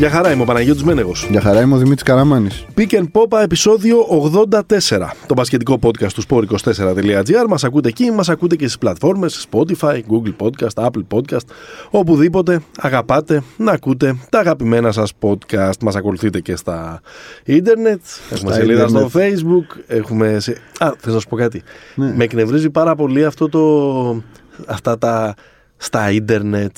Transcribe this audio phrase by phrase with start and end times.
[0.00, 1.26] Γεια χαρά, είμαι ο Παναγιώτης Μένεγος.
[1.30, 2.64] Γεια χαρά, είμαι ο Δημήτρης Καραμάνης.
[2.76, 5.10] Pick and Pop επεισόδιο 84.
[5.26, 7.44] Το μπασκετικό podcast του sport24.gr.
[7.48, 11.44] Μας ακούτε εκεί, μας ακούτε και στις πλατφόρμες Spotify, Google Podcast, Apple Podcast,
[11.90, 15.78] οπουδήποτε αγαπάτε να ακούτε τα αγαπημένα σας podcast.
[15.80, 17.00] Μας ακολουθείτε και στα
[17.44, 20.40] ίντερνετ, έχουμε σελίδα στο facebook, έχουμε...
[20.40, 20.56] Σε...
[20.78, 21.62] Α, θες να σου πω κάτι.
[21.94, 22.12] Ναι.
[22.16, 24.22] Με εκνευρίζει πάρα πολύ αυτό το...
[24.66, 25.34] αυτά τα...
[25.76, 26.76] στα ίντερνετ,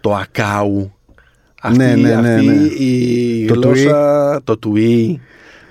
[0.00, 0.92] το ακάου,
[1.60, 2.54] αυτή, Ναι, ναι, ναι, αυτή ναι.
[2.62, 5.20] η Το γλώσσα, το τουί.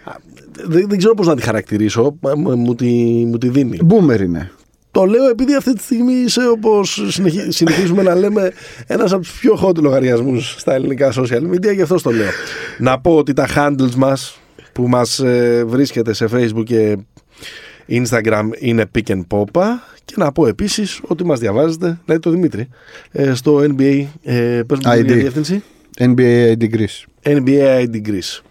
[0.03, 0.11] Α,
[0.67, 2.85] Δεν, δεν ξέρω πώς να τη χαρακτηρίσω, μα- μου, μου τη,
[3.25, 3.77] μου τη δίνει.
[3.89, 4.51] Boomer είναι.
[4.91, 8.51] Το λέω επειδή αυτή τη στιγμή είσαι όπως συνεχι- συνηθίζουμε να λέμε
[8.87, 12.29] ένας από τους πιο hot λογαριασμούς στα ελληνικά social media και αυτό το λέω.
[12.79, 14.39] Να πω ότι τα handles μας
[14.73, 16.97] που μας ε, βρίσκεται σε facebook και
[17.89, 19.63] instagram είναι pick and popa
[20.05, 22.67] και να πω επίσης ότι μας διαβάζετε, λέει το Δημήτρη,
[23.11, 25.03] ε, στο NBA, ε, πες μου ID.
[25.07, 25.63] τη διεύθυνση.
[25.99, 27.05] NBA ID Greece.
[27.23, 28.41] NBA ID Greece.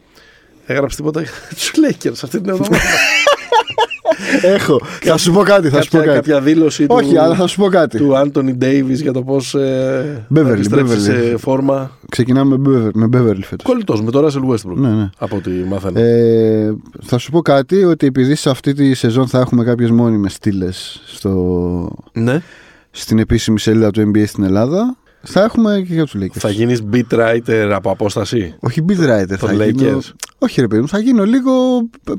[0.67, 2.79] Έγραψε τίποτα για τους Lakers αυτή την εβδομάδα.
[4.43, 4.81] Έχω.
[5.01, 6.29] θα σου πω κάτι, θα σου πω κάποια, κάτι.
[6.29, 7.99] κάποια δήλωση Όχι, του, αλλά θα σου πω κάτι.
[7.99, 11.29] του Άντωνι Ντέιβις για το πώς ε, Beverly, θα επιστρέψει Beverly.
[11.31, 11.99] σε φόρμα.
[12.09, 13.67] Ξεκινάμε με Beverly, με Beverly φέτος.
[13.67, 14.75] Κολλητός με τον Russell Westbrook.
[14.77, 15.11] Ναι, ναι.
[15.19, 16.01] Από ό,τι μάθανε.
[16.01, 20.33] Ε, θα σου πω κάτι ότι επειδή σε αυτή τη σεζόν θα έχουμε κάποιες μόνιμες
[20.33, 22.43] στήλες στο, ναι.
[22.91, 26.29] στην επίσημη σελίδα του NBA στην Ελλάδα, θα έχουμε και για τους Lakers.
[26.39, 29.73] Θα γίνεις beat writer από απόσταση; Όχι beat writer, θα Lakers.
[29.75, 30.01] γίνω...
[30.39, 31.53] Όχι ρε παιδί μου, θα γίνω λίγο,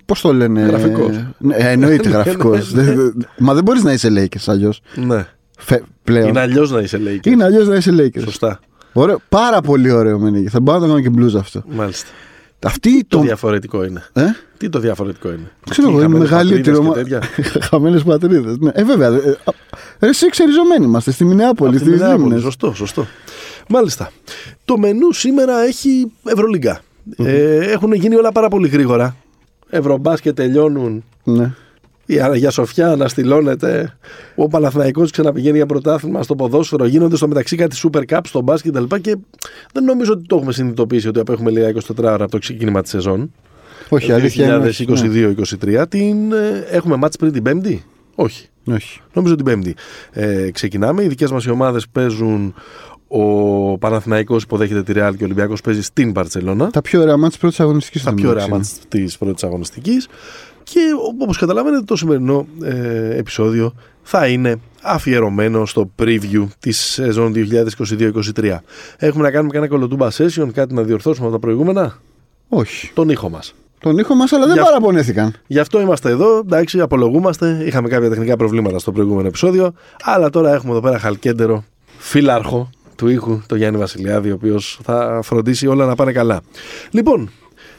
[0.06, 0.61] πώς το λένε...
[0.61, 1.25] Γραφικός.
[1.38, 2.72] Ναι, εννοείται γραφικός.
[2.73, 2.94] Ναι, ναι.
[2.94, 4.81] Δεν- Μα δεν μπορείς να είσαι Lakers αλλιώς.
[4.95, 5.25] Ναι.
[5.58, 6.28] Φε- Πλέον.
[6.28, 7.25] Είναι αλλιώς να είσαι Lakers.
[7.28, 8.22] Είναι αλλιώς να είσαι Lakers.
[8.23, 8.59] Σωστά.
[8.94, 10.47] Ωραίο, πάρα πολύ ωραίο με νίκη.
[10.50, 11.63] Θα μπορώ να το κάνω και μπλούζ αυτό.
[11.67, 12.08] Μάλιστα.
[12.66, 13.23] Αυτή Το το.
[13.23, 14.23] διαφορετικό είναι; Ε;
[14.58, 16.81] Τι το διαφορετικό είναι; Ξέρω Τι, εγώ, είναι χαμένες μεγαλύτερο.
[16.84, 18.58] πατρίδες και τέτοια; Χαμένες πατρίδες.
[18.58, 18.72] Ναι.
[18.73, 19.09] Ε, βέβαια.
[20.00, 22.23] Ε, α, ε, εσύ εξεριζωμένοι είμαστε στη Μινεάπολη, Από τη στις Μινεάπολη.
[22.23, 22.42] Λίμνες.
[22.42, 23.08] Σωστό, σωστό.
[23.69, 24.11] Μάλιστα.
[24.66, 26.81] Το μενού σήμερα έχει Ευρωλίγκα.
[27.18, 29.16] Ε, έχουν γίνει όλα πάρα πολύ γρήγορα.
[29.69, 31.03] Ευρωμπάσκετ τελειώνουν.
[31.23, 31.51] Ναι.
[32.06, 33.97] Η Αγία Σοφιά αναστηλώνεται.
[34.35, 36.85] Ο Παναθηναϊκός ξαναπηγαίνει για πρωτάθλημα στο ποδόσφαιρο.
[36.85, 38.96] Γίνονται στο μεταξύ κάτι Super Cup στο μπάσκετ κτλ.
[38.96, 39.16] Και
[39.73, 42.91] δεν νομίζω ότι το έχουμε συνειδητοποιήσει ότι απέχουμε λίγα 24 ώρα από το ξεκίνημα της
[42.91, 43.31] σεζόν.
[43.90, 44.46] Όχι, αλήθεια.
[44.46, 44.85] είναι όχι.
[45.62, 45.85] 2022-2023.
[45.90, 47.84] Την, ε, έχουμε μάτς πριν την Πέμπτη;
[48.16, 48.48] Όχι.
[48.64, 48.75] Ναι.
[48.75, 49.02] Όχι.
[49.14, 49.75] Νομίζω την Πέμπτη.
[50.12, 51.03] Ε, ξεκινάμε.
[51.03, 52.53] Οι δικές μας ομάδες παίζουν.
[53.12, 56.70] Ο Παναθηναϊκός υποδέχεται τη Ρεάλ και ο Ολυμπιακός παίζει στην Παρσελώνα.
[56.70, 60.08] Τα πιο ωραία μάτια τη πρώτης αγωνιστικής Τα πιο ωραία μάτς της πρώτης αγωνιστικής.
[60.64, 60.80] Και
[61.20, 68.58] όπως καταλαβαίνετε το σημερινό ε, επεισόδιο θα είναι αφιερωμένο στο preview της σεζόν 2022-2023.
[68.97, 72.02] Έχουμε να κάνουμε κανένα κολοτούμπα session, κάτι να διορθώσουμε από τα προηγούμενα;
[72.50, 72.91] Όχι.
[72.94, 73.56] Τον ήχο μας.
[73.79, 75.34] Τον ήχο μας, αλλά δεν Για- παραπονέθηκαν.
[75.47, 76.38] Γι' αυτό είμαστε εδώ.
[76.38, 77.62] Εντάξει, απολογούμαστε.
[77.66, 79.73] Είχαμε κάποια τεχνικά προβλήματα στο προηγούμενο επεισόδιο.
[80.03, 81.63] Αλλά τώρα έχουμε εδώ πέρα χαλκέντερο
[81.97, 86.41] φύλαρχο του ήχου, τον Γιάννη Βασιλιάδη, ο οποίος θα φροντίσει όλα να πάνε καλά.
[86.91, 87.29] Λοιπόν,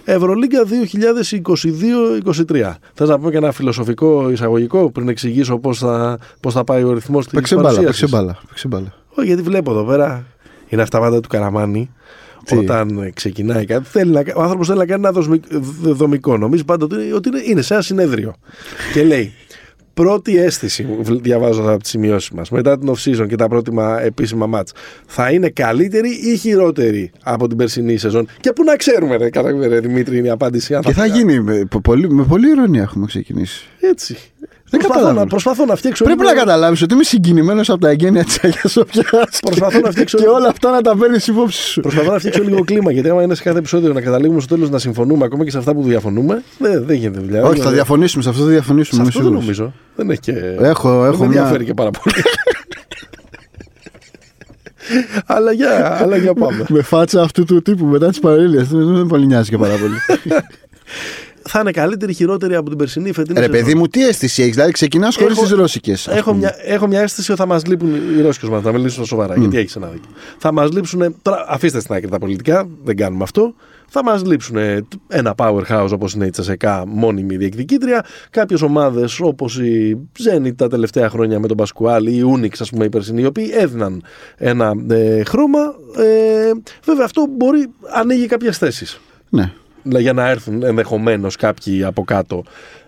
[0.05, 2.77] Ευρωλίγκα 2022-2023.
[2.95, 6.93] Θες να πω και ένα φιλοσοφικό εισαγωγικό πριν εξηγήσω πώς θα, πώς θα πάει ο
[6.93, 8.39] ρυθμός της Παίξε μπάλα, παίξε μπάλα.
[8.49, 8.93] Παίξε μπάλα.
[9.15, 10.25] όχι, γιατί βλέπω εδώ πέρα
[10.69, 11.91] είναι αυτά πάντα του Καραμάνη.
[12.59, 15.89] Τι; Όταν ε, ξεκινάει κάτι, θέλει να, ο άνθρωπος θέλει να κάνει ένα δοσμι- δ-
[15.89, 16.37] δομικό.
[16.37, 18.35] Νομίζεις πάντα ότι είναι, ότι είναι, είναι σε ένα συνέδριο.
[18.93, 19.33] και λέει,
[19.95, 24.47] πρώτη αίσθηση, βλ- διαβάζω από τις σημειώσεις μας, μετά την off-season και τα πρώτημα επίσημα
[24.47, 24.73] μάτς,
[25.07, 29.67] θα είναι καλύτερη ή χειρότερη από την περσινή σεζόν; Και πού να ξέρουμε, ρε, κατά-
[29.69, 30.75] ρε, Δημήτρη, είναι η απάντηση.
[30.75, 31.41] αν Και θα θα- γίνει.
[31.41, 33.65] Με πο- πολύ, με πολύ ηρωνία έχουμε ξεκινήσει.
[33.81, 34.17] Έτσι.
[34.71, 35.27] Δεν προσπαθώ, να, καταλαβαίνω.
[35.27, 36.05] προσπαθώ να φτιάξω.
[36.05, 39.39] Πρέπει λίγο- να καταλάβεις ότι είμαι συγκινημένος από τα εγγένεια της Αγίας Σοφιάς.
[39.45, 41.81] Προσπαθώ να φτιάξω- Και όλα αυτά να τα παίρνεις υπόψη σου.
[41.81, 44.71] Προσπαθώ να φτιάξω λίγο κλίμα γιατί άμα είναι σε κάθε επεισόδιο να καταλήγουμε στο τέλος
[44.71, 47.39] να συμφωνούμε ακόμα και σε αυτά που διαφωνούμε, δεν, δεν γίνεται δουλειά.
[47.41, 48.95] Όχι, θα Δηλαδή, διαφωνήσουμε, σε αυτό θα διαφωνήσουμε.
[48.95, 49.59] Σε είμαι αυτό δεν σίγουρος.
[49.59, 49.73] νομίζω.
[49.97, 50.33] Δεν έχει και.
[50.69, 52.15] Έχω- δεν έχω με μια- ενδιαφέρει και πάρα πολύ.
[55.27, 56.65] αλλά, για, αλλά για πάμε.
[56.69, 58.69] Με φάτσα αυτού του τύπου μετά τις παρέλειες.
[58.69, 59.95] Δεν δεν πολύ νοιάζει και πάρα πολύ.
[61.51, 63.39] θα είναι καλύτερη, χειρότερη από την περσινή φετινή.
[63.41, 63.61] Ρε σεζόν.
[63.61, 66.07] παιδί μου, τι αίσθηση έχεις, δηλαδή ξεκινάς χωρίς Έχω- τις ρώσικες.
[66.07, 68.63] Έχω μια, έχω μια αίσθηση ότι θα μας λείπουν οι Ρώσικες ομάδε.
[68.71, 69.35] Θα μιλήσω σοβαρά.
[69.37, 70.11] Γιατί έχεις ένα δίκιο.
[70.39, 71.15] Θα μας λείψουν.
[71.23, 73.55] Τώρα, αφήστε στην άκρη τα πολιτικά, δεν κάνουμε αυτό.
[73.93, 74.57] Θα μας λείψουν
[75.09, 78.05] ένα powerhouse όπως είναι η Τσεσεκά, μόνιμη διεκδικήτρια.
[78.31, 82.71] Κάποιες ομάδες όπως η Zenit τα τελευταία χρόνια με τον Πασκουάλ ή η Unix, ας
[82.71, 84.03] πούμε, οι περσινοί, οι οποίοι έδιναν
[84.37, 85.61] ένα ε, χρώμα.
[85.97, 86.51] Ε,
[86.85, 89.01] βέβαια, αυτό μπορεί ανοίγει κάποιες θέσεις.
[89.29, 89.53] Ναι.
[89.83, 92.45] Για να έρθουν ενδεχομένως κάποιοι από κάτω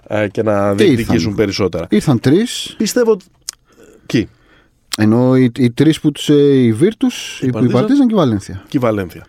[0.07, 1.87] ε, και να Και διεκδικήσουν ήρθαν; περισσότερα.
[1.91, 2.75] Ήρθαν τρεις.
[2.79, 3.25] Πιστεύω ότι.
[4.07, 4.29] Κι,
[4.99, 6.29] Ενώ οι, οι τρεις που τους.
[6.29, 7.81] Ε, η Βίρτους, η, η Παρτίζαν.
[7.81, 8.63] Παρτίζαν και η Βαλένθια.
[8.69, 9.27] και η Βαλένθια.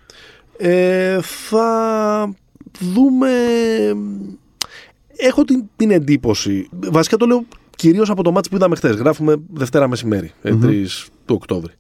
[0.58, 2.34] Ε, θα
[2.80, 3.30] δούμε.
[5.16, 6.70] Έχω την, την εντύπωση.
[6.92, 7.46] Βασικά το λέω
[7.76, 8.96] κυρίως από το μάτς που είδαμε χθες.
[8.96, 10.86] Γράφουμε Δευτέρα μεσημέρι, ε, 3
[11.26, 11.74] του Οκτώβρη.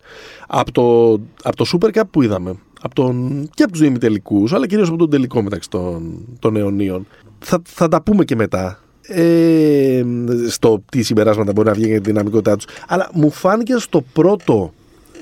[0.47, 1.11] Από το,
[1.43, 4.97] από το Super Cup που είδαμε, από τον, και από τους ημιτελικούς, αλλά κυρίως από
[4.97, 7.07] τον τελικό μεταξύ των, των αιωνίων.
[7.39, 8.79] Θα, θα τα πούμε και μετά.
[9.07, 10.03] Ε,
[10.49, 12.65] στο τι συμπεράσματα μπορεί να βγει για τη δυναμικότητά τους.
[12.87, 14.73] Αλλά μου φάνηκε στο πρώτο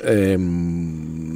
[0.04, 0.32] ε,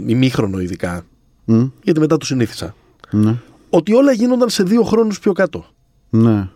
[0.06, 1.06] ημίχρονο, ειδικά,
[1.46, 2.76] Μμ, γιατί μετά το συνήθισα,
[3.12, 3.36] ναι.
[3.70, 5.66] ότι όλα γίνονταν σε δύο χρόνους πιο κάτω.
[6.10, 6.48] ναι.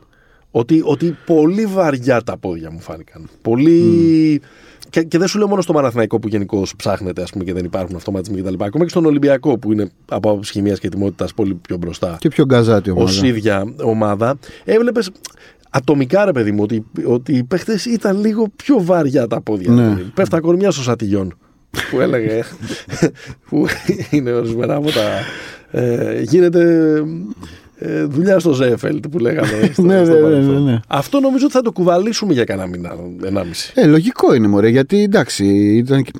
[0.52, 3.30] Ότι, ότι πολύ βαριά τα πόδια μου φάνηκαν.
[3.42, 4.42] Πολύ.
[4.90, 7.66] Και, και δεν σου λέω μόνο στο Παναθηναϊκό που γενικώς ψάχνεται ας πούμε, και δεν
[7.66, 8.54] υπάρχουν αυτοματισμοί κτλ.
[8.64, 12.18] Ακόμα και στον Ολυμπιακό που είναι από άποψη χημίας και ετοιμότητας πολύ πιο μπροστά.
[12.20, 13.28] Και πιο γκαζάτι Ω ομάδα.
[13.28, 14.38] ίδια ομάδα.
[14.64, 15.12] Έβλεπες
[15.70, 19.72] ατομικά ρε παιδί μου ότι, ότι οι παίχτες ήταν λίγο πιο βαριά τα πόδια.
[19.72, 19.82] Ναι.
[19.82, 21.38] Δηλαδή, Πέφτα κορμιά στο Σατιγιόν.
[21.92, 22.44] που έλεγε.
[23.50, 23.66] που
[24.12, 25.10] είναι ορισμένα από τα.
[25.72, 27.04] Ε, γίνεται
[27.82, 29.70] ε, δουλειά στο Ζέφελτ που λέγαμε.
[29.74, 30.64] στο- Ναι, στο ναι, ναι, παρελθόν.
[30.64, 30.80] ναι, ναι.
[30.88, 33.72] Αυτό νομίζω ότι θα το κουβαλήσουμε για κανένα μήνα, ενάμιση.
[33.76, 35.46] Ε, λογικό είναι μωρέ, γιατί εντάξει,
[35.76, 36.12] ήταν, και-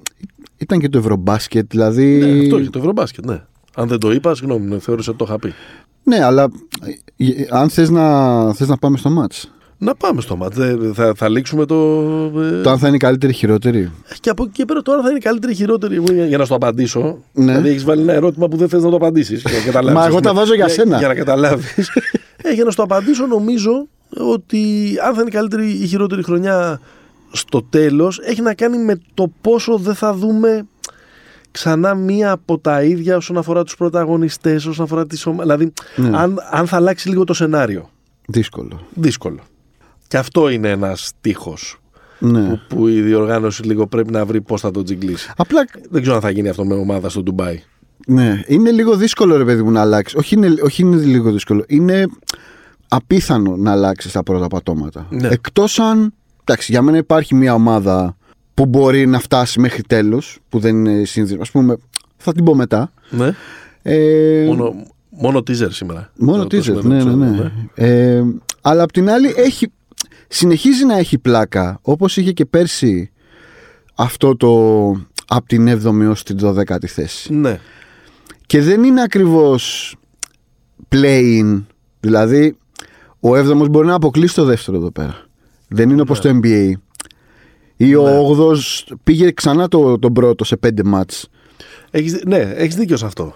[0.58, 2.06] ήταν και το Ευρωμπάσκετ, δηλαδή.
[2.18, 3.42] Ναι, αυτό για το Ευρωμπάσκετ, ναι.
[3.76, 5.54] Αν δεν το είπα, συγγνώμη, ναι, θεώρησα ότι το είχα πει.
[6.04, 6.50] Ναι, αλλά
[7.18, 9.52] ε, ε, αν θες να, θες να πάμε στο μάτς.
[9.82, 10.56] Να πάμε στο μάτς.
[10.58, 11.76] Δεν- Θα, θα λήξουμε το.
[12.42, 13.92] ε, Το αν θα είναι η καλύτερη ή χειρότερη.
[14.20, 15.96] Και από εκεί και πέρα τώρα θα είναι η καλύτερη χειρότερη.
[15.96, 17.18] Εγώ για, για να σου το απαντήσω.
[17.34, 17.46] Ναι.
[17.46, 19.44] Δηλαδή έχεις βάλει ένα ερώτημα που δεν θες να το απαντήσεις.
[19.94, 20.98] Μα εγώ τα βάζω για σένα.
[20.98, 21.90] Για να καταλάβεις.
[22.44, 26.24] ε, για να σου το απαντήσω, νομίζω ότι αν θα είναι η καλύτερη ή χειρότερη
[26.24, 26.80] χρονιά
[27.32, 30.68] στο τέλος, έχει να κάνει με το πόσο δεν θα δούμε
[31.52, 35.42] ξανά μία από τα ίδια όσον αφορά τους πρωταγωνιστές, όσον αφορά τις ομάδε.
[35.44, 36.18] Δηλαδή, Ναι.
[36.18, 37.90] αν, αν θα αλλάξει λίγο το σενάριο.
[38.28, 38.82] Δύσκολο.
[38.94, 39.40] Δύσκολο.
[40.10, 41.58] Και αυτό είναι ένας τείχο
[42.20, 42.42] Ναι.
[42.50, 45.32] που, που η διοργάνωση λίγο πρέπει να βρει πώς θα το τζιγκλίσει.
[45.38, 47.62] Απλά Δεν ξέρω αν θα γίνει αυτό με ομάδα στο Ντουμπάι.
[48.08, 50.18] Ναι, είναι λίγο δύσκολο ρε παιδί μου να αλλάξει.
[50.18, 51.64] Όχι είναι, όχι είναι λίγο δύσκολο.
[51.68, 52.06] Είναι
[52.88, 55.08] απίθανο να αλλάξεις τα πρώτα πατώματα.
[55.10, 55.28] Ναι.
[55.28, 56.14] Εκτός αν.
[56.44, 58.18] Εντάξει, για μένα υπάρχει μια ομάδα
[58.54, 61.42] που μπορεί να φτάσει μέχρι τέλος, που δεν είναι σύνδεσμο.
[61.42, 61.78] Α πούμε,
[62.18, 62.92] θα την πω μετά.
[63.10, 63.32] Ναι.
[63.82, 64.74] Ε, Μόνο,
[65.10, 66.12] μόνο teaser σήμερα.
[66.18, 67.86] μόνο Το- το teaser, σημερινό ναι, ναι, επεισόδιο, ναι.
[67.88, 68.24] Ε,
[68.62, 69.72] αλλά απ' την άλλη έχει,
[70.30, 73.12] συνεχίζει να έχει πλάκα όπως είχε και πέρσι
[73.96, 74.50] αυτό το
[75.28, 77.34] από την 7η ως την 12η θέση.
[77.34, 77.60] Ναι.
[78.46, 79.96] Και δεν είναι ακριβώς
[80.90, 81.64] play-in.
[82.00, 82.58] Δηλαδή,
[83.20, 85.26] ο 7ο μπορεί να αποκλείσει το δεύτερο εδώ πέρα.
[85.68, 86.72] Δεν είναι όπως το NBA.
[87.76, 88.56] Ή ο 8ο
[89.04, 91.30] πήγε ξανά το, τον πρώτο σε πέντε μάτς.
[91.92, 93.36] Έχεις, δι- ναι, έχεις δίκιο σε αυτό.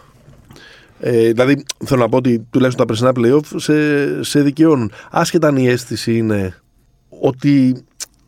[0.99, 4.91] Ε, δηλαδή, θέλω να πω ότι τουλάχιστον τα περσινά playoff σε, σε δικαιώνουν.
[5.11, 6.62] Άσχετα αν η αίσθηση είναι
[7.25, 7.75] ότι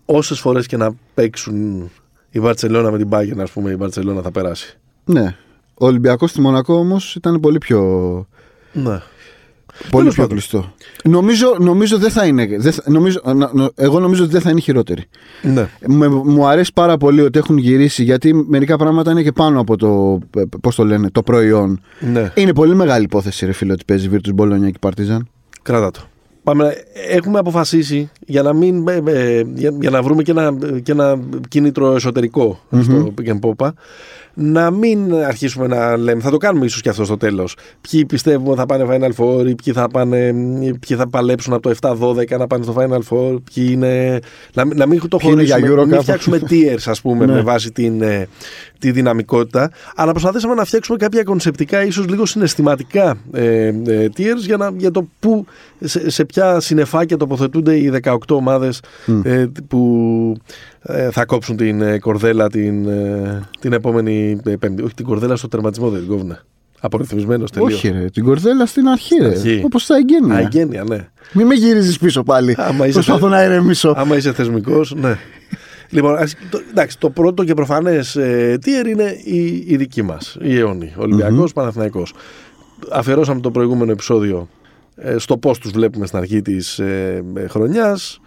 [0.06, 1.90] όσες φορές και να παίξουν
[2.32, 4.78] η Βαρτσελώνα με την Bayern, ας πούμε, η Βαρτσελώνα θα περάσει.
[5.06, 5.36] Ναι.
[5.74, 7.82] Ο Ολυμπιακός στη Μονακό όμως ήταν πολύ πιο,
[8.74, 8.84] Ναι.
[8.90, 9.02] πολύ
[9.92, 10.28] Τέλος πιο πάντων.
[10.38, 10.74] κλειστό.
[11.04, 12.46] Νομίζω, νομίζω δεν θα είναι.
[12.60, 15.04] Δεν θα- νομίζω, νο- νο- εγώ νομίζω ότι δεν θα είναι χειρότερη.
[15.42, 15.68] ναι.
[15.88, 19.78] Με- μου αρέσει πάρα πολύ ότι έχουν γυρίσει γιατί μερικά πράγματα είναι και πάνω από
[19.78, 21.82] το, ε, πώς το λένε, το προϊόν.
[22.00, 22.32] ναι.
[22.36, 25.20] Είναι πολύ μεγάλη υπόθεση, ρε φίλε, ότι παίζει Virtus Bologna και Partizan.
[25.62, 26.00] Κράτα το.
[26.46, 26.74] Πάμε,
[27.10, 31.20] έχουμε αποφασίσει για να, μην, ε, ε, για, για να βρούμε και ένα, και ένα
[31.50, 33.70] κίνητρο εσωτερικό στο Pick and Popa
[34.38, 37.56] να μην αρχίσουμε να λέμε, θα το κάνουμε ίσως και αυτό στο τέλος
[37.90, 40.34] ποιοι πιστεύουμε θα πάνε Final Four ή ποιοι θα, πάνε,
[40.88, 44.20] ποιοι θα παλέψουν από το 7-12 να πάνε στο Final Four ποιοι είναι,
[44.54, 46.02] να, μην- να μην το Ποιοι είναι για χωρίσουμε, να μην Eurocup.
[46.02, 47.34] φτιάξουμε tiers ας πούμε Ναι.
[47.34, 48.28] με βάση την, ε,
[48.86, 54.58] τη δυναμικότητα αλλά προσπαθήσαμε να φτιάξουμε κάποια κονσεπτικά ίσως λίγο συναισθηματικά ε, ε, tiers για,
[54.58, 55.46] να, για το που,
[55.80, 58.82] σε, σε ποια συνεφάκια τοποθετούνται οι 18 ομάδες
[59.24, 60.36] ε, που
[60.82, 64.84] ε, θα κόψουν την ε, κορδέλα την, ε, την επόμενη ε, πέμπτη.
[64.84, 66.40] Όχι την κορδέλα στο τερματισμό δεν την κόβουνε.
[66.80, 67.74] Απορριθμισμένος τελείως.
[67.74, 68.06] Όχι, ρε.
[68.14, 69.28] Την κορδέλα στην αρχή, ρε.
[69.28, 69.62] Αρχή.
[69.66, 70.36] Όπως τα εγγένεια.
[70.36, 71.08] Α, εγγένεια, ναι.
[71.34, 72.56] Μην με γυρίζεις πίσω πάλι.
[72.58, 73.94] Άμα είσαι Προσπαθώ θε- να ηρεμήσω.
[73.98, 75.18] Άμα είσαι θεσμικός, ναι.
[75.96, 80.38] Λοιπόν, ας- το, εντάξει, το πρώτο και προφανές ε, tier είναι η, η δική μας,
[80.42, 80.94] η αιώνη.
[80.98, 82.14] Ολυμπιακός, Παναθηναϊκός.
[82.92, 84.48] Αφιερώσαμε το προηγούμενο επεισόδιο
[84.96, 88.20] ε, στο πώς τους βλέπουμε στην αρχή της ε, ε, χρονιάς.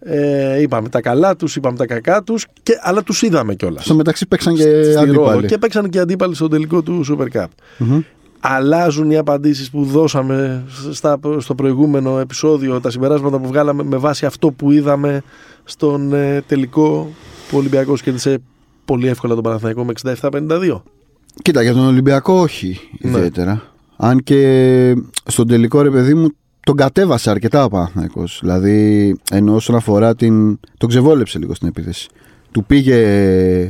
[0.00, 2.46] Ε, είπαμε τα καλά τους, είπαμε τα κακά τους,
[2.80, 3.84] αλλά τους είδαμε κιόλας.
[3.84, 5.46] Στο μεταξύ παίξαν και αντίπαλοι.
[5.46, 7.46] Και παίξαν και αντίπαλοι στο τελικό του Super Cup.
[7.78, 8.00] Μμμ.
[8.40, 14.26] Αλλάζουν οι απαντήσεις που δώσαμε στα, στο προηγούμενο επεισόδιο, τα συμπεράσματα που βγάλαμε με βάση
[14.26, 15.22] αυτό που είδαμε
[15.64, 17.10] στον ε, τελικό
[17.48, 18.38] που ο Ολυμπιακός κέρδισε
[18.84, 20.80] πολύ εύκολα τον Παναθηναϊκό με 67-52.
[21.42, 23.10] Κοίτα, για τον Ολυμπιακό όχι Ναι.
[23.10, 23.62] ιδιαίτερα.
[23.96, 24.94] Αν και
[25.26, 26.28] στον τελικό ρε παιδί μου
[26.64, 28.38] τον κατέβασε αρκετά ο Παναθηναϊκός.
[28.42, 30.58] Δηλαδή ενώ όσον αφορά την...
[30.78, 32.08] τον ξεβόλεψε λίγο στην επίθεση.
[32.52, 33.68] Του πήγε...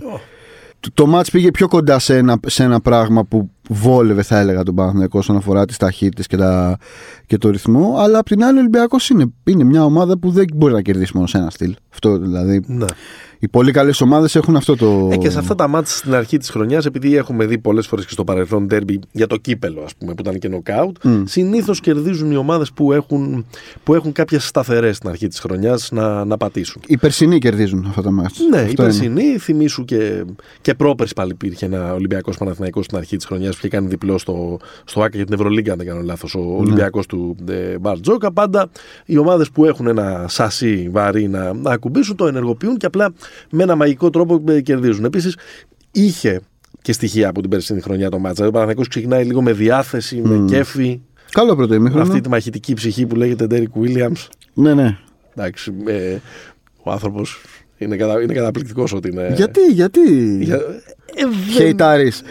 [0.80, 4.62] Το- Το μάτς πήγε πιο κοντά σε ένα, σε ένα πράγμα που βόλευε θα έλεγα
[4.62, 6.78] τον Παναθηναϊκό όσον αφορά τις ταχύτητες και, τα,
[7.26, 10.44] και το ρυθμό αλλά απ' την άλλη ο Ολυμπιακός είναι, είναι μια ομάδα που δεν
[10.54, 12.86] μπορεί να κερδίσει μόνο σε ένα στυλ αυτό δηλαδή Ναι.
[13.42, 15.08] Οι πολύ καλές ομάδες έχουν αυτό το.
[15.12, 18.04] Ε, και σε αυτά τα μάτια στην αρχή της χρονιάς, επειδή έχουμε δει πολλές φορές
[18.04, 21.22] και στο παρελθόν τέρμπι για το κύπελο, ας πούμε, που ήταν και νοκάουτ, mm.
[21.26, 23.46] συνήθως κερδίζουν οι ομάδες που έχουν,
[23.82, 26.82] που έχουν κάποιες σταθερές στην αρχή της χρονιάς να, να πατήσουν.
[26.86, 28.44] Οι περσινοί κερδίζουν αυτά τα μάτια.
[28.50, 29.38] Ναι, αυτό οι περσινοί, είναι.
[29.38, 30.24] θυμίσου και,
[30.60, 34.18] και πρόπερση πάλι υπήρχε ένα Ολυμπιακός Παναθηναϊκός στην αρχή της χρονιάς που είχε κάνει διπλό
[34.18, 36.44] στο, στο ΑΚΑ για την Ευρωλίγκα, αν δεν κάνω λάθος, ο ναι.
[36.44, 38.32] Ολυμπιακός του ε, Μπαρτζόκα.
[38.32, 38.70] Πάντα
[39.04, 43.12] οι ομάδες που έχουν ένα σασί βαρύ να, να ακουμπήσουν το ενεργοποιούν και απλά
[43.50, 45.04] με ένα μαγικό τρόπο ε, κερδίζουν.
[45.04, 45.36] Επίσης,
[45.92, 46.40] είχε
[46.82, 48.46] και στοιχεία από την περσινή χρονιά το μάτσα.
[48.46, 50.28] Ο Παναθηναϊκός ξεκινάει λίγο με διάθεση, mm.
[50.28, 51.00] με κέφι.
[51.30, 52.02] Καλό πρώτο ημίχρονο.
[52.02, 54.26] Αυτή τη μαχητική ψυχή που λέγεται Derek Williams.
[54.54, 54.98] Ναι, ναι.
[55.34, 56.16] Εντάξει, ε,
[56.82, 57.40] ο άνθρωπος
[57.80, 58.22] είναι, κατα...
[58.22, 59.32] είναι καταπληκτικός ότι είναι.
[59.36, 60.60] Γιατί, γιατί; Για...
[61.14, 62.22] Ε, Χεϊτάρης.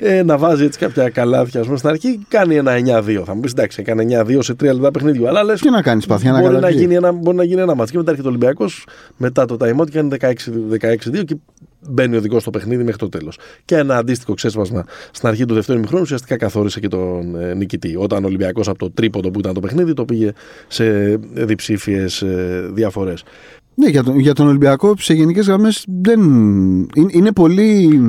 [0.00, 3.22] ε, να βάζει έτσι κάποια καλάθια πούμε, στην αρχή, κάνει ένα 9-2.
[3.24, 5.28] Θα μου πεις εντάξει, έκανε 9-2 σε 3 λεπτά παιχνίδιου.
[5.28, 5.60] Αλλά λες.
[5.60, 7.92] Τι να κάνεις, παθιά να μπορεί, να γίνει ένα, μπορεί να γίνει ένα μάτσο.
[7.92, 10.40] Και μετά έρχεται ο Ολυμπιακός μετά το time out και κάνει
[10.80, 11.36] 16-2 και
[11.88, 13.38] μπαίνει ο δικός στο παιχνίδι μέχρι το τέλος.
[13.64, 17.96] Και ένα αντίστοιχο ξέσπασμα στην αρχή του δεύτερου ημιχρόνου ουσιαστικά καθόρισε και τον ε, νικητή.
[17.96, 20.32] Όταν ο Ολυμπιακός από το τρίποντο που ήταν το παιχνίδι το πήγε
[20.68, 23.24] σε διψήφιες ε, διαφορές.
[23.78, 26.20] Ναι, για τον, για τον Ολυμπιακό σε γενικές γραμμές δεν.
[26.94, 28.00] Είναι, είναι πολύ.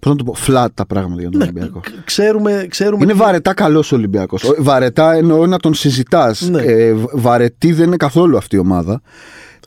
[0.00, 1.80] Πώς να το πω, flat τα πράγματα για τον ναι, Ολυμπιακό.
[2.04, 4.54] Ξέρουμε, ξέρουμε είναι βαρετά καλός ο Ολυμπιακός.
[4.58, 6.48] Βαρετά εννοώ να τον συζητάς.
[6.48, 6.62] Ναι.
[6.62, 9.00] Ε, βαρετή δεν είναι καθόλου αυτή η ομάδα.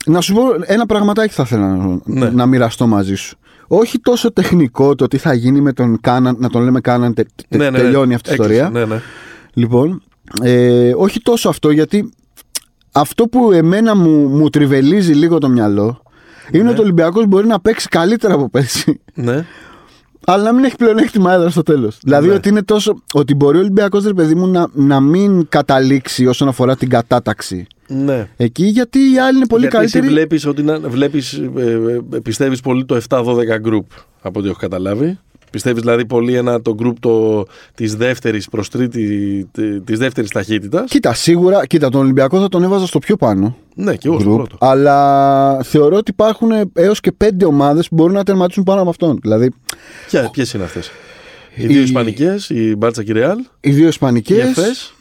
[0.05, 2.29] Να σου πω ένα πραγματάκι θα ήθελα να, ναι.
[2.29, 3.37] να μοιραστώ μαζί σου.
[3.67, 7.23] Όχι τόσο τεχνικό το τι θα γίνει με τον Κάναν, να τον λέμε Κάναν, τε,
[7.47, 8.69] τε, ναι, ναι, τελειώνει αυτή η ιστορία.
[8.69, 9.01] Ναι, ναι.
[9.53, 10.03] Λοιπόν,
[10.41, 12.11] ε, όχι τόσο αυτό γιατί
[12.99, 16.01] αυτό που εμένα μου, μου τριβελίζει λίγο το μυαλό
[16.51, 16.69] είναι ναι.
[16.69, 19.01] ότι ο Ολυμπιακός μπορεί να παίξει καλύτερα από πέρσι.
[19.13, 19.45] Ναι.
[20.25, 21.97] Αλλά να μην έχει πλεονέκτημα έδρα στο τέλος.
[22.03, 22.33] Δηλαδή ναι.
[22.33, 23.01] ότι είναι τόσο.
[23.13, 27.67] Ότι μπορεί ο Ολυμπιακός, ρε παιδί μου, να, να μην καταλήξει όσον αφορά την κατάταξη.
[27.87, 28.27] Ναι.
[28.37, 30.07] Εκεί γιατί οι άλλοι είναι πολύ γιατί καλύτεροι.
[30.07, 31.79] Γιατί βλέπεις ότι βλέπεις, ε,
[32.13, 33.23] ε, πιστεύεις πολύ το 7-12
[33.65, 33.85] group
[34.21, 35.19] από ό,τι έχω καταλάβει.
[35.51, 39.49] Πιστεύεις δηλαδή πολύ ένα το group το, της δεύτερης προς τρίτη,
[39.83, 43.57] της δεύτερης ταχύτητας; Κοίτα, σίγουρα, κοίτα, τον Ολυμπιακό θα τον έβαζα στο πιο πάνω.
[43.75, 44.57] Ναι, και εγώ στο πρώτο.
[44.59, 49.19] Αλλά θεωρώ ότι υπάρχουν έως και πέντε ομάδες που μπορούν να τερματίσουν πάνω από αυτόν.
[49.21, 49.51] Δηλαδή...
[50.31, 50.91] Ποιες είναι αυτές;
[51.55, 53.37] Οι δύο Ισπανικές, η Μπάρτσα και η Ρεάλ.
[53.59, 54.47] Οι δύο Ισπανικές.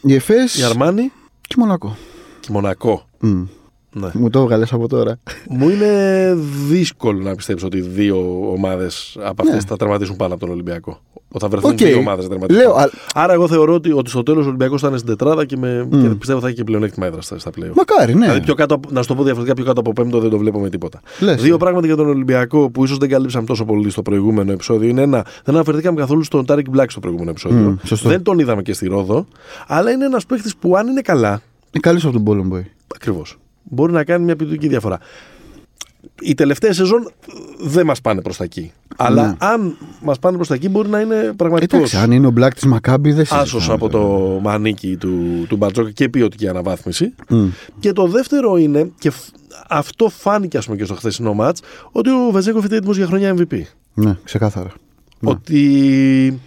[0.00, 0.58] Η Εφές.
[0.58, 1.12] Η Αρμάνι.
[1.40, 1.96] Και η Μονακό.
[2.40, 3.08] Και η Μονακό.
[3.22, 3.46] Mm.
[3.92, 4.08] Ναι.
[4.12, 5.18] Μου το έβγαλες από τώρα.
[5.48, 6.34] Μου είναι
[6.68, 9.68] δύσκολο να πιστέψω ότι δύο ομάδες από αυτές ναι.
[9.68, 11.00] θα τερματίσουν πάνω από τον Ολυμπιακό.
[11.28, 11.76] Ότι θα βρεθούν okay.
[11.76, 12.62] δύο ομάδες να τερματίσουν.
[12.62, 12.74] Λέω,
[13.14, 15.88] Άρα, εγώ θεωρώ ότι, ότι στο τέλος ο Ολυμπιακός θα είναι στην τετράδα και, με,
[15.92, 16.00] mm.
[16.00, 17.72] και πιστεύω θα έχει και πλεονέκτημα έδρα στα, στα play-off.
[17.76, 18.20] Μακάρι, ναι.
[18.20, 20.60] Δηλαδή, πιο κάτω, να σου το πω διαφορετικά, πιο κάτω από πέμπτο δεν το βλέπω
[20.60, 21.00] με τίποτα.
[21.20, 24.88] Λες, δύο πράγματα για τον Ολυμπιακό που ίσως δεν καλύψαμε τόσο πολύ στο προηγούμενο επεισόδιο
[24.88, 25.26] είναι ένα.
[25.44, 27.78] Δεν αναφερθήκαμε καθόλου στον Τάρικ Μπλακ στο προηγούμενο επεισόδιο.
[27.88, 29.26] Mm, δεν τον είδαμε και στη Ρόδο.
[29.66, 31.30] Αλλά είναι ένας παίχτη που αν είναι καλά.
[31.30, 32.70] Είναι καλή από τον Μπόλομποϊ.
[32.94, 34.98] Ακριβώς μπορεί να κάνει μια ποιοτική διαφορά.
[36.20, 37.10] Οι τελευταίες σεζόν
[37.58, 38.72] δεν μας πάνε προς τα εκεί.
[38.96, 39.34] Αλλά ναι.
[39.38, 41.78] αν μας πάνε προς τα εκεί, μπορεί να είναι πραγματικός.
[41.78, 44.00] Εντάξει, αν είναι ο Μπλακ της Μακάμπη, δεν Άσος από το
[44.42, 47.14] μανίκι του, του Μπατζόκα και ποιοτική αναβάθμιση.
[47.80, 49.12] Και το δεύτερο είναι, και
[49.68, 51.60] αυτό φάνηκε ας πούμε, και στο χθεσινό μάτς,
[51.92, 53.60] ότι ο Βεζέκοφ είναι έτοιμος για χρονιά MVP.
[53.94, 54.72] Ναι, ξεκάθαρα.
[55.18, 55.30] Ναι.
[55.30, 56.40] Ότι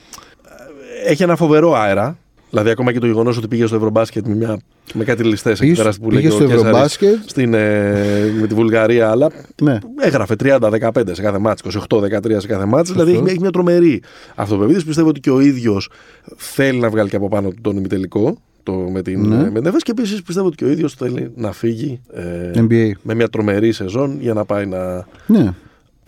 [1.06, 2.18] έχει ένα φοβερό αέρα.
[2.52, 4.60] Δηλαδή, ακόμα και το γεγονός ότι πήγε στο Ευρωμπάσκετ με, μια,
[4.94, 9.32] με κάτι ληστές εκεί πέρα που πήγε στο Ευρωμπάσκετ στην, ε, με τη Βουλγαρία, αλλά
[9.62, 9.78] ναι.
[10.00, 12.94] έγραφε 30-15 σε κάθε μάτσο, 28-13 σε κάθε μάτσο.
[12.94, 14.02] Δηλαδή, έχει, έχει μια τρομερή
[14.36, 14.86] αυτοπεποίθηση.
[14.86, 15.90] Πιστεύω ότι και ο ίδιος
[16.36, 18.38] θέλει να βγάλει και από πάνω τον ημιτελικό.
[18.64, 19.50] Το, με την ναι.
[19.52, 22.62] με την και επίσης πιστεύω ότι και ο ίδιος θέλει να φύγει ε,
[23.02, 25.08] με μια τρομερή σεζόν για να πάει να.
[25.26, 25.54] Ναι.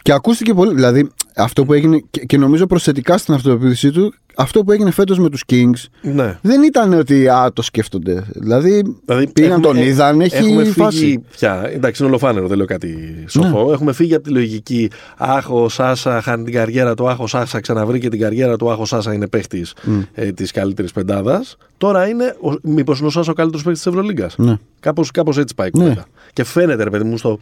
[0.01, 0.73] Και ακούστηκε πολύ.
[0.73, 5.19] Δηλαδή, αυτό που έγινε και, και νομίζω προσθετικά στην αυτοπεποίθησή του αυτό που έγινε φέτος
[5.19, 6.37] με τους Kings ναι.
[6.41, 8.23] δεν ήταν ότι α, το σκέφτονται.
[8.33, 10.97] Δηλαδή, δηλαδή πήγαν έχουμε, τον είδαν, έχει έχουμε φάση.
[10.97, 11.69] Φύγει πια.
[11.73, 13.65] Εντάξει, είναι ολοφάνερο, δεν λέω κάτι σοφό.
[13.65, 13.71] Ναι.
[13.71, 17.09] Έχουμε φύγει από τη λογική Αχ, ο Σάσα χάνει την καριέρα του.
[17.09, 18.71] Αχ, ο Σάσα ξαναβρήκε την καριέρα του.
[18.71, 20.05] Αχ, ο Σάσα είναι παίχτης mm.
[20.13, 21.57] ε, της καλύτερης πεντάδας.
[21.77, 24.35] Τώρα είναι, μήπως είναι ο Σάσα ο καλύτερος παίχτης της Ευρωλίγκας.
[24.37, 24.55] Ναι.
[24.79, 25.93] Κάπως έτσι πάει η ναι.
[26.33, 27.39] Και φαίνεται, ρε παιδί μου, στο,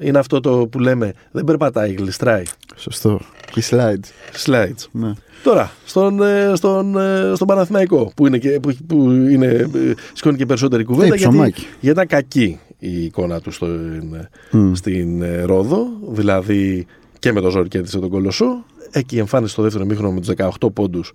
[0.00, 2.42] είναι αυτό το που λέμε δεν περπατάει, γλιστράει.
[2.76, 3.20] Σωστό.
[3.52, 4.44] Και slides.
[4.44, 4.86] Slides.
[4.90, 5.12] Ναι.
[5.42, 9.68] Τώρα, στον, ε, στον, ε, στον Παναθηναϊκό, που, είναι και, που, που είναι, ε,
[10.12, 13.66] σηκώνει και περισσότερη κουβέντα, γιατί, γιατί ήταν κακή η εικόνα του στο,
[14.52, 14.70] mm.
[14.72, 16.86] στην Ρόδο, δηλαδή
[17.18, 18.64] και με το ζόρι κέρδισε τον Κολοσσό.
[18.90, 21.12] Εκεί εμφάνισε στο δεύτερο μήχρονο με τους 18 πόντους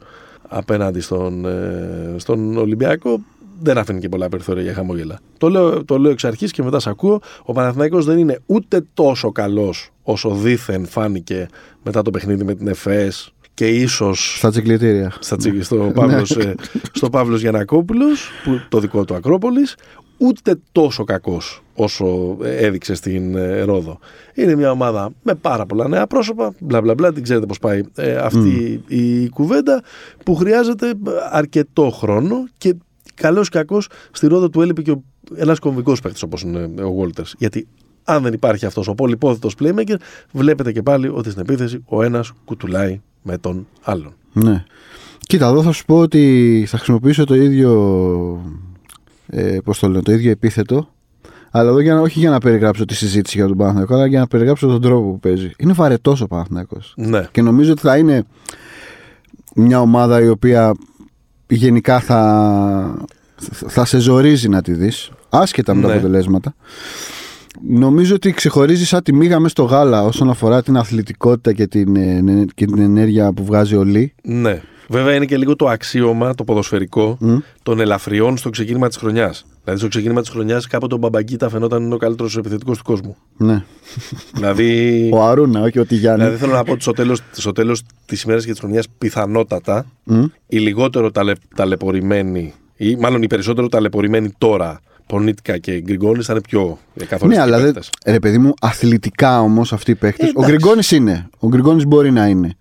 [0.47, 1.45] απέναντι στον,
[2.17, 3.21] στον Ολυμπιακό
[3.59, 5.19] δεν άφηνε και πολλά περιθώρια για χαμόγελα.
[5.37, 7.19] Το λέω, το λέω εξ αρχής και μετά σε ακούω.
[7.43, 11.47] Ο Παναθηναϊκός δεν είναι ούτε τόσο καλός όσο δήθεν φάνηκε
[11.83, 14.35] μετά το παιχνίδι με την ΕΦΕΣ και ίσως.
[14.37, 15.13] Στα τσικλητήρια.
[15.19, 16.43] Στα στο, Παύλος, ναι.
[16.43, 16.55] ε,
[16.91, 19.75] στο Παύλος Γιανακόπουλος, που, το δικό του Ακρόπολης,
[20.17, 23.99] ούτε τόσο κακός όσο έδειξε στην ε, Ρόδο.
[24.33, 27.81] Είναι μια ομάδα με πάρα πολλά νέα πρόσωπα, μπλα μπλα μπλα, την ξέρετε πώς πάει
[27.95, 29.83] ε, αυτή η κουβέντα,
[30.23, 30.93] που χρειάζεται
[31.31, 32.75] αρκετό χρόνο και
[33.13, 34.95] καλός ή κακός στη Ρόδο του έλειπε και
[35.35, 37.25] ένας κομβικός παίκτης όπως είναι ο Βόλτερ.
[37.37, 37.67] Γιατί
[38.03, 39.95] αν δεν υπάρχει αυτός ο πολυπόθητο playmaker,
[40.31, 44.13] βλέπετε και πάλι ότι στην επίθεση ο ένας κουτουλάει με τον άλλον.
[44.33, 44.63] Ναι.
[45.19, 47.71] Κοίτα, εδώ θα σου πω ότι θα χρησιμοποιήσω το ίδιο.
[49.27, 50.89] Ε, πώς το λένε, το ίδιο επίθετο.
[51.51, 54.19] Αλλά εδώ για να, όχι για να περιγράψω τη συζήτηση για τον Παναθηναϊκό, αλλά για
[54.19, 55.51] να περιγράψω τον τρόπο που παίζει.
[55.57, 56.93] Είναι βαρετός ο Παναθηναϊκός.
[56.97, 57.27] Ναι.
[57.31, 58.23] Και νομίζω ότι θα είναι
[59.55, 60.75] μια ομάδα η οποία
[61.47, 63.05] γενικά θα,
[63.67, 65.93] θα σε ζορίζει να τη δεις άσχετα με τα Ναι.
[65.93, 66.55] αποτελέσματα
[67.69, 71.95] νομίζω ότι ξεχωρίζει σαν τη μίγα μέσα στο γάλα όσον αφορά την αθλητικότητα και την,
[71.95, 74.61] ε, ναι, και την ενέργεια που βγάζει ο Λί Ναι.
[74.89, 77.37] Βέβαια είναι και λίγο το αξίωμα, το ποδοσφαιρικό Μμ.
[77.63, 79.45] των ελαφριών στο ξεκίνημα της χρονιάς.
[79.63, 83.15] Δηλαδή στο ξεκίνημα της χρονιάς κάποτε ο Μπαμπαγκίτα φαινόταν είναι ο καλύτερος επιθετικός του κόσμου.
[83.37, 83.63] ναι.
[84.33, 85.09] δηλαδή.
[85.13, 88.21] ο Αρούνα όχι ο Τιγιάννη Δηλαδή θέλω να πω ότι στο τέλος, στο τέλος της
[88.21, 90.23] ημέρας και της χρονιάς πιθανότατα Μμ.
[90.47, 96.41] οι λιγότερο ταλαι, ταλαιπωρημένοι ή μάλλον οι περισσότερο ταλαιπωρημένοι τώρα Πονίτικα και Γκριγκόνη θα είναι
[96.41, 97.89] πιο ε, καθοριστικοί ναι αλλά δεν, παίκτες.
[98.05, 100.51] ρε παιδί μου αθλητικά όμως αυτοί οι παίχτες Ε, ο εντάξει.
[100.51, 102.55] Γκριγκόνης είναι ο Γκριγκόνης μπορεί να είναι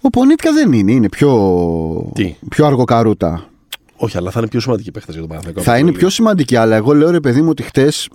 [0.00, 3.48] ο Πονίτικα δεν είναι είναι πιο, Τι; πιο αργοκαρούτα
[3.96, 5.62] Όχι, αλλά θα είναι πιο σημαντικοί παίχτες για τον Παναθηναϊκό.
[5.62, 8.08] Θα από είναι το πιο σημαντική, αλλά εγώ λέω ρε παιδί μου ότι χτες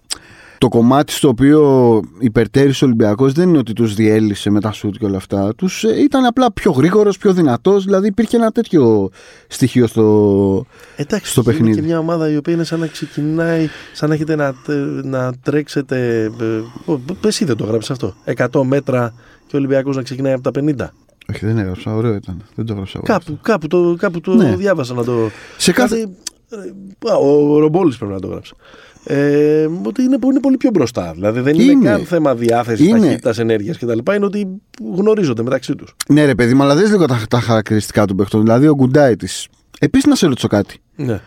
[0.64, 4.96] το κομμάτι στο οποίο υπερτέρησε ο Ολυμπιακός δεν είναι ότι τους διέλυσε με τα σουτ
[5.00, 5.56] και όλα αυτά.
[5.56, 7.84] Τους ήταν απλά πιο γρήγορος, πιο δυνατός.
[7.86, 9.10] Δηλαδή υπήρχε ένα τέτοιο
[9.48, 10.66] στοιχείο στο.
[10.96, 11.76] Εντάξει, στο είναι παιχνίδι.
[11.80, 15.34] και μια ομάδα η οποία είναι σαν να ξεκινάει, σαν να έχετε να, τε- να
[15.44, 16.24] τρέξετε.
[16.42, 18.14] ε, ο, Εσύ δεν το γράψει αυτό.
[18.38, 19.14] 100 μέτρα
[19.48, 20.88] και ο Ολυμπιακός να ξεκινάει από τα 50.
[21.34, 21.96] Όχι, δεν έγραψα.
[21.96, 22.42] Ωραίο ήταν.
[22.56, 23.00] Δεν το έγραψα.
[23.04, 23.14] εγώ.
[23.14, 24.56] Κάπου, κάπου το, κάπου το Ναι.
[24.56, 25.30] διάβασα να το.
[25.58, 26.18] Σε κάθε- Δηλαδή,
[27.06, 28.54] ε, α, ο Ρομπόλης πρέπει να το γράψει.
[29.06, 31.12] Ε, ότι είναι, είναι πολύ πιο μπροστά.
[31.14, 31.90] Δηλαδή δεν είναι, Είναι.
[31.90, 33.00] καν θέμα διάθεσης, Είναι.
[33.00, 33.98] ταχύτητας, ενέργειας κτλ.
[34.16, 34.48] Είναι ότι
[34.96, 35.96] γνωρίζονται μεταξύ τους.
[36.08, 38.42] Ναι, ρε παιδί μου, αλλά δες λίγο τα, τα χαρακτηριστικά των παιχτών.
[38.42, 39.28] Δηλαδή ο Γκουντάιτη.
[39.80, 40.78] Επίσης να σε ρωτήσω κάτι.
[40.96, 41.20] Ναι.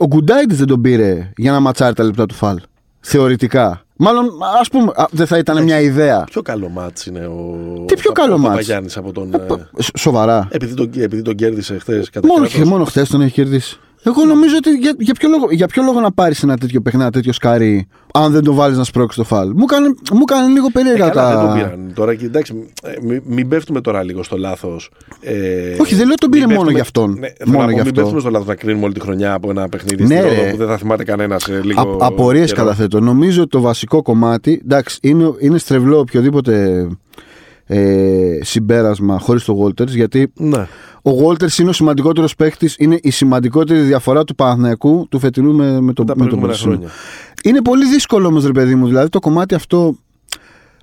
[0.00, 2.58] Ο Γκουντάιτη δεν τον πήρε για να ματσάρει τα λεπτά του φαλ.
[3.00, 3.78] Θεωρητικά.
[3.96, 4.24] Μάλλον,
[4.60, 6.24] ας πούμε, α, δεν θα ήταν μια ιδέα.
[6.24, 7.84] Πιο καλό μάτς είναι ο.
[7.86, 9.34] Τι πιο ο- καλό ο μάτς; Παπαγιάννης από τον.
[9.34, 9.38] ε,
[9.82, 10.48] Σ- Σοβαρά.
[10.50, 12.68] επειδή, τον, επειδή τον κέρδισε χθες κατά Μόνο, κράτος.
[12.68, 13.78] μόνο χθες τον έχει κερδίσει.
[14.06, 17.04] Εγώ νομίζω ότι για, για, ποιο, λόγο, για ποιο λόγο να πάρεις ένα τέτοιο παιχνίδι,
[17.04, 20.46] ένα τέτοιο σκάρι, αν δεν το βάλεις να σπρώξει το φάλ; Μου έκανε, μου έκανε
[20.52, 21.54] λίγο Ε, περίεργα καλά, δεν τον τα.
[21.54, 21.92] πήραν.
[21.94, 24.90] Τώρα και εντάξει, ε, μην, μην πέφτουμε τώρα λίγο στο λάθος.
[25.20, 25.32] Ε,
[25.80, 27.10] Όχι, δεν λέω τον πήρε μην μόνο πέφτουμε- γι' αυτόν.
[27.18, 28.00] Ναι, θέλω Μόνο να πω, γι' μην αυτό.
[28.00, 30.50] πέφτουμε στο λάθος να κρίνουμε όλη τη χρονιά από ένα παιχνίδι Ναι, στην Ρόδο ρε.
[30.50, 31.96] που δεν θα θυμάται κανένας λίγο.
[32.00, 32.64] Απορίες καιρό.
[32.66, 33.00] καταθέτω.
[33.00, 34.60] Νομίζω ότι το βασικό κομμάτι.
[34.64, 36.86] Εντάξει, είναι, είναι στρεβλό οποιοδήποτε
[37.66, 40.66] ε, συμπέρασμα χωρίς το Walters γιατί Ναι.
[41.02, 45.80] ο Walters είναι ο σημαντικότερος παίκτης, είναι η σημαντικότερη διαφορά του Παναθηναϊκού του φετινού με,
[45.80, 46.72] με, το, Τα με τον προηγούμενα περσινό.
[46.72, 46.88] χρόνια.
[47.44, 48.86] Είναι πολύ δύσκολο όμως, ρε παιδί μου.
[48.86, 49.96] Δηλαδή το κομμάτι αυτό.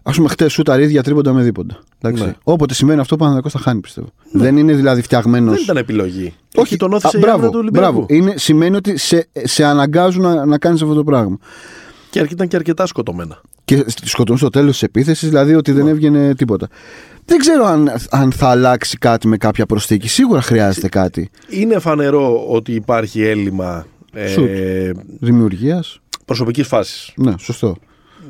[0.04, 1.80] Α πούμε, χτες σου τα ίδια τρίποντα με δίποντα.
[2.02, 2.24] Εντάξει.
[2.24, 2.34] Ναι.
[2.44, 4.08] Όποτε σημαίνει αυτό, ο Παναθηναϊκός θα χάνει, πιστεύω.
[4.32, 5.52] Δεν είναι δηλαδή φτιαγμένο.
[5.52, 6.34] Δεν ήταν επιλογή.
[6.56, 7.92] Όχι, τον όθησε α, η άμυνα μπράβο, του Ολυμπιακού.
[7.92, 8.06] μπράβο.
[8.10, 11.38] Είναι, σημαίνει ότι σε, σε αναγκάζουν να, να κάνεις αυτό το πράγμα.
[12.10, 13.42] Και αρκε- ήταν και αρκετά σκοτωμένα.
[13.76, 16.68] Και σκοτώνουν στο τέλος της επίθεσης, δηλαδή ότι δεν έβγαινε τίποτα.
[17.26, 20.08] Δεν ξέρω αν, αν θα αλλάξει κάτι με κάποια προσθήκη.
[20.08, 23.86] Σίγουρα χρειάζεται κάτι Είναι φανερό ότι υπάρχει έλλειμμα
[24.34, 24.48] Σουτ.
[24.50, 26.00] ε, δημιουργίας.
[26.26, 27.14] προσωπικής φάσης.
[27.16, 27.76] Ναι, σωστό.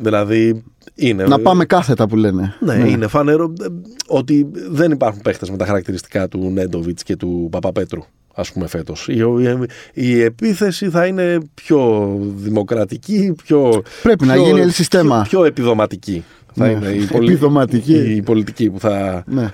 [0.02, 0.64] Δηλαδή
[0.96, 1.24] είναι.
[1.24, 2.54] Να πάμε κάθετα που λένε.
[2.60, 3.66] Ναι, είναι φανερό ε,
[4.08, 8.02] ότι δεν υπάρχουν παίχτε με τα χαρακτηριστικά του Νέντοβιτς και του Παπαπέτρου,
[8.36, 9.08] ας πούμε, φέτος.
[9.08, 9.58] Η, η,
[9.94, 13.82] η επίθεση θα είναι πιο δημοκρατική, πιο.
[14.04, 15.22] Πρέπει να πιο- γίνει ελσιστέμα.
[15.22, 16.24] Πιο, πιο επιδοματική.
[16.56, 16.72] Θα Ναι.
[16.72, 17.94] είναι η, Επιδοματική.
[18.16, 19.44] η πολιτική που θα Ναι.
[19.44, 19.50] α,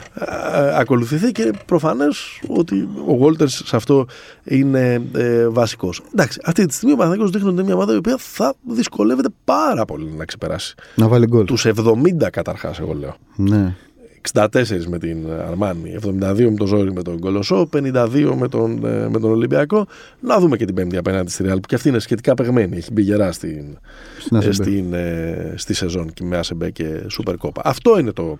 [0.79, 4.05] ακολουθηθεί και προφανές ότι ο Βόλτερς σε αυτό
[4.43, 6.01] είναι ε, βασικός.
[6.13, 9.29] Εντάξει, αυτή τη στιγμή ο Παναθηναϊκός δείχνει ότι είναι μια ομάδα η οποία θα δυσκολεύεται
[9.43, 10.75] πάρα πολύ να ξεπεράσει.
[10.95, 11.45] Να βάλει γκολ.
[11.45, 13.15] Τους 70 καταρχάς εγώ λέω.
[13.35, 13.75] Ναι.
[14.33, 14.47] 64
[14.87, 19.19] με την Αρμάνη, 72 με τον Ζόρι με τον Κολοσσό, 52 με τον, ε, με
[19.19, 19.85] τον Ολυμπιακό.
[20.19, 22.77] Να δούμε και την Πέμπτη απέναντι στη Ρεάλ που και αυτή είναι σχετικά παιγμένη.
[22.77, 23.77] Έχει μπει γερά στην,
[24.19, 24.53] Στην ε, ACB.
[24.53, 27.61] στην, ε, στη σεζόν και με ΑΣΕΜΠΕ και Σούπερ Κόπα.
[27.63, 28.37] Αυτό είναι το,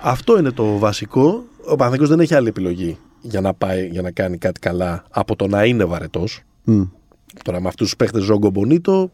[0.00, 1.44] αυτό είναι το βασικό.
[1.64, 5.36] Ο Παναθηναϊκός δεν έχει άλλη επιλογή για να, πάει, για να κάνει κάτι καλά από
[5.36, 6.42] το να είναι βαρετός.
[6.64, 6.82] Μμ.
[7.42, 9.12] Τώρα με αυτούς τους παίχτες Ζόγκο Μπονίτο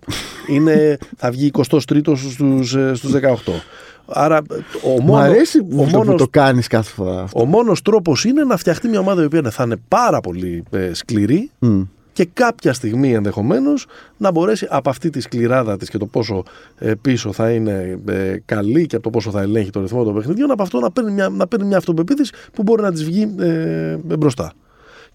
[0.48, 3.62] είναι, θα βγει 23ο στους, ε, στους 18.
[4.12, 4.42] Άρα
[4.82, 7.40] ο, Μ' μόνο, αρέσει ο, που, το, που μόνος, το κάνεις κάθε φορά αυτό.
[7.40, 10.94] ο μόνος τρόπος είναι να φτιαχτεί μια ομάδα η οποία θα είναι πάρα πολύ ε,
[10.94, 11.82] σκληρή Μμ.
[12.12, 16.42] και κάποια στιγμή ενδεχομένως να μπορέσει από αυτή τη σκληράδα της και το πόσο
[16.78, 20.14] ε, πίσω θα είναι ε, καλή και από το πόσο θα ελέγχει το ρυθμό των
[20.14, 23.34] παιχνιδιών από αυτό να παίρνει μια, να παίρνει μια αυτοπεποίθηση που μπορεί να της βγει
[23.38, 24.52] ε, μπροστά.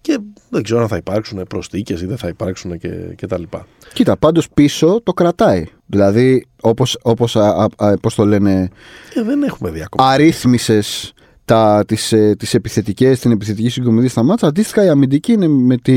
[0.00, 0.18] Και
[0.50, 3.66] δεν ξέρω αν θα υπάρξουν προσθήκες ή δεν θα υπάρξουν και, και τα λοιπά.
[3.92, 5.66] Κοίτα, πάντως πίσω το κρατάει.
[5.86, 8.68] Δηλαδή, όπως όπως, α- α- α- πώς το λένε,
[9.14, 10.10] Και δεν έχουμε δει ακόμα.
[10.10, 11.12] αρρύθμισες
[11.44, 14.46] τα, τις, ε, τις επιθετικές, την επιθετική συγκομιδή στα μάτσα.
[14.46, 15.94] Αντίστοιχα η αμυντική είναι με τη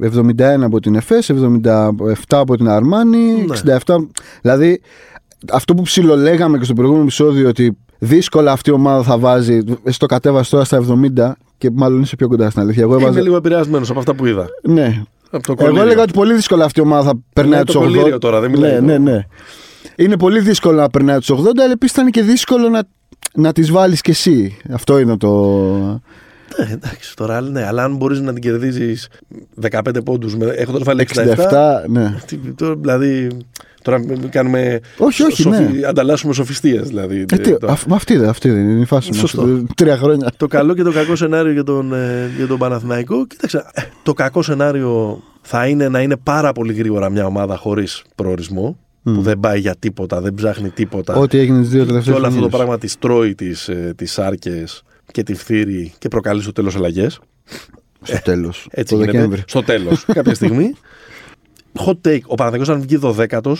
[0.00, 1.90] 71 από την ΕΦΕΣ, 77
[2.28, 3.44] από την Αρμάνη, Ναι.
[3.84, 4.08] 67.
[4.42, 4.80] Δηλαδή
[5.52, 10.06] αυτό που ψιλολέγαμε και στο προηγούμενο επεισόδιο ότι δύσκολα αυτή η ομάδα θα βάζει, στο
[10.06, 12.82] κατέβασες τώρα στα 70 και μάλλον είσαι πιο κοντά στην αλήθεια.
[12.82, 13.20] Εγώ Είμαι έβαζα...
[13.20, 14.46] λίγο επηρεασμένος από αυτά που είδα.
[14.62, 15.02] Ναι.
[15.34, 15.82] Από το Εγώ κολλήριο.
[15.82, 17.84] έλεγα ότι πολύ δύσκολα αυτή η ομάδα θα περνάει Μιλάει τους το 80.
[17.84, 19.20] κολλήριο τώρα, δεν μιλάει ναι, το- ναι, ναι.
[19.96, 22.82] Είναι πολύ δύσκολο να περνάει τους 80, αλλά επίσης ήταν και δύσκολο να,
[23.34, 24.56] να τις βάλεις κι εσύ.
[24.72, 26.00] Αυτό είναι το.
[26.56, 29.08] Ε, εντάξει, τώρα ναι, αλλά αν μπορείς να την κερδίζεις
[29.70, 31.20] 15 πόντους έχοντας βάλει 67.
[31.84, 32.14] 67, ναι.
[32.26, 33.28] τι- τώρα, δηλαδή.
[33.82, 34.80] Τώρα μην κάνουμε.
[34.98, 35.68] Όχι, όχι, ναι.
[35.88, 36.88] Ανταλλάσσουμε σοφιστίες.
[36.88, 39.18] Δηλαδή, Ε, τι, το, αυ- μα αυτή, δεν- αυτή δεν είναι η φάση μας.
[39.18, 39.64] Σωστό.
[39.76, 40.32] Τρία χρόνια.
[40.36, 43.26] το καλό και το κακό σενάριο για τον, ε, για τον Παναθηναϊκό.
[43.26, 48.02] Κοίταξε, ε, το κακό σενάριο θα είναι να είναι πάρα πολύ γρήγορα μια ομάδα χωρίς
[48.14, 48.76] προορισμό.
[49.02, 51.14] Που δεν πάει για τίποτα, δεν ψάχνει τίποτα.
[51.14, 54.82] Ό,τι έγινε τις δύο και τελευταίες όλο αυτό το πράγμα της τρώει τις τις άρκες
[55.12, 57.20] και τη φθύρει και προκαλεί στο τέλος αλλαγές.
[58.02, 58.66] Στο τέλος.
[58.70, 59.16] Έτσι το γίνεται.
[59.18, 59.42] Δεκέμβρη.
[59.46, 60.74] Στο τέλος, κάποια στιγμή.
[61.78, 62.20] Hot take.
[62.26, 63.54] Ο Παναθηναϊκός αν βγει 12ο,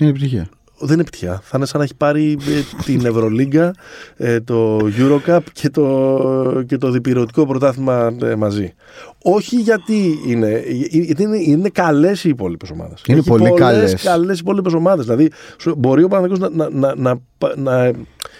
[0.00, 0.48] Είναι επιτυχία.
[0.78, 1.40] δεν είναι επιτυχία.
[1.44, 3.74] Θα είναι σαν να έχει πάρει ε, την Ευρωλίγκα,
[4.16, 8.74] ε, το Eurocup και το, και το διπυρωτικό πρωτάθλημα ε, μαζί.
[9.22, 13.02] Όχι γιατί είναι, ε, γιατί είναι, είναι καλές οι υπόλοιπες ομάδες.
[13.06, 14.02] Είναι πολύ καλές.
[14.02, 15.04] καλές οι υπόλοιπες ομάδες.
[15.04, 17.18] Δηλαδή, σου- μπορεί ο Παναθηναϊκός να, να, να,
[17.56, 17.90] να, να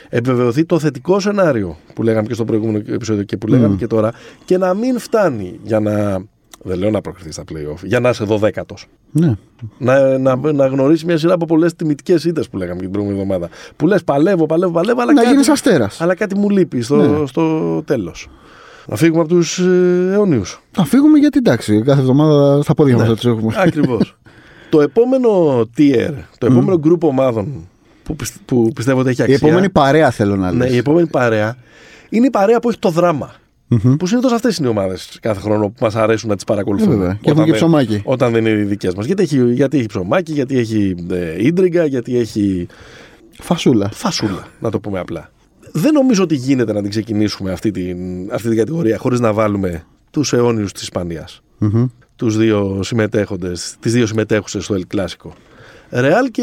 [0.08, 4.12] επιβεβαιωθεί το θετικό σενάριο που λέγαμε και στο προηγούμενο επεισόδιο και που λέγαμε και τώρα
[4.44, 6.24] και να μην φτάνει για να.
[6.64, 8.74] Δεν λέω να προκριθείς στα playoff, για να είσαι 12ο
[9.10, 9.34] Ναι.
[9.78, 13.22] να, να, να γνωρίσεις μια σειρά από πολλές τιμητικές ήττες που λέγαμε και την προηγούμενη
[13.22, 13.48] εβδομάδα.
[13.76, 16.00] Που λες παλεύω, παλεύω, παλεύω, αλλά, Να κάτι, γίνεις αστέρας.
[16.00, 17.26] αλλά κάτι μου λείπει στο, Ναι.
[17.26, 18.28] στο τέλος.
[18.86, 20.42] Να φύγουμε από τους ε, αιωνίου.
[20.76, 23.54] Να φύγουμε γιατί εντάξει, κάθε εβδομάδα στα πόδια μας θα του έχουμε.
[23.56, 24.16] Ακριβώς.
[24.70, 27.68] το επόμενο tier, το επόμενο group ομάδων
[28.02, 29.38] που, πιστε- που πιστεύω ότι έχει Η αξία.
[29.48, 30.74] επόμενη παρέα θέλω να ναι, λέω.
[30.74, 31.56] η επόμενη παρέα
[32.08, 33.30] είναι η παρέα που έχει το δράμα.
[33.98, 36.94] Που συνήθως αυτές είναι οι ομάδες κάθε χρόνο που μας αρέσουν να τις παρακολουθούμε.
[36.94, 37.12] Ε, βέβαια.
[37.20, 38.00] Και έχουν Όταν και δεν- ψωμάκι.
[38.04, 39.06] Όταν δεν είναι οι δικές μας.
[39.06, 42.66] Γιατί έχει, γιατί έχει ψωμάκι, γιατί έχει ε, ίντριγκα, γιατί έχει
[43.40, 43.90] Φασούλα.
[43.92, 45.30] φασούλα, να το πούμε απλά.
[45.72, 47.96] Δεν νομίζω ότι γίνεται να την ξεκινήσουμε αυτή την,
[48.32, 51.42] αυτή την κατηγορία χωρίς να βάλουμε τους αιώνιους της Ισπανίας.
[51.58, 51.86] Μμμ.
[52.16, 55.30] Τους δύο συμμετέχοντες, τις δύο συμμετέχουσες στο El Clásico.
[55.90, 56.42] Ρεάλ και,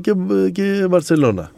[0.00, 0.12] και,
[0.52, 1.50] και Μπαρτσελώνα.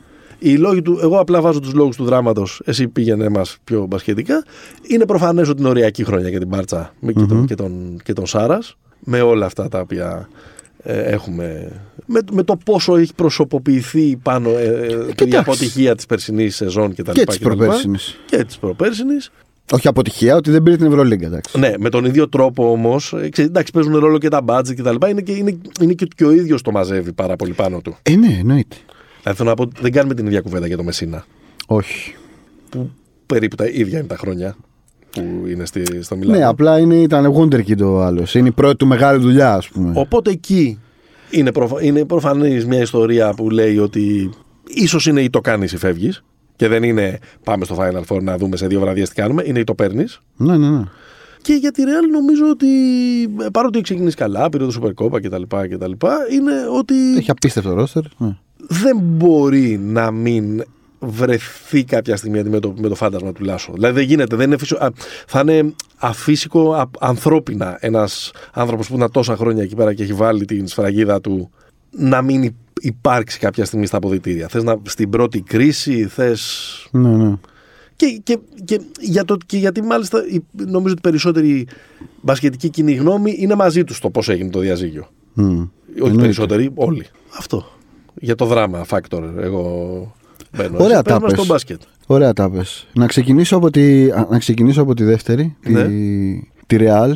[0.43, 4.45] Οι λόγοι του, εγώ απλά βάζω τους λόγους του δράματος, εσύ πήγαινε μας πιο μπασκετικά.
[4.89, 8.13] Είναι προφανές ότι είναι οριακή χρόνια για την Μπάρτσα με και, τον, και, τον, και
[8.13, 8.77] τον Σάρας.
[9.05, 10.29] Με όλα αυτά τα οποία
[10.83, 11.73] ε, έχουμε.
[12.07, 15.37] Με, με το πόσο έχει προσωποποιηθεί πάνω ε, ε, η εντάξει.
[15.37, 17.65] αποτυχία της περσινής σεζόν και τα Και λοιπά της και τα λοιπά.
[17.65, 18.19] προπέρσινης.
[18.27, 19.31] Και της προπέρσινης.
[19.73, 21.59] Όχι αποτυχία, ότι δεν πήρε την Ευρωλίγκα, εντάξει.
[21.59, 23.15] Ναι, με τον ίδιο τρόπο όμως.
[23.37, 25.09] Εντάξει, παίζουν ρόλο και τα budget και τα λοιπά.
[25.09, 27.97] Είναι και, είναι, είναι και, και ο ίδιος το μαζεύει πάρα πολύ πάνω του.
[28.03, 28.77] Ε, ναι, εννοείται.
[29.23, 31.25] Δηλαδή θέλω να πω, δεν κάνουμε την ίδια κουβέντα για το Μεσίνα.
[31.67, 32.15] Όχι.
[32.71, 32.91] Που
[33.27, 34.57] περίπου τα ίδια είναι τα χρόνια
[35.11, 36.39] που είναι στη, στο Μιλάνο.
[36.39, 38.35] Ναι, απλά είναι, ήταν Wonderkid ο άλλος.
[38.35, 39.93] Είναι η πρώτη του μεγάλη δουλειά, ας πούμε.
[39.95, 40.79] Οπότε εκεί
[41.31, 41.83] είναι, προφα...
[41.83, 44.31] είναι προφανής μια ιστορία που λέει ότι
[44.67, 46.25] ίσως είναι ή το κάνεις ή φεύγεις
[46.57, 49.59] και δεν είναι πάμε στο Final Four να δούμε σε δύο βραδιές τι κάνουμε, είναι
[49.59, 50.21] ή το παίρνεις.
[50.37, 50.85] Ναι, ναι, ναι.
[51.43, 52.67] Και για τη Real νομίζω ότι
[53.23, 55.43] ε, παρότι έχει ξεκινήσει καλά, πήρε το Super Copa κτλ.
[55.47, 55.93] κτλ
[56.35, 58.03] είναι ότι Έχει απίστευτο ρόστερ.
[58.19, 58.37] Ναι.
[58.73, 60.63] Δεν μπορεί να μην
[60.99, 63.73] βρεθεί κάποια στιγμή αντιμέτωπη με το φάντασμα του Λάσο.
[63.73, 64.37] Δηλαδή δεν γίνεται.
[64.37, 64.77] Δεν είναι φυσιο...
[64.81, 64.89] α,
[65.27, 70.13] θα είναι αφύσικο α, ανθρώπινα ένας άνθρωπος που ήταν τόσα χρόνια εκεί πέρα και έχει
[70.13, 71.51] βάλει την σφραγίδα του
[71.91, 74.49] να μην υ- υπάρξει κάποια στιγμή στα αποδητήρια.
[74.49, 76.35] Θες να στην πρώτη κρίση, θε.
[76.91, 77.35] ναι, ναι.
[77.97, 81.67] Και, και, και, για το, και γιατί μάλιστα η- νομίζω ότι οι περισσότεροι
[82.21, 85.09] μπασκετικοί κοινή γνώμη είναι μαζί τους στο πώς έγινε το διαζύγιο.
[85.33, 85.45] Μμ.
[85.45, 86.21] Όχι Εννοείται.
[86.21, 87.07] περισσότεροι, όλοι.
[87.39, 87.65] Αυτό.
[88.15, 89.63] Για το δράμα factor, εγώ
[90.57, 90.77] μπαίνω.
[90.79, 91.41] Ωραία Εσύ πες τα μας πες.
[91.41, 91.81] στο μπάσκετ.
[92.07, 92.87] Ωραία τα πες.
[92.93, 95.85] Να ξεκινήσω από τη, α, να ξεκινήσω από τη δεύτερη, Ναι.
[95.85, 96.33] τη,
[96.67, 97.13] τη Real.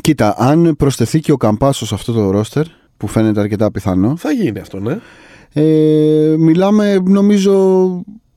[0.00, 2.64] Κοίτα, αν προσθεθεί και ο Καμπάσος σε αυτό το ρόστερ,
[2.96, 4.98] που φαίνεται αρκετά πιθανό, Θα γίνει αυτό, ναι.
[5.52, 7.88] ε, μιλάμε νομίζω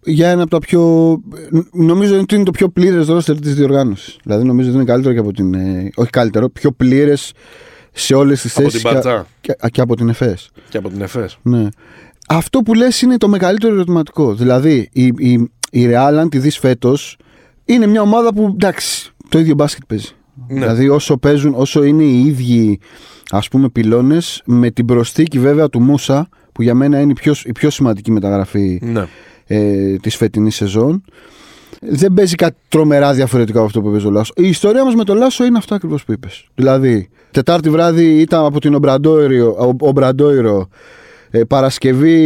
[0.03, 0.81] για ένα από τα πιο.
[1.71, 4.17] Νομίζω ότι είναι το πιο πλήρες ρόστερ της διοργάνωσης.
[4.23, 5.53] Δηλαδή νομίζω ότι είναι καλύτερο και από την.
[5.53, 7.31] ε, όχι καλύτερο, πιο πλήρες
[7.91, 8.81] σε όλες τις Από θέσεις.
[8.81, 10.49] την Μπαρτζά και, και από την ΕΦΕΣ.
[10.69, 11.37] και από την ΕΦΕΣ.
[11.41, 11.67] Ναι.
[12.27, 14.33] Αυτό που λες είναι το μεγαλύτερο ερωτηματικό.
[14.35, 15.31] Δηλαδή, η, η,
[15.71, 17.17] η Real, αν τη δεις φέτος,
[17.65, 20.07] είναι μια ομάδα που, εντάξει, το ίδιο μπάσκετ παίζει.
[20.47, 20.59] Ναι.
[20.59, 22.79] Δηλαδή, όσο παίζουν, όσο είναι οι ίδιοι,
[23.29, 27.33] ας πούμε, πυλώνες, με την προσθήκη βέβαια του Μούσα, που για μένα είναι η πιο,
[27.43, 29.05] η πιο σημαντική μεταγραφή Ναι.
[29.45, 31.03] ε, της φετινής σεζόν,
[31.83, 34.33] δεν παίζει κάτι τρομερά διαφορετικό από αυτό που έπαιζε ο Λάσο.
[34.35, 36.45] Η ιστορία μας με τον Λάσο είναι αυτό ακριβώς που είπες.
[36.55, 40.67] Δηλαδή, Τετάρτη βράδυ ήταν από την Ομπραντόιρο, Ομπραντόιρο
[41.31, 42.17] ε, Παρασκευή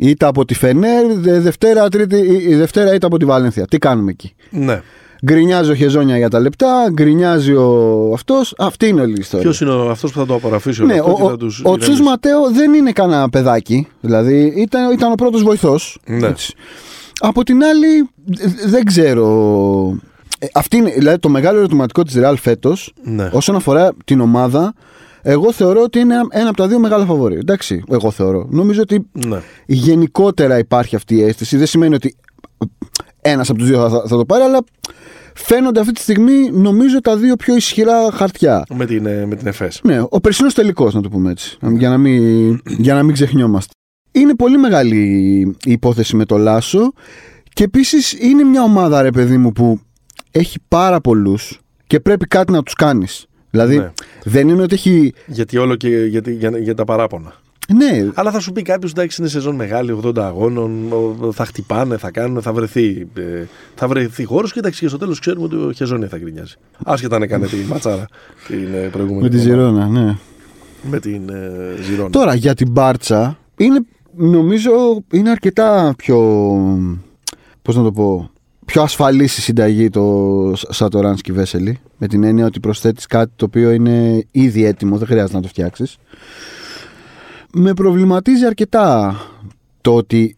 [0.00, 3.66] ήταν από τη Φενέρ, Δε- Δευτέρα, τρίτη, η- η Δευτέρα ήταν από τη Βαλένθια.
[3.66, 4.82] Τι κάνουμε εκεί; Ναι.
[5.24, 8.54] Γκρινιάζει ο Χεζόνια για τα λεπτά, γκρινιάζει ο αυτός.
[8.58, 9.44] Αυτή είναι όλη η ιστορία.
[9.46, 11.60] Ποιος είναι αυτός που θα το απορροφήσει Ναι, όλο αυτό ο, και ο, θα τους
[11.64, 12.02] ο Τσούς ηρεμήσει.
[12.02, 13.86] Ματέο δεν είναι κανένα παιδάκι.
[14.00, 15.98] Δηλαδή ήταν, ήταν ο πρώτος βοηθός.
[16.06, 16.32] Ναι.
[17.20, 19.98] Από την άλλη, δε- δεν ξέρω.
[20.38, 23.28] Ε, Αυτή είναι, δηλαδή το μεγάλο ερωτηματικό της Real φέτος, Ναι.
[23.32, 24.74] όσον αφορά την ομάδα,
[25.22, 27.36] εγώ θεωρώ ότι είναι ένα, ένα από τα δύο μεγάλα φαβορή.
[27.36, 28.46] Εντάξει, εγώ θεωρώ.
[28.50, 29.40] Νομίζω ότι Ναι.
[29.66, 31.56] γενικότερα υπάρχει αυτή η αίσθηση.
[31.56, 32.16] Δεν σημαίνει ότι
[33.20, 34.58] ένας από τους δύο θα, θα το πάρει, αλλά
[35.34, 38.64] φαίνονται αυτή τη στιγμή, νομίζω, τα δύο πιο ισχυρά χαρτιά.
[38.74, 39.80] Με την, ε, με την ΕΦΕΣ.
[39.82, 41.58] Ναι, ο περσινός τελικός, να το πούμε έτσι.
[41.76, 43.72] Για να, μην, για να μην ξεχνιόμαστε.
[44.14, 44.98] Είναι πολύ μεγάλη
[45.64, 46.92] η υπόθεση με το Λάσο
[47.52, 49.80] και επίσης είναι μια ομάδα, ρε παιδί μου, που
[50.30, 53.26] έχει πάρα πολλούς και πρέπει κάτι να τους κάνεις.
[53.50, 53.92] Δηλαδή, Ναι.
[54.24, 55.12] δεν είναι ότι έχει.
[55.26, 57.32] Γιατί όλο και γιατί, για, για τα παράπονα.
[57.76, 61.96] Ναι, Αλλά θα σου πει κάποιος εντάξει είναι σεζόν μεγάλη, 80 αγώνων, ο- θα χτυπάνε,
[61.96, 65.54] θα κάνουν, θα βρεθεί, ε, θα βρεθεί χώρος και εντάξει και στο τέλος ξέρουμε ότι
[65.56, 66.54] ο Χεζόνια θα γκρινιάζει.
[66.84, 68.06] Άσχετα αν έκανε τη ματσάρα
[68.46, 69.22] την ε, προηγούμενη.
[69.22, 69.70] με τη εβδομάδα.
[69.86, 70.16] Ζηρώνα, ναι.
[70.90, 72.10] Με την ε, Ζηρώνα.
[72.10, 73.80] Τώρα για την Μπάρτσα είναι
[74.16, 76.18] νομίζω είναι αρκετά πιο
[77.62, 78.30] πώς να το πω
[78.64, 83.70] πιο ασφαλής η συνταγή το Σατοράνσκι Βέσελη με την έννοια ότι προσθέτεις κάτι το οποίο
[83.70, 85.96] είναι ήδη έτοιμο δεν χρειάζεται να το φτιάξεις
[87.52, 89.16] με προβληματίζει αρκετά
[89.80, 90.36] το ότι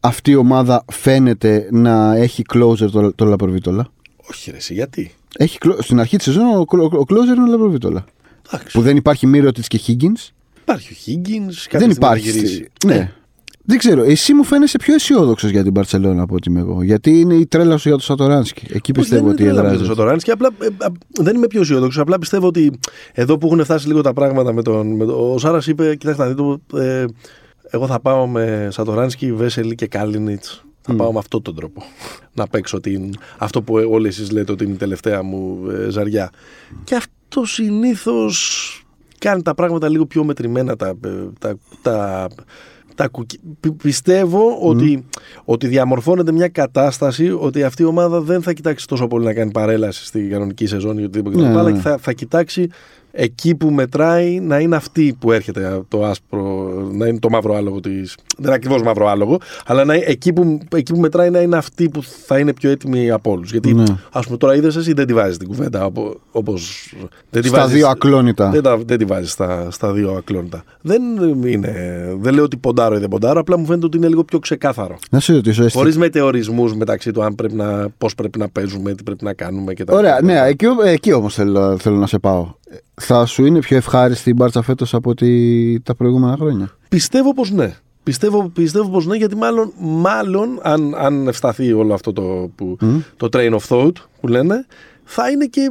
[0.00, 3.86] αυτή η ομάδα φαίνεται να έχει closer το, το Λαπροβίτολα
[4.30, 7.42] Όχι, ρε, εσύ, γιατί; έχει, clo- στην αρχή της σεζόν ο, ο, ο closer είναι
[7.42, 8.04] ο Λαπροβίτολα
[8.46, 8.76] Εντάξει.
[8.76, 10.28] που δεν υπάρχει Μύρωτιτς και Higgins
[10.62, 12.66] Υπάρχει ο Higgins, δεν υπάρχει.
[12.86, 13.12] Ναι.
[13.64, 14.02] Δεν ξέρω.
[14.02, 16.82] Εσύ μου φαίνεσαι πιο αισιόδοξος για την Παρσελόνα από ότι είμαι εγώ.
[16.82, 18.66] Γιατί είναι η τρέλα σου για το Σατοράνσκι.
[18.72, 19.90] Εκεί πιστεύω ότι εδράζει.
[19.90, 22.02] Ο Τωράνσκι, απλά ε, α, δεν είμαι πιο αισιόδοξος.
[22.02, 22.78] Απλά πιστεύω ότι
[23.12, 24.96] εδώ που έχουν φτάσει λίγο τα πράγματα με τον.
[24.96, 27.04] Με τον ο Σάρας είπε: Κοιτάξτε, να δείτε, ε,
[27.70, 30.64] εγώ θα πάω με Σατοράνσκι, Βέσελη και Κάλινιτς.
[30.80, 31.82] Θα πάω με αυτόν τον τρόπο.
[32.34, 36.30] Να παίξω την, αυτό που όλοι εσείς λέτε ότι είναι η τελευταία μου ε, ζαριά.
[36.84, 38.81] Και αυτό συνήθως
[39.22, 40.76] κάνει τα πράγματα λίγο πιο μετρημένα.
[40.76, 41.08] Τα, ε,
[41.38, 42.28] τα, τα,
[42.94, 45.04] τα κουκι- πι- Πιστεύω ότι,
[45.44, 49.50] ότι διαμορφώνεται μια κατάσταση ότι αυτή η ομάδα δεν θα κοιτάξει τόσο πολύ να κάνει
[49.50, 51.78] παρέλαση στη κανονική σεζόν ή οτιδήποτε Ναι, κτλ, αλλά ναι.
[51.78, 52.68] θα, θα κοιτάξει
[53.12, 57.80] εκεί που μετράει να είναι αυτή που έρχεται το άσπρο, να είναι το μαύρο άλογο
[57.80, 57.90] τη.
[57.90, 58.04] Δεν
[58.44, 61.88] είναι ακριβώς μαύρο άλογο, αλλά να, είναι- εκεί, που, εκεί που μετράει να είναι αυτή
[61.88, 63.50] που θα είναι πιο έτοιμη από όλους.
[63.50, 63.84] Γιατί, Ναι.
[64.12, 65.84] ας πούμε, τώρα είδε εσύ δεν τη βάζεις την κουβέντα
[66.32, 66.54] όπω.
[67.42, 68.50] Στα δύο ακλόνητα.
[68.50, 70.64] Δεν, τα, δεν τη βάζεις στα, στα δύο ακλόνητα.
[70.80, 71.02] Δεν,
[71.46, 71.72] είναι,
[72.20, 74.96] δεν λέω ότι ποντάρω ή δεν ποντάρω, απλά μου φαίνεται ότι είναι λίγο πιο ξεκάθαρο.
[75.10, 75.76] Να σε ρωτήσω, εσύ.
[75.76, 79.74] Χωρίς μετεωρισμού μεταξύ του αν πρέπει να, πώς πρέπει να παίζουμε, τι πρέπει να κάνουμε
[79.74, 79.92] κτλ.
[79.94, 82.54] Ωραία, ναι, εκεί, εκεί όμως θέλω, θέλω να σε πάω.
[82.94, 87.50] Θα σου είναι πιο ευχάριστη η Μπάρτσα φέτος από ότι τα προηγούμενα χρόνια; Πιστεύω πως
[87.50, 87.76] ναι.
[88.02, 92.76] Πιστεύω, πιστεύω πως ναι, γιατί μάλλον, μάλλον αν, αν ευσταθεί όλο αυτό το, που,
[93.16, 94.66] το train of thought που λένε,
[95.04, 95.70] θα είναι, και,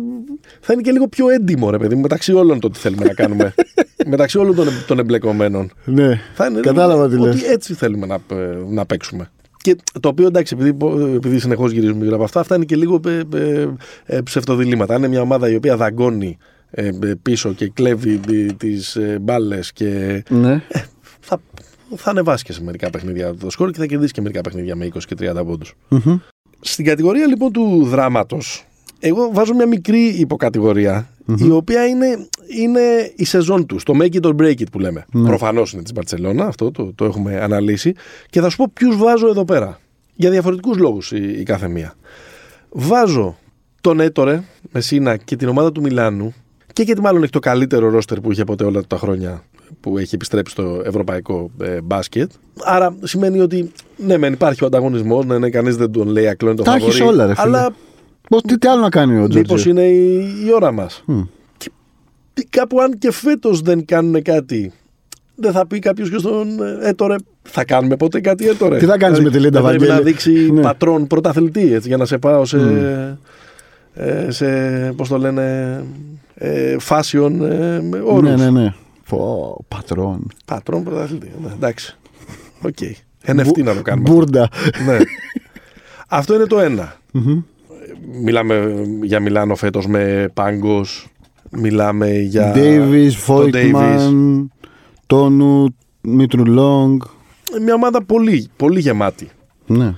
[0.60, 3.14] θα είναι και λίγο πιο έντιμο, ρε παιδί μου, μεταξύ όλων το τι θέλουμε να
[3.14, 3.54] κάνουμε.
[4.06, 5.72] μεταξύ όλων των, των εμπλεκομένων.
[5.86, 7.36] Ναι, Θα είναι κατάλαβα τι λες.
[7.36, 9.32] ότι έτσι θέλουμε να, ε, να παίξουμε.
[9.58, 10.78] Και το οποίο εντάξει, επειδή,
[11.16, 13.68] επειδή συνεχώς γυρίζουμε γύρω από αυτά, αυτά είναι και λίγο ε, ε,
[14.06, 14.94] ε, ψευτοδιλήμματα.
[14.94, 16.61] Αν είναι μια ομάδα η οποία δαγκώνει ε, ε,
[17.22, 18.20] πίσω και κλέβει
[18.58, 20.62] τις μπάλες και Ναι.
[21.20, 21.42] θα,
[21.96, 24.86] θα ανεβάσεις και σε μερικά παιχνίδια το σκορ και θα κερδίσεις και μερικά παιχνίδια με
[24.86, 25.74] 20 και 30 πόντους.
[25.88, 26.18] Μμμ.
[26.60, 28.66] Στην κατηγορία λοιπόν του δράματος,
[29.00, 32.28] εγώ βάζω μια μικρή υποκατηγορία, η οποία είναι,
[32.60, 35.06] είναι η σεζόν τους, το make it or break it που λέμε.
[35.12, 35.28] Ναι.
[35.28, 37.94] Προφανώς είναι της Μπαρσελόνα, αυτό το, το έχουμε αναλύσει.
[38.30, 39.80] Και θα σου πω ποιους βάζω εδώ πέρα.
[40.16, 41.94] Για διαφορετικούς λόγους η, η κάθε μία.
[42.70, 43.38] Βάζω
[43.82, 46.34] τον Έτορε, Μεσίνα και την ομάδα του Μιλάνου
[46.74, 49.44] και γιατί μάλλον έχει το καλύτερο ρόστερ που είχε ποτέ όλα τα χρόνια
[49.80, 52.32] που έχει επιστρέψει στο ευρωπαϊκό ε, μπάσκετ.
[52.64, 56.56] Άρα σημαίνει ότι ναι, μεν υπάρχει ο ανταγωνισμός, ναι, ναι, κανείς δεν τον λέει ακλόνει
[56.56, 57.48] το Τα έχεις φαβορί, όλα, ρε φίλε.
[57.58, 57.74] Αλλά
[58.30, 59.72] Πώς, τι, τι άλλο να κάνει ο μήπως Τζόρτζιο.
[59.72, 61.04] είναι η, η ώρα μας.
[61.06, 61.22] Μμ.
[61.58, 61.72] Και
[62.50, 64.72] κάπου αν και φέτος δεν κάνουν κάτι,
[65.36, 67.16] δεν θα πει κάποιος και στον ε, έτορε.
[67.42, 68.78] Θα κάνουμε ποτέ κάτι έτορε.
[68.78, 70.62] Τι θα κάνεις με τη Λίντα δεν Πρέπει Βαγγέλη; να δείξει Ναι.
[70.62, 72.58] πατρόν πρωταθλητή έτσι, για να σε πάω σε.
[73.94, 74.48] Ε, σε
[74.96, 75.84] πώς το λένε
[76.44, 78.30] ε, fashion ε, με όρους.
[78.30, 78.74] Ναι, ναι, ναι.
[79.04, 80.28] Φω, πατρόν.
[80.46, 81.32] Πατρόν πρωταθλητή.
[81.42, 81.98] Ναι, εντάξει.
[82.62, 82.78] Οκ.
[83.26, 84.10] NFT να το κάνουμε.
[84.10, 84.50] Μπούρντα.
[84.86, 84.98] ναι.
[86.08, 86.96] Αυτό είναι το ένα.
[88.24, 91.08] Μιλάμε για Μιλάνο φέτος με Πάγκος.
[91.52, 93.52] Μιλάμε για Ντέιβις, τον Davis.
[93.52, 94.52] Φόιτμαν,
[95.06, 97.02] Τόνου, Μήτρου Λόγκ.
[97.62, 99.30] Μια ομάδα πολύ, πολύ γεμάτη.
[99.66, 99.94] Ναι.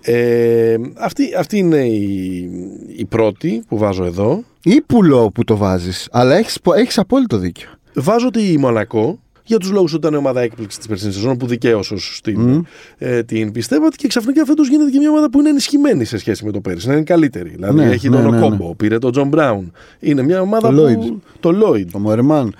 [0.00, 2.50] Ε, αυτή, αυτή είναι η,
[2.96, 4.44] η πρώτη που βάζω εδώ.
[4.70, 6.08] Ή πουλό που το βάζεις.
[6.10, 7.68] Αλλά έχεις έχεις απόλυτο δίκιο.
[7.94, 11.46] Βάζω τη Μονακό για τους λόγους ότι ήταν η ομάδα έκπληξης της περσινής σεζόν που
[11.46, 11.80] δικαίω
[12.22, 12.66] την,
[12.98, 16.44] ε, την πιστεύω και ξαφνικά φέτος γίνεται και μια ομάδα που είναι ενισχυμένη σε σχέση
[16.44, 16.86] με το πέρυσι.
[16.86, 17.48] Να είναι καλύτερη.
[17.48, 18.38] Δηλαδή Ναι, έχει ναι, τον ναι, ναι.
[18.42, 19.72] Ροκόμπο, πήρε τον Τζον Μπράουν.
[19.98, 20.82] Είναι μια ομάδα Το που.
[20.82, 21.16] Lloyd.
[21.40, 21.86] Το Lloyd.
[21.92, 22.54] Το Μορεμάν.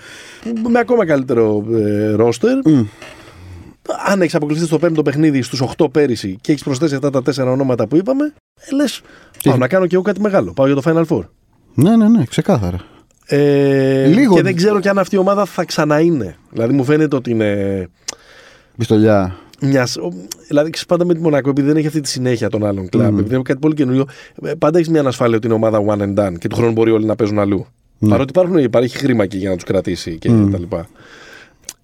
[0.63, 2.57] που με ακόμα καλύτερο ε, ρόστερ.
[4.07, 7.51] Αν έχεις αποκλειστεί στο πέμπτο παιχνίδι στους 8 πέρυσι και έχεις προσθέσει αυτά τα τέσσερα
[7.51, 9.01] ονόματα που είπαμε, ε, λες.
[9.45, 10.53] Πάω να κάνω και εγώ κάτι μεγάλο.
[10.53, 11.23] Πάω για το Final Four.
[11.83, 12.81] Ναι, ναι, ναι, ξεκάθαρα.
[13.27, 16.37] Ε, Λίγο- Και δεν ξέρω και αν αυτή η ομάδα θα ξαναείνε.
[16.51, 17.89] Δηλαδή μου φαίνεται ότι είναι
[18.77, 19.37] Πιστολιά.
[19.61, 20.13] μιας, ο-
[20.49, 23.19] δηλαδή ξέρεις, πάντα με τη Μονακό, επειδή δεν έχει αυτή τη συνέχεια των άλλων κλαμπ,
[23.19, 24.05] επειδή είναι κάτι πολύ καινούριο,
[24.43, 26.91] ε, πάντα έχεις μια ανασφάλεια ότι είναι ομάδα one and done και του χρόνου μπορεί
[26.91, 27.67] όλοι να παίζουν αλλού.
[28.09, 30.89] Παρότι υπάρχουν, υπάρχει χρήμα και για να τους κρατήσει και τα λοιπά.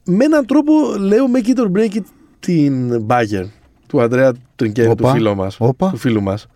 [0.05, 2.03] Με έναν τρόπο λέω make it or break it
[2.41, 3.47] την Bayern
[3.87, 5.57] του Αντρέα Τρινκέρη, του Όπα, φίλου μας.
[5.61, 5.91] όπα.
[5.91, 6.47] Του φίλου μας.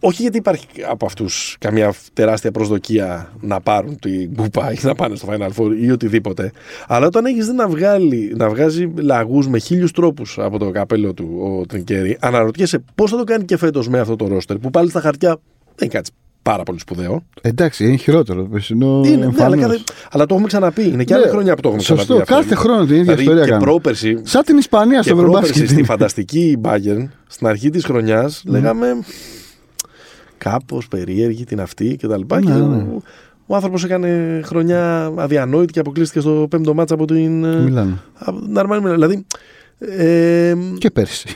[0.00, 5.16] Όχι γιατί υπάρχει από αυτούς καμιά τεράστια προσδοκία να πάρουν την κούπα ή να πάνε
[5.16, 6.50] στο Final Four ή οτιδήποτε.
[6.86, 11.12] Αλλά όταν έχεις δει να, βγάλει, να βγάζει λαγούς με χίλιους τρόπους από το καπέλο
[11.14, 11.28] του
[11.60, 14.90] ο Τρινκέρι, αναρωτιέσαι πώς θα το κάνει και φέτος με αυτό το ρόστερ που πάλι
[14.90, 15.38] στα χαρτιά δεν
[15.88, 16.10] είναι κάτι
[16.42, 17.22] πάρα πολύ σπουδαίο.
[17.40, 18.42] Εντάξει, είναι χειρότερο.
[18.42, 19.60] Το περσινό Είναι, ναι, αλλά, εμφανώς.
[19.60, 19.78] κάθε-
[20.10, 20.82] αλλά το έχουμε ξαναπεί.
[20.88, 22.02] Είναι και Ναι, άλλη χρονιά που το έχουμε σωστό.
[22.04, 22.22] ξαναπεί.
[22.32, 22.34] αυτό.
[22.34, 23.70] Κάθε χρόνο την ίδια δηλαδή, ιστορία Και κάνουμε.
[23.70, 25.68] πρόπερση, Σαν την Ισπανία και στο πρόπερση Ευρωμπάσκετ.
[25.78, 28.86] στη φανταστική Bayern, στην αρχή της χρονιάς, λέγαμε
[30.38, 32.20] κάπως περίεργη την αυτή κτλ.
[32.20, 32.86] Και, Ναι, ο, ναι.
[33.46, 37.44] ο άνθρωπος έκανε χρονιά αδιανόητη και αποκλείστηκε στο πέμπτο μάτσα από την.
[37.44, 37.98] ε, Μιλάνε.
[38.14, 38.98] από την Αρμάνι Μιλάνο.
[38.98, 39.26] Δηλαδή.
[39.78, 41.28] Ε, Και πέρσι.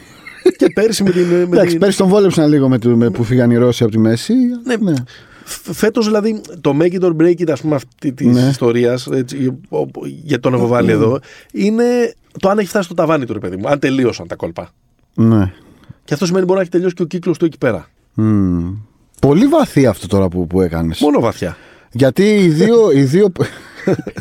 [0.56, 1.22] και πέρσι με την.
[1.26, 3.92] Με Εντάξει, την πέρσι τον βόλεψαν λίγο με, το- με που φύγαν οι Ρώσοι από
[3.92, 4.34] τη μέση.
[4.80, 4.92] Ναι.
[5.50, 8.48] Φέτος δηλαδή το make it or break it ας πούμε αυτή της Ναι.
[8.48, 9.08] ιστορίας
[10.24, 11.18] για τον έχω βάλει εδώ
[11.52, 11.84] είναι
[12.40, 13.68] το αν έχει φτάσει στο ταβάνι του ρε παιδί μου.
[13.68, 14.70] Αν τελείωσαν τα κόλπα.
[15.14, 15.52] ναι.
[16.04, 17.88] Και αυτό σημαίνει μπορεί να έχει τελειώσει και ο κύκλος του εκεί πέρα.
[18.22, 18.74] Μμμ.
[19.20, 21.00] Πολύ βαθύ αυτό τώρα που, που έκανες.
[21.00, 21.56] Μόνο βαθιά.
[21.92, 23.32] Γιατί οι δύο, οι δύο,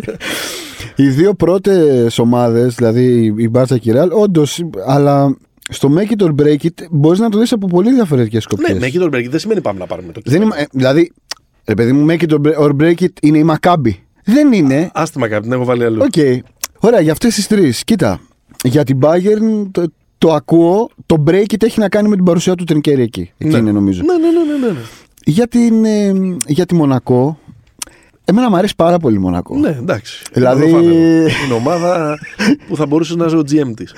[0.96, 5.38] οι δύο πρώτες ομάδες, δηλαδή η Μπάρτσα και η Ρεάλ, όντως, αλλά
[5.70, 8.80] στο make it or break it μπορείς να το δεις από πολύ διαφορετικές σκοπιές.
[8.80, 10.64] Ναι, make it or break it δεν σημαίνει πάμε να πάρουμε το Δεν είναι, ε,
[10.72, 11.12] δηλαδή,
[11.66, 14.04] ρε παιδί μου, make it or break- or break it είναι η Μακάμπι.
[14.24, 14.90] Δεν είναι.
[14.94, 16.02] Άσ' τη Μακάμπι, την έχω βάλει αλλού.
[16.02, 16.44] Οκ.
[16.80, 17.84] Ωραία, για αυτές τις τρεις.
[17.84, 18.20] Κοίτα.
[18.64, 19.84] Για την Bayern το,
[20.18, 20.90] το ακούω.
[21.06, 23.32] Το break it έχει να κάνει με την παρουσία του Τρινκέρι εκεί.
[23.38, 23.58] Εκεί Ναι.
[23.58, 24.02] είναι νομίζω.
[24.06, 24.80] Ναι, ναι, ναι, ναι, ναι.
[25.26, 26.14] Για, την, ε,
[26.48, 27.40] για τη Μονακό.
[28.26, 29.58] Εμένα μου αρέσει πάρα πολύ η Μονακό.
[29.58, 30.24] Ναι, εντάξει.
[30.34, 31.00] Δηλαδή- Είναι ολοφάνερο.
[31.46, 32.20] Είναι ομάδα
[32.68, 33.94] που θα μπορούσε να είσαι ο GM της.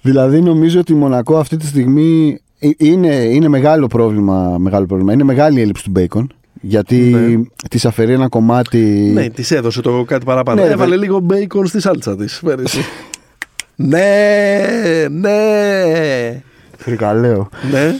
[0.00, 5.12] Δηλαδή νομίζω ότι η Μονακό αυτή τη στιγμή ε, είναι, είναι μεγάλο, πρόβλημα, μεγάλο πρόβλημα.
[5.12, 6.32] Είναι μεγάλη η έλλειψη του Μπέικον.
[6.60, 7.42] Γιατί Ναι.
[7.70, 8.78] της αφαιρεί ένα κομμάτι.
[9.14, 10.60] Ναι, της έδωσε το κάτι παραπάνω.
[10.60, 12.78] Ναι, ρε, Έβαλε βε- λίγο μπέικον στη σάλτσα της πέρυσι.
[13.76, 14.08] Ναι,
[15.10, 16.42] ναι.
[16.78, 17.48] Φρικαλαίο.
[17.70, 17.94] Ναι.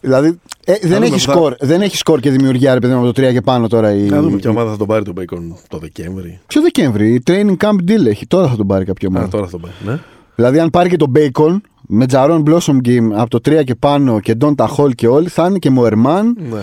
[0.00, 2.92] Δηλαδή ε, δεν, δούμε έχει που θα- σκορ, δεν έχει σκορ και δημιουργία ρε παιδί
[2.94, 3.92] μου, από το 3 και πάνω τώρα.
[3.94, 4.00] Η...
[4.02, 6.40] Να δούμε ποια ομάδα θα τον πάρει τον Μπέικον το Δεκέμβρη.
[6.46, 8.26] Ποιο Δεκέμβρη, η training camp deal έχει.
[8.26, 9.24] Τώρα θα τον πάρει κάποια ομάδα.
[9.26, 9.74] Α, τώρα θα τον πάρει.
[9.84, 9.98] Ναι.
[10.34, 11.56] Δηλαδή, αν πάρει και τον Bacon
[11.88, 15.46] με Τζαρόν Blossom Game από το 3 και πάνω και Donta Hall και όλοι, θα
[15.46, 16.36] είναι και Μοερμάν.
[16.50, 16.60] Ναι.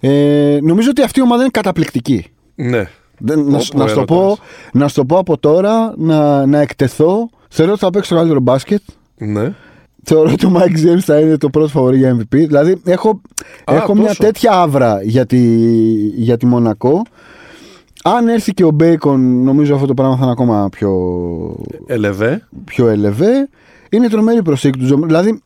[0.00, 2.26] Ε, νομίζω ότι αυτή η ομάδα είναι καταπληκτική.
[2.54, 2.88] ναι.
[3.18, 4.38] Δεν, να, Όπου να, σου το πω, έρωτας.
[4.72, 7.30] να σου το πω από τώρα, να, να εκτεθώ.
[7.56, 8.80] Θεωρώ ότι θα παίξει το καλύτερο μπάσκετ.
[9.16, 9.54] Ναι.
[10.04, 12.24] Θεωρώ ότι ο Mike James θα είναι το πρώτο φαβορή για MVP.
[12.30, 13.20] Δηλαδή, έχω,
[13.64, 14.22] Α, έχω μια τόσο.
[14.22, 15.38] τέτοια άβρα για τη,
[16.16, 17.02] για τη Μονακό.
[18.04, 20.92] Αν έρθει και ο Bacon, νομίζω αυτό το πράγμα θα είναι ακόμα πιο,
[21.86, 22.46] Ελεβέ.
[22.64, 23.48] πιο ελεβέ.
[23.90, 25.00] Είναι τρομερή προσήκη του Τζομ.
[25.02, 25.42] Δηλαδή,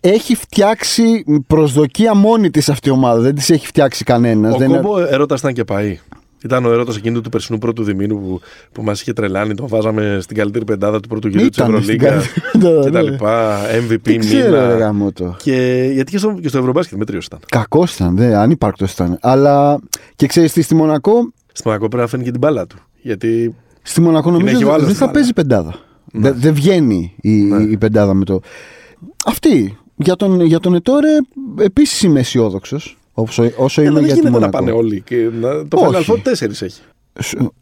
[0.00, 3.20] έχει φτιάξει προσδοκία μόνη της αυτή η ομάδα.
[3.20, 4.54] Δεν της έχει φτιάξει κανένας.
[4.54, 5.98] Ο κόμπο έρωτας ήταν και πάει.
[6.44, 8.40] Ήταν ο έρωτας εκείνου του περσινού πρώτου διμήνου που,
[8.72, 9.54] που μας είχε τρελάνει.
[9.54, 12.90] Τον βάζαμε στην καλύτερη πεντάδα του πρώτου γύρου της Ήταν στην Ευρωλίγκα καλύτερη πεντάδα, και
[12.90, 13.10] τα ναι.
[13.10, 13.58] λοιπά.
[13.88, 14.76] MVP Δεν ξέρω, ρε μήνα.
[14.76, 15.36] γάμο το.
[15.42, 17.38] Και, γιατί και στο, και στο Ευρωμπάσκετ μέτριο ήταν.
[17.48, 19.18] Κακός ήταν, δεν, ανύπαρκτος ήταν.
[19.20, 19.78] Αλλά
[20.16, 22.76] και ξέρεις τι, στη Μονακό, Στη Μονακό πρέπει να φαίνει και την μπάλα του.
[23.02, 25.12] Γιατί στη Μονακό νομίζω έχει ο δεν άλλος δεν την θα μπάλα.
[25.18, 25.74] παίζει πεντάδα.
[26.12, 27.62] Δεν δεν βγαίνει η, Ναι.
[27.62, 28.40] η πεντάδα με το.
[29.26, 29.78] Αυτή.
[29.96, 31.08] Για τον, για τον Ετόρε
[31.60, 32.98] επίσης είμαι αισιόδοξος.
[33.18, 34.58] Όσο, όσο ε, είμαι δεν για τη γίνεται να Μονακό.
[34.58, 35.00] πάνε όλοι.
[35.00, 36.04] Και να, το Όχι.
[36.08, 36.80] Final Four 4 έχει.
[37.22, 37.54] Σου-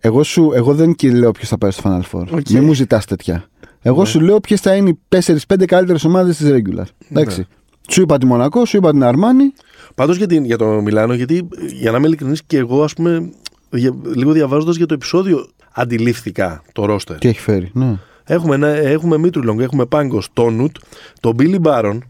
[0.00, 2.26] εγώ, σου, εγώ δεν και λέω ποιος θα πάει στο Final Four.
[2.30, 2.48] Ok.
[2.50, 3.44] Μην μου ζητάς τέτοια.
[3.82, 6.84] Εγώ σου λέω ποιες θα είναι οι 4-5 καλύτερες ομάδες της regular.
[7.10, 7.46] Εντάξει.
[7.90, 9.52] Σου είπα τη Μονακό, σου είπα την Αρμάνι.
[9.94, 13.30] Πάντως για, την- για το Μιλάνο, γιατί για να είμαι ειλικρινής και εγώ, ας πούμε,
[13.70, 17.18] δια- λίγο διαβάζοντας για το επεισόδιο, αντιλήφθηκα το ρόστερ.
[17.18, 17.70] Τι έχει φέρει.
[17.74, 17.96] Ναι.
[18.24, 20.76] Έχουμε, ένα, έχουμε Μήτρου-Λονγκ, έχουμε Πάγκος, Τόνουτ,
[21.20, 22.04] τον Μπίλι Μπάρον,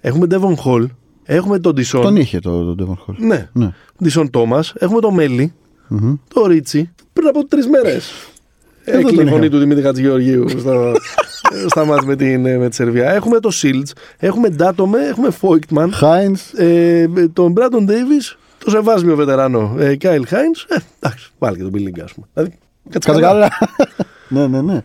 [0.00, 0.88] έχουμε Ντέβον Χολ,
[1.30, 2.02] έχουμε τον Ντεσόν.
[2.02, 3.14] Τον είχε το, το Devon Hall.
[3.18, 3.70] Ναι, Ναι.
[4.02, 5.52] Ντεσόν Τόμα, έχουμε τον Μέλι,
[5.88, 6.14] Μμμ.
[6.34, 8.10] τον Ρίτσι, πριν από τρεις μέρες.
[8.84, 9.48] Εδώ Έκλεινε τον η φωνή είχαμε.
[9.48, 10.92] του Δημήτρη Χατζηγεωργίου στο,
[11.70, 13.10] στα μάτς με, την, ε, με τη Σερβία.
[13.10, 16.52] Έχουμε το Σιλντς, έχουμε Ντάτομε, έχουμε Φόιγκτμαν, Χάινς.
[16.52, 20.62] ε, τον Μπράντον Ντέιβις, το σεβάσμιο βετεράνο ε, Κάιλ Χάινς.
[20.68, 22.26] Ε, εντάξει, βάλει και τον Μπιλίγκα, ας πούμε.
[22.34, 22.50] Δηλαδή,
[22.90, 23.48] κάτσε Κάτσε καλά.
[23.48, 23.76] καλά.
[24.28, 24.82] ναι, ναι, ναι.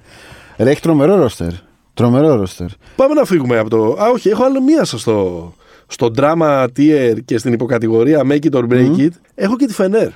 [0.58, 1.50] Ρε, έχει τρομερό ρόστερ.
[1.94, 2.68] Τρομερό ρόστερ.
[2.96, 3.84] Πάμε να φύγουμε από το.
[4.02, 5.54] Α, όχι, έχω άλλο μία σας στο,
[5.94, 9.10] στο drama tier και στην υποκατηγορία Make it or break it.
[9.36, 10.08] Έχω και τη Φενέρ.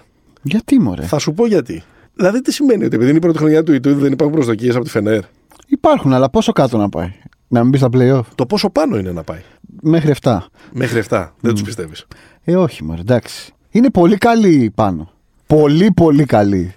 [0.41, 1.84] Γιατί μωρέ; Θα σου πω γιατί.
[2.15, 4.84] Δηλαδή, τι σημαίνει ότι επειδή είναι η πρώτη χρονιά του Ιτούδη δεν υπάρχουν προσδοκίες από
[4.84, 5.19] τη Φενέρ;
[5.67, 7.11] Υπάρχουν, αλλά πόσο κάτω να πάει;
[7.47, 9.39] Να μην μπει στα playoff; Το πόσο πάνω είναι να πάει;
[9.82, 10.38] Μέχρι 7.
[10.71, 11.28] Μέχρι 7.
[11.39, 12.05] Δεν τους πιστεύεις;
[12.43, 13.53] Ε, όχι, μωρέ, εντάξει.
[13.71, 15.11] Είναι πολύ καλή πάνω.
[15.47, 16.73] Πολύ, πολύ καλή.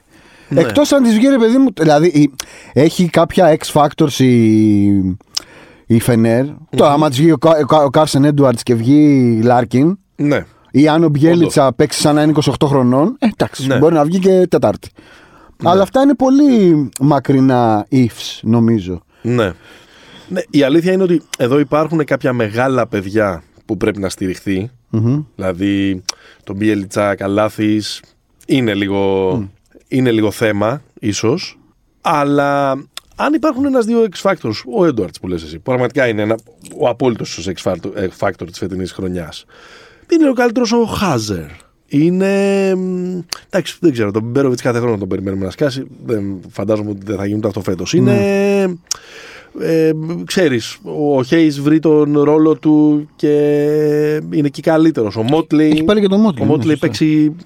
[0.49, 0.61] Ναι.
[0.61, 1.69] Εκτός αν της βγει, ρε παιδί μου.
[1.81, 2.31] Δηλαδή, η-
[2.73, 5.19] έχει κάποια X Factors η,
[5.95, 6.45] η Φενέρ.
[6.77, 9.99] Τώρα, άμα της βγει ο, Κα- ο Κα- ο Κάρσεν Έντουαρτς και βγει η Λάρκιν,
[10.17, 10.45] Ναι.
[10.71, 13.79] ή αν ο Μπιέλιτσα παίξει σαν να είναι 28 χρονών, ε, εντάξει, Ναι.
[13.79, 14.91] μπορεί να βγει και Τετάρτη.
[15.65, 19.03] Αλλά αυτά είναι πολύ μακρινά ifs, νομίζω.
[19.23, 19.53] Ναι.
[20.29, 20.41] ναι.
[20.51, 24.71] Η αλήθεια είναι ότι εδώ υπάρχουν κάποια μεγάλα παιδιά που πρέπει να στηριχθεί.
[24.91, 25.23] Μμμ.
[25.37, 26.03] Δηλαδή,
[26.45, 28.03] τον Μπιελιτσά, Καλάθης
[28.47, 29.33] είναι λίγο,
[29.89, 31.59] είναι λίγο θέμα, ίσως.
[32.01, 32.77] Αλλά
[33.25, 36.39] αν υπάρχουν ένα-δύο X Factors, ο Έντουαρτ που λες εσύ, που πραγματικά είναι ένα,
[36.79, 39.45] ο απόλυτος X Factor, X Factor της φετινής χρονιάς.
[40.13, 41.47] Είναι ο καλύτερος ο Χάζερ.
[41.87, 42.75] Είναι.
[42.75, 43.19] μ,
[43.51, 44.11] Εντάξει, δεν ξέρω.
[44.11, 45.87] Τον Μπέροβιτς κάθε χρόνο τον περιμένουμε να σκάσει.
[46.07, 47.93] Δεν, φαντάζομαι ότι δεν θα γίνει αυτό φέτος.
[47.93, 48.79] Είναι.
[49.61, 49.91] Ε,
[50.25, 53.33] ξέρεις, ο Χέις βρει τον ρόλο του και
[54.31, 55.17] είναι και καλύτερος.
[55.17, 56.87] Ο Μότλι, Έχει πάλι και τον Μότλι, ο ναι, Μότλι σωστά.
[56.87, 57.37] παίξει...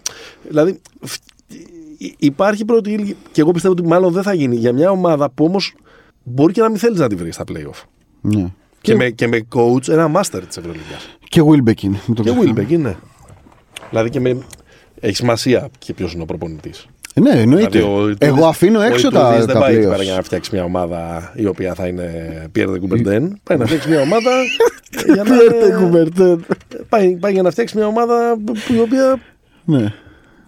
[0.48, 1.33] Δηλαδή, φ- υ-
[2.18, 5.44] υπάρχει πρώτη ύλη και εγώ πιστεύω ότι μάλλον δεν θα γίνει για μια ομάδα που
[5.44, 5.74] όμως
[6.22, 7.82] μπορεί και να μην θέλεις να τη βρεις στα playoff.
[8.20, 8.46] Ναι.
[8.80, 11.08] Και, με, και με coach ένα master της Ευρωλίγκας.
[11.28, 11.82] Και Wilbekin.
[12.06, 12.62] μην το Και ξεχνάμε.
[12.66, 12.96] Wilbeck είναι.
[13.90, 14.38] Δηλαδή και με...
[15.00, 16.86] Έχει σημασία και ποιος είναι ο προπονητής.
[17.14, 17.78] Ε, Ναι, εννοείται.
[17.78, 19.90] Δηλαδή, Εγώ αφήνω έξω τα, Δεν τα πάει εκεί playoffs.
[19.90, 22.10] πέρα για να φτιάξει μια ομάδα η οποία θα είναι
[22.56, 23.28] Pierre de Coubertin.
[23.42, 24.30] Πάει να φτιάξει μια ομάδα.
[25.14, 25.34] για να
[26.24, 26.36] είναι-
[26.88, 29.20] πάει, πάει για να φτιάξει μια ομάδα που, η οποία
[29.64, 29.92] Ναι.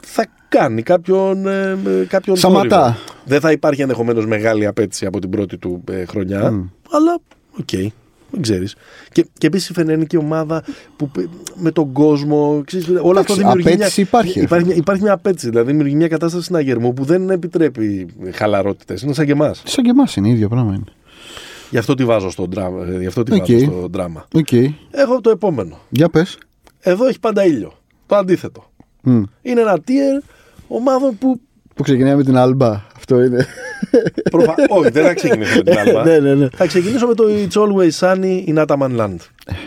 [0.08, 2.82] Θα κάνει κάποιον, ε, ε, κάποιον σαματά.
[2.82, 2.98] θόρυβο.
[3.24, 6.40] Δεν θα υπάρχει ενδεχομένως μεγάλη απαίτηση από την πρώτη του ε, χρονιά,
[6.90, 7.18] αλλά
[7.60, 7.70] οκ.
[8.30, 8.74] δεν ξέρεις.
[9.12, 10.64] Και, και επίσης φαίνεται είναι και ομάδα
[10.96, 12.62] που π- με τον κόσμο.
[12.66, 13.68] Ξέρεις, όλο αυτό Εντάξει, δημιουργεί.
[13.68, 15.48] απαίτηση μια, υπάρχει, ρε υπάρχει, μια, υπάρχει μια απαίτηση.
[15.48, 19.02] Δηλαδή δημιουργεί μια κατάσταση συναγερμού που δεν επιτρέπει χαλαρότητες.
[19.02, 19.62] Είναι σαν και εμάς.
[19.66, 20.74] Σαν και εμάς είναι ίδιο πράγμα.
[20.74, 20.84] Είναι.
[21.70, 22.86] Γι' αυτό τη βάζω στο δράμα.
[22.86, 23.38] ε, Γι' αυτό τη Οκ.
[23.46, 24.26] βάζω στο δράμα.
[24.34, 24.52] Οκ.
[24.90, 25.78] Έχω το επόμενο.
[25.88, 26.38] Για πες.
[26.80, 27.72] Εδώ έχει πάντα ήλιο.
[28.06, 28.70] Το αντίθετο.
[29.42, 30.22] Είναι ένα tier
[30.68, 31.40] ομάδων που
[31.74, 32.70] Που ξεκινάει με την Άλμπα.
[32.96, 33.46] Αυτό είναι.
[34.30, 34.54] Προφα...
[34.68, 36.04] Όχι, δεν θα ξεκινήσω με την Άλμπα.
[36.04, 36.48] ναι, ναι, ναι.
[36.48, 39.16] Θα ξεκινήσω με το It's Always Sunny in Ataman Land.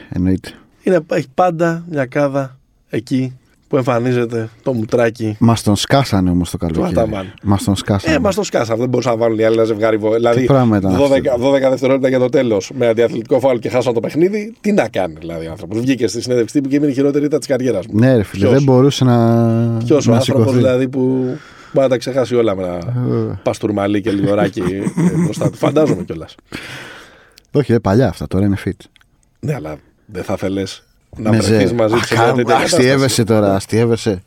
[0.10, 0.50] Εννοείται.
[0.84, 2.60] Είναι, έχει πάντα μια κάδα
[2.90, 3.38] εκεί
[3.70, 5.36] που εμφανίζεται το μουτράκι.
[5.40, 6.86] Μας τον σκάσανε όμως το καλοκαίρι.
[6.88, 7.34] Αταμάν.
[7.44, 8.16] Μας τον σκάσανε.
[8.16, 8.76] Ε, μας το σκάσα.
[8.76, 9.98] Δεν μπορούσαν να βάλουν οι άλλοι ένα ζευγάρι.
[9.98, 13.70] βο- Δηλαδή, πράγμα ήταν 12, αυτό; 12 δευτερόλεπτα για το τέλος με αντιαθλητικό φάουλ και
[13.70, 14.54] χάσαν το παιχνίδι.
[14.62, 15.80] Τι να κάνει δηλαδή ο άνθρωπος.
[15.80, 18.00] Βγήκε στη συνέντευξη τύπου και έμεινε η χειρότερη ήττα της καριέρας μου.
[18.00, 19.16] Ναι, ρε φίλε, Ποιος; δεν μπορούσε να.
[19.86, 20.58] Ποιος ο να άνθρωπος σηκωθεί.
[20.58, 21.00] δηλαδή που
[21.74, 23.40] μπορεί να τα ξεχάσει όλα με ένα Ε.
[23.44, 25.58] παστούρμαλί και λιγοράκι ε, μπροστά του.
[25.58, 26.36] Φαντάζομαι κιόλας.
[27.52, 28.72] Όχι, ρε, παλιά αυτά τώρα είναι fit.
[29.40, 30.66] Ναι, αλλά δεν θα θέλει
[31.18, 32.76] να Με βρεθείς ζε- μαζί τους σε μια Αχα, τέτοια κατάσταση.
[32.76, 34.24] Αστείευεσαι τώρα, αστείευεσαι.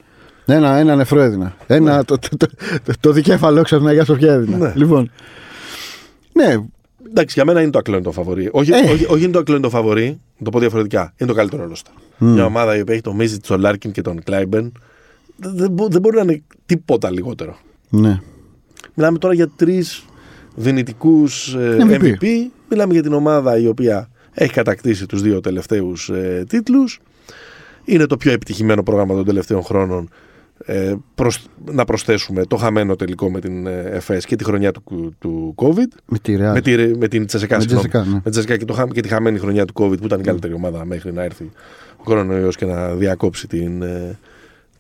[0.47, 1.57] Ένα, ένα νεφρό έδινα.
[1.67, 2.47] Ένα, το, το, το,
[2.85, 4.57] το, το δικέφαλο ξαφνικά για σοφιά έδινα.
[4.57, 4.73] Ναι.
[4.77, 5.11] Λοιπόν.
[6.33, 6.57] Ναι,
[7.11, 8.49] Εντάξει, για μένα είναι το ακλόνητο φαβορή.
[8.53, 8.91] Όχι, Ε.
[8.93, 11.13] όχι, όχι είναι το ακλόνητο φαβορή, να το πω διαφορετικά.
[11.17, 11.93] Είναι το καλύτερο ρόστερ.
[12.19, 14.73] Μια ομάδα η οποία έχει τον Μίτσιτς, τον Λάρκιν και τον Κλάιμπερν
[15.37, 17.57] δεν, δεν μπο- δεν μπορεί να είναι τίποτα λιγότερο.
[17.89, 18.21] ναι.
[18.95, 20.05] Μιλάμε τώρα για τρεις
[20.55, 22.01] δυνητικούς MVP.
[22.01, 22.25] MVP.
[22.69, 27.01] Μιλάμε για την ομάδα η οποία έχει κατακτήσει τους δύο τελευταίους ε, τίτλους.
[27.85, 30.11] Είναι το πιο επιτυχημένο πρόγραμμα των τελευταίων χρόνων.
[30.65, 35.15] Ε, προσ- να προσθέσουμε το χαμένο τελικό με την ε, ΕΦΕΣ και τη χρονιά του,
[35.19, 35.89] του COVID.
[36.07, 36.53] Με τη Real.
[36.53, 37.89] Με, τη, με την Τσεσεκά, Με συγγνώμη.
[37.89, 38.15] Τσεσεκά, ναι.
[38.15, 40.23] Με την Τσεσεκά και, το, χα- και τη χαμένη χρονιά του COVID που ήταν η
[40.23, 41.51] καλύτερη ομάδα μέχρι να έρθει
[41.97, 44.19] ο κορονοϊός και να διακόψει την, ε,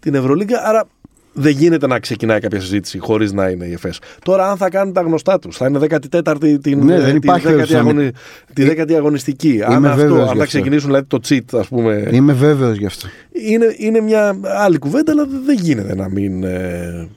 [0.00, 0.62] την Ευρωλίγκα.
[0.64, 0.86] Άρα
[1.32, 3.98] δεν γίνεται να ξεκινάει κάποια συζήτηση χωρίς να είναι η ΕΦΕΣ.
[4.24, 5.78] Τώρα, αν θα κάνουν τα γνωστά τους, θα είναι
[6.24, 8.10] 14η την, Ναι, ε, δεν τη υπάρχει 10η, περίπτωση να αγωνι...
[8.52, 9.60] τη 10η αγωνιστική.
[9.64, 10.44] αν, αυτό, βέβαιος αν γι' θα αυτό.
[10.44, 12.08] ξεκινήσουν δηλαδή, το cheat, ας πούμε.
[12.12, 13.08] Είμαι βέβαιος γι' αυτό.
[13.48, 16.44] Είναι, είναι μια άλλη κουβέντα, αλλά δεν γίνεται να μην.
[16.44, 17.08] Ε...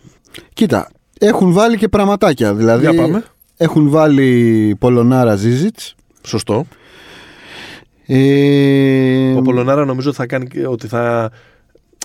[0.53, 0.89] Κοίτα,
[1.20, 2.53] έχουν βάλει και πραγματάκια.
[2.53, 3.24] Δηλαδή, Για πάμε.
[3.57, 5.95] έχουν βάλει Πολωνάρα Ζίζιτς.
[6.24, 6.66] Σωστό.
[8.07, 11.32] Ε, Ο Πολωνάρα νομίζω ότι θα κάνει και- ότι θα.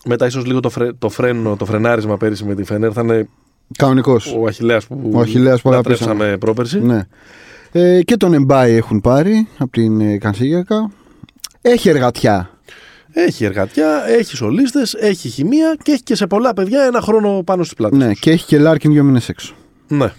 [0.05, 3.29] Μετά ίσως λίγο το, φρε, το φρένο, το φρενάρισμα πέρυσι με τη Φενέρ θα είναι
[3.77, 4.35] Κανονικός.
[4.39, 6.09] ο Αχιλλέας που, Ο Αχιλλέας που αγαπήσαμε.
[6.13, 6.81] λατρέψαμε πρόπερση.
[6.81, 7.07] Ναι.
[7.73, 10.91] Ε, και τον Εμπάι έχουν πάρει από την ε, Καρσίγιακα.
[11.61, 12.51] Έχει εργατιά.
[13.13, 17.63] Έχει εργατιά, έχει σολίστες, έχει χημεία και έχει και σε πολλά παιδιά ένα χρόνο πάνω
[17.63, 17.99] στις πλάτες.
[17.99, 19.55] Ναι, και έχει και Λάρκιν δύο μήνες έξω.
[19.89, 20.13] ναι.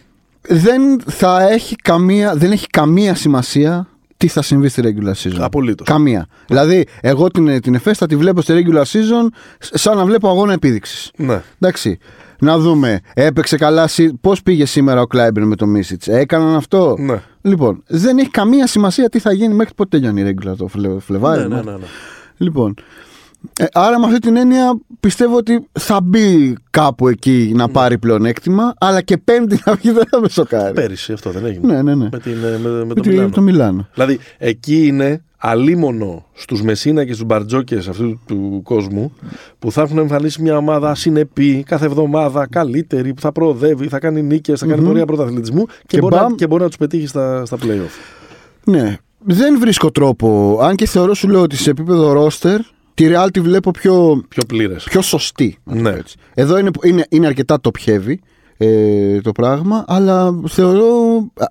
[0.48, 3.88] δεν θα έχει καμία, δεν έχει καμία σημασία
[4.22, 5.88] τι θα συμβεί στη regular season; Απολύτως.
[5.88, 6.26] Καμία.
[6.48, 9.28] Δηλαδή, εγώ την, την ΕΦΕΣ θα τη βλέπω στη regular season
[9.60, 11.12] σαν να βλέπω αγώνα επίδειξης.
[11.18, 11.42] Ναι.
[11.60, 11.98] Εντάξει.
[12.40, 13.00] Να δούμε.
[13.14, 13.90] Έπαιξε καλά.
[14.22, 17.22] Πώς πήγε σήμερα ο Κλάιμπερ με το Μίσιτς; Έκαναν αυτό; Ναι.
[17.42, 21.00] Λοιπόν, δεν έχει καμία σημασία τι θα γίνει μέχρι πότε τελειώνει η regular το Φλε-
[21.02, 21.42] Φλεβάρι.
[21.42, 21.72] Ναι, ναι, Μάρτιο.
[21.72, 21.86] ναι, ναι.
[22.38, 22.74] Λοιπόν,
[23.60, 28.74] ε, άρα με αυτή την έννοια πιστεύω ότι θα μπει κάπου εκεί να πάρει πλεονέκτημα,
[28.80, 30.74] αλλά και πέμπτη να βγει δεν θα με σοκάρει.
[30.74, 31.74] Πέρυσι αυτό δεν έγινε.
[31.74, 32.10] Ναι, ναι, ναι.
[32.12, 33.30] Με, την, ε, με, με Με το τη- Μιλάνο.
[33.30, 33.88] το Μιλάνο.
[33.94, 39.14] Δηλαδή, εκεί είναι αλίμονο στους Μεσίνα και στους Μπαρτζόκες αυτού του κόσμου
[39.60, 44.22] που θα έχουν εμφανίσει μια ομάδα συνεπή κάθε εβδομάδα, καλύτερη, που θα προοδεύει, θα κάνει
[44.22, 46.36] νίκες, θα κάνει πορεία πρωταθλητισμού και, Και μπορεί, να, μπαμ.
[46.36, 47.92] και μπορεί να τους πετύχει στα, στα playoff.
[48.64, 48.98] Ναι.
[49.26, 52.60] Δεν βρίσκω τρόπο, αν και θεωρώ σου λέω ότι σε επίπεδο ρόστερ,
[52.94, 54.84] τη Real τη βλέπω πιο, Πιο πλήρες.
[54.84, 55.58] πιο σωστή.
[55.64, 55.96] να το πω Ναι.
[55.98, 56.18] έτσι.
[56.34, 58.14] Εδώ είναι, είναι, είναι αρκετά top heavy
[58.58, 60.86] ε, το πράγμα, αλλά θεωρώ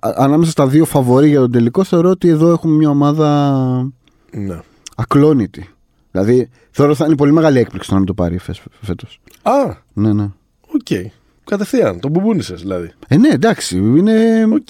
[0.01, 3.91] α- α- ανάμεσα στα δύο φαβορή για τον τελικό, θεωρώ ότι εδώ έχουμε μια ομάδα
[4.31, 4.59] Ναι.
[4.95, 5.69] ακλόνητη.
[6.11, 8.37] Δηλαδή, θεωρώ θα είναι πολύ μεγάλη έκπληξη το να μην το πάρει
[8.81, 9.19] φέτος.
[9.41, 9.51] Α,
[9.93, 10.27] Ναι, ναι.
[10.73, 11.11] οκ.
[11.43, 11.99] Κατευθείαν.
[11.99, 12.91] Τον μπουμπούνισες δηλαδή.
[13.07, 13.77] Ε, ναι, εντάξει.
[13.77, 14.13] Είναι...
[14.53, 14.67] Οκ.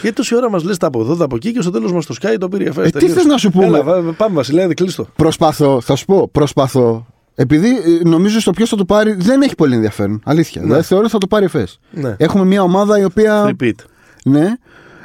[0.00, 2.06] Γιατί τόση ώρα μας λες τα από εδώ, τα από εκεί και στο τέλος μας
[2.06, 4.66] το σκάει το πήρε η Ε, τι θες να σου πούμε; Έλα, βα- πάμε, Βασιλέα,
[4.74, 5.08] κλείστο.
[5.16, 7.06] Προσπαθώ, θα σου πω, προσπαθώ.
[7.34, 10.20] Επειδή ε, νομίζω στο ποιος θα το πάρει δεν έχει πολύ ενδιαφέρον.
[10.24, 10.62] Αλήθεια.
[10.62, 11.78] Δηλαδή, θεωρώ ότι θα το πάρει εφές.
[11.90, 12.14] Ναι.
[12.18, 13.56] Έχουμε μια ομάδα η οποία.
[13.60, 13.72] Repeat.
[14.24, 14.52] Ναι.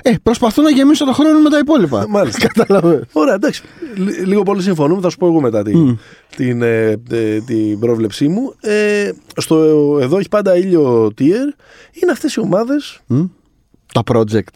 [0.05, 2.05] Ε, προσπαθώ να γεμίσω το χρόνο με τα υπόλοιπα.
[2.09, 2.47] Μάλιστα.
[2.53, 3.01] Κατάλαβες.
[3.11, 3.63] Ωραία, εντάξει.
[3.95, 5.01] Λι- Λίγο πολύ συμφωνούμε.
[5.01, 5.99] Θα σου πω εγώ μετά την,
[6.35, 8.53] την, ε, ε, την πρόβλεψή μου.
[8.61, 9.55] Ε, στο
[10.01, 11.53] εδώ έχει πάντα ήλιο tier.
[12.01, 12.73] Είναι αυτές οι ομάδε.
[13.93, 14.55] Τα project.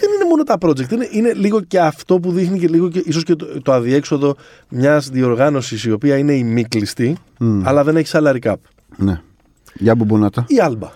[0.00, 0.90] Δεν είναι μόνο τα project.
[0.92, 4.36] Είναι, είναι λίγο και αυτό που δείχνει και λίγο και ίσως και το, το αδιέξοδο
[4.68, 7.16] μιας διοργάνωσης η οποία είναι ημίκλειστη,
[7.62, 8.54] αλλά δεν έχει salary cap.
[8.96, 9.20] Ναι.
[9.74, 10.44] Για μπουμπουνάτα.
[10.48, 10.90] Η Άλμπα.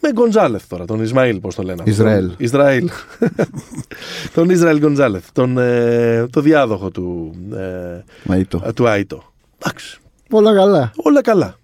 [0.00, 1.78] Με Γκοντζάλεφ τώρα, τον Ισμαήλ, πώς το λένε.
[1.82, 1.90] αυτό.
[1.90, 2.26] Ισραήλ.
[2.30, 2.88] Τον Ισραήλ.
[4.34, 5.32] τον Ισραήλ Γκοντζάλεφ.
[5.32, 8.62] Τον, ε, το διάδοχο του, ε, Μαΐτο.
[8.66, 9.22] ε, του Άιτο.
[9.58, 9.98] Εντάξει.
[10.30, 10.92] Όλα καλά.
[10.96, 11.56] Όλα καλά.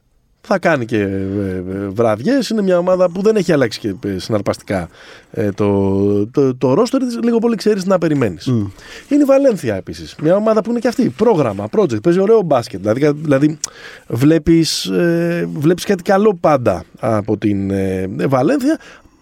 [0.46, 2.48] Θα κάνει και ε, ε, βραδιές.
[2.48, 4.88] Είναι μια ομάδα που δεν έχει αλλάξει και ε, συναρπαστικά
[5.30, 7.18] ε, το, το, το roster της.
[7.22, 8.46] Λίγο πολύ ξέρεις τι να περιμένεις.
[8.46, 10.14] Είναι η Βαλένθια επίσης.
[10.22, 11.08] Μια ομάδα που είναι και αυτή.
[11.16, 12.02] Πρόγραμμα, project.
[12.02, 12.80] Παίζει ωραίο μπάσκετ.
[12.80, 13.58] Δηλαδή, δηλαδή
[14.06, 18.78] βλέπεις, ε, βλέπεις κάτι καλό πάντα από την ε, Βαλένθια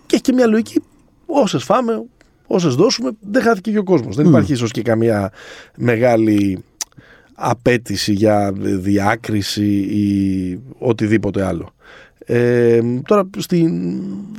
[0.06, 0.82] και έχει και μια λογική.
[1.26, 2.04] Όσες φάμε,
[2.46, 4.16] όσες δώσουμε, δεν χάθηκε και ο κόσμος.
[4.16, 5.32] Δεν υπάρχει ίσως και καμία
[5.76, 6.64] μεγάλη
[7.34, 11.74] απέτηση για διάκριση ή οτιδήποτε άλλο.
[12.26, 13.72] Ε, τώρα στη,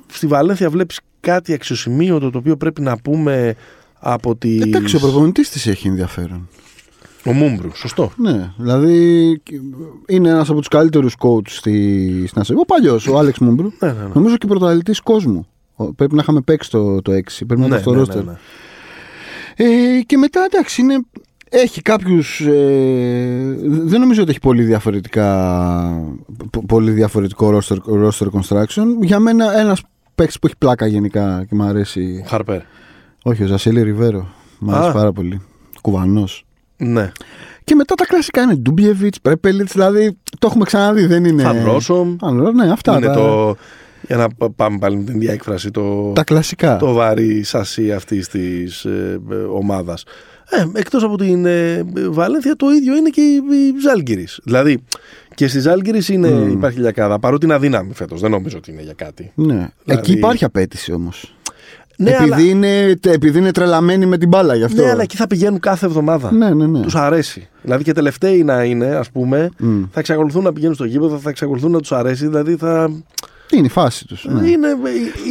[0.08, 3.56] στη Βαλένθια βλέπεις κάτι αξιοσημείωτο το οποίο πρέπει να πούμε
[4.00, 4.60] από τη...
[4.62, 6.48] Εντάξει, ο προπονητής της έχει ενδιαφέρον.
[7.26, 8.12] Ο Μούμπρου, σωστό.
[8.18, 8.98] Ναι, δηλαδή
[10.08, 12.56] είναι ένας από τους καλύτερους coach στη, στην Ασία.
[12.58, 13.72] Ο παλιός, ο Άλεξ Μούμπρου.
[13.80, 14.10] Ναι, ναι, ναι.
[14.14, 15.48] Νομίζω και πρωταθλητής κόσμου.
[15.76, 17.16] Ο- Πρέπει να είχαμε παίξει το, το 6.
[17.48, 18.24] Πρέπει να Ναι, ήταν στο ναι, ρόστερ.
[18.24, 18.38] ναι, ναι.
[19.98, 21.00] Ε, και μετά εντάξει, είναι,
[21.56, 22.40] έχει κάποιους.
[22.40, 25.28] Ε, δεν νομίζω ότι έχει πολύ, διαφορετικά,
[26.52, 28.86] πο- πολύ διαφορετικό roster, roster construction.
[29.02, 29.82] Για μένα ένας
[30.16, 32.24] παίκτης που έχει πλάκα γενικά και μου αρέσει.
[32.28, 32.62] Χαρπέρ.
[33.24, 34.28] Όχι, ο Ζασίλη Ριβέρο.
[34.60, 34.92] Μου αρέσει Α.
[34.94, 35.42] πάρα πολύ.
[35.82, 36.46] Κουβανός.
[36.78, 37.12] Ναι.
[37.64, 41.44] Και μετά τα κλασικά είναι Ντούμπιεβιτς, Πρέπελιτ, δηλαδή το έχουμε ξαναδεί, δεν είναι.
[41.44, 42.16] Φανρόσομ.
[42.20, 42.98] Φανρό, ναι, αυτά.
[42.98, 43.56] Είναι τα, το...
[44.08, 45.72] Για να πα- πάμε πάλι με την διέκφραση.
[45.72, 46.78] Το, τα κλασικά.
[46.78, 50.04] το βαρύ σασί αυτής της ε, ε, ομάδας.
[50.58, 54.40] Ε, Εκτός από την ε, Βαλένθια, το ίδιο είναι και η, η Ζάλγκυρης.
[54.44, 54.84] Δηλαδή
[55.36, 58.22] και στη Ζάλγκυρης είναι, υπάρχει λιακάδα, παρότι είναι αδύναμη φέτος.
[58.22, 59.32] Δεν νομίζω ότι είναι για κάτι.
[59.36, 59.46] Ναι.
[59.54, 61.36] Δηλαδή- Εκεί υπάρχει απέτηση όμως.
[61.98, 64.82] Ναι, επειδή, αλλά, είναι, επειδή είναι τρελαμένοι με την μπάλα γι' αυτό.
[64.84, 66.32] ναι, αλλά εκεί θα πηγαίνουν κάθε εβδομάδα.
[66.32, 66.66] ναι, ναι.
[66.68, 66.80] ναι.
[66.82, 67.48] Τους αρέσει.
[67.62, 69.50] Δηλαδή και τελευταίοι να είναι, ας πούμε,
[69.92, 72.28] θα εξακολουθούν να πηγαίνουν στο γήπεδο, θα εξακολουθούν να τους αρέσει.
[72.28, 72.92] Δηλαδή θα.
[73.58, 74.26] Είναι η φάση τους.
[74.30, 74.50] Ναι.
[74.50, 74.72] Είναι, ε,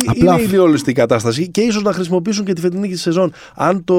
[0.07, 3.33] Απλά- είναι ιδεολιστική η κατάσταση και ίσως να χρησιμοποιήσουν και τη φετινή σεζόν.
[3.55, 3.95] Αν το.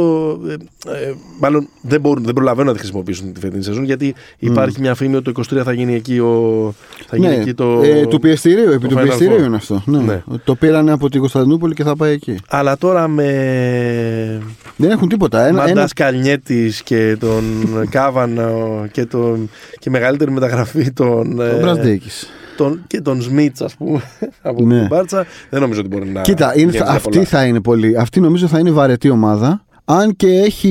[0.47, 0.53] Ε,
[0.91, 4.95] ε, μάλλον δεν, μπορούν, δεν προλαβαίνουν να τη χρησιμοποιήσουν τη φετινή σεζόν γιατί υπάρχει μια
[4.95, 6.73] φήμη ότι το 23 θα γίνει εκεί, ο,
[7.07, 7.81] θα γίνει Ναι, εκεί το.
[7.83, 9.45] ε, του πιεστηρίου, επί το του Final πιεστηρίου Four.
[9.45, 9.83] είναι αυτό.
[9.85, 9.97] Ναι.
[9.99, 10.21] Ναι.
[10.43, 12.35] Το πήρανε από την Κωνσταντινούπολη και θα πάει εκεί.
[12.49, 14.41] Αλλά τώρα με
[14.75, 15.45] Δεν έχουν τίποτα.
[15.45, 17.43] Ένα, Μαντάς ένα, Καλνιέτης και τον
[17.89, 19.49] Κάβανο και, τον,
[19.79, 22.27] και μεγαλύτερη μεταγραφή των, ο ε, Μπραντέκης.
[22.57, 24.01] Τον, και τον Σμιτς, ας πούμε,
[24.41, 24.77] από Ναι.
[24.79, 25.25] την Μπάρτσα.
[25.49, 26.21] Δεν νομίζω ότι μπορεί να.
[26.21, 27.25] Κοίτα, είναι, γίνει θα, για αυτή πολλά.
[27.25, 27.97] θα είναι πολύ.
[27.97, 29.65] Αυτή νομίζω θα είναι βαρετή ομάδα.
[29.85, 30.69] Αν και έχει.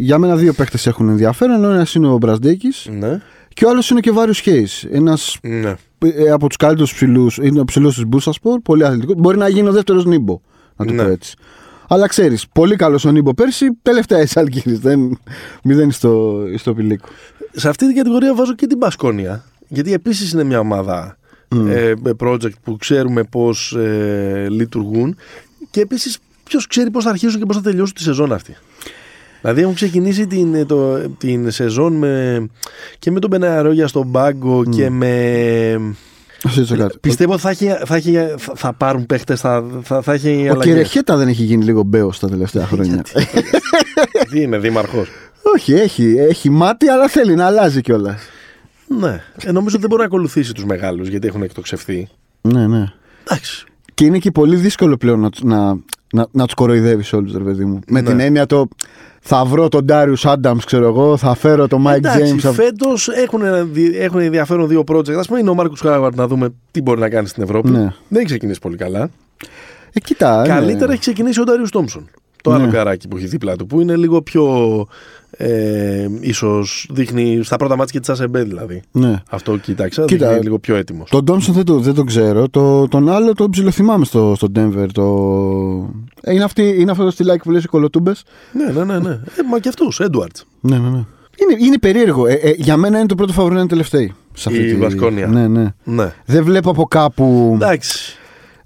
[0.00, 1.64] Για μένα δύο παίχτε έχουν ενδιαφέρον.
[1.64, 3.20] Ο ένας είναι ο Μπραντέκης Ναι,
[3.54, 4.84] και ο άλλος είναι και ο Βάριος Χέις.
[4.90, 5.74] Ένας ναι.
[5.98, 7.26] ε, από τους καλύτερους ψηλού.
[7.42, 8.60] Είναι ο ψηλός της Μπούσασπορ.
[8.60, 9.14] Πολύ αθλητικός.
[9.18, 10.40] Μπορεί να γίνει ο δεύτερος Νίμπο.
[10.76, 11.02] Να το Ναι.
[11.02, 11.34] πω έτσι.
[11.88, 13.66] Αλλά ξέρεις, πολύ καλός ο Νίμπο πέρσι.
[13.82, 14.62] Τελευταία η Σάλκη.
[14.72, 15.18] Δεν
[15.64, 17.08] μηδέν στο, στο πηλίκο.
[17.52, 19.44] Σε αυτή την κατηγορία βάζω και την Πασκόνια.
[19.72, 21.16] Γιατί επίσης είναι μια ομάδα
[21.48, 25.16] ε, με project που ξέρουμε πώς ε, λειτουργούν.
[25.70, 28.56] Και επίσης, ποιος ξέρει πώς θα αρχίσουν και πώς θα τελειώσουν τη σεζόν αυτή.
[29.40, 32.46] Δηλαδή έχουν ξεκινήσει την, το, την σεζόν με,
[32.98, 35.94] και με τον Μπεναρόγια στον πάγκο και με.
[37.00, 38.16] Πιστεύω ότι θα, έχει, θα, έχει,
[38.54, 42.28] θα πάρουν παίχτες, θα, θα, θα έχει Ο Κερεχέτα δεν έχει γίνει λίγο μπέος τα
[42.28, 43.02] τελευταία χρόνια.
[44.30, 45.08] Τι είναι, δήμαρχος;
[45.54, 48.22] Όχι, έχει, έχει μάτι, αλλά θέλει να αλλάζει κιόλας.
[48.98, 49.20] Ναι.
[49.44, 52.08] Ε, νομίζω ότι δεν μπορεί να ακολουθήσει τους μεγάλους γιατί έχουν εκτοξευθεί.
[52.40, 52.84] Ναι, ναι.
[53.24, 53.64] Εντάξει.
[53.94, 55.78] Και είναι και πολύ δύσκολο πλέον να, να,
[56.12, 57.78] να, να τους κοροϊδεύεις όλους, ρε παιδί μου.
[57.88, 58.08] Με Ναι.
[58.08, 58.68] την έννοια το
[59.20, 62.54] θα βρω τον Ντάριου Άνταμ, ξέρω εγώ, θα φέρω τον Μάικ Εντάξει, Τζέιμς.
[62.54, 65.12] φέτος έχουν, ένα δι- έχουν ενδιαφέρον δύο project.
[65.12, 67.70] Ας πούμε, είναι ο Μάρκο Χάουαρτ να δούμε τι μπορεί να κάνει στην Ευρώπη.
[67.70, 67.78] Ναι.
[68.08, 69.10] Δεν έχει ξεκινήσει πολύ καλά.
[69.92, 70.42] Ε, κοίτα.
[70.46, 70.92] Καλύτερα ναι.
[70.92, 72.08] έχει ξεκινήσει ο Ντάριο Τόμψον.
[72.42, 72.56] Το Ναι.
[72.62, 74.86] άλλο γκαρντάκι που έχει δίπλα του, που είναι λίγο πιο.
[75.42, 78.82] Ε, ίσως δείχνει στα πρώτα μάτια και τη ACB δηλαδή.
[78.92, 79.22] Ναι.
[79.30, 81.10] Αυτό κοίταξα, Κοίτα, δείχνει λίγο πιο έτοιμος.
[81.10, 82.48] Τον Τόμψον δεν, το, δεν τον ξέρω.
[82.48, 84.86] Το, τον άλλο τον ψιλοθυμάμαι στο, στο Denver.
[84.92, 85.04] Το...
[86.20, 88.22] Ε, είναι, αυτή, είναι αυτό το στυλάκι που λες οι κολοτούμπες;
[88.52, 88.98] Ναι, ναι, ναι.
[88.98, 89.10] ναι.
[89.10, 90.36] Ε, μα και αυτούς, Έντουαρτ.
[90.60, 91.04] Ναι, ναι, ναι.
[91.36, 92.26] Είναι, είναι περίεργο.
[92.26, 94.14] Ε, ε, για μένα είναι το πρώτο φαβορό να είναι τελευταίοι.
[94.32, 94.76] Σε αυτή Η τη...
[94.76, 95.26] Βασκόνια.
[95.26, 95.66] Ναι, ναι.
[95.84, 96.12] Ναι.
[96.24, 98.16] Δεν βλέπω από κάπου Εντάξει.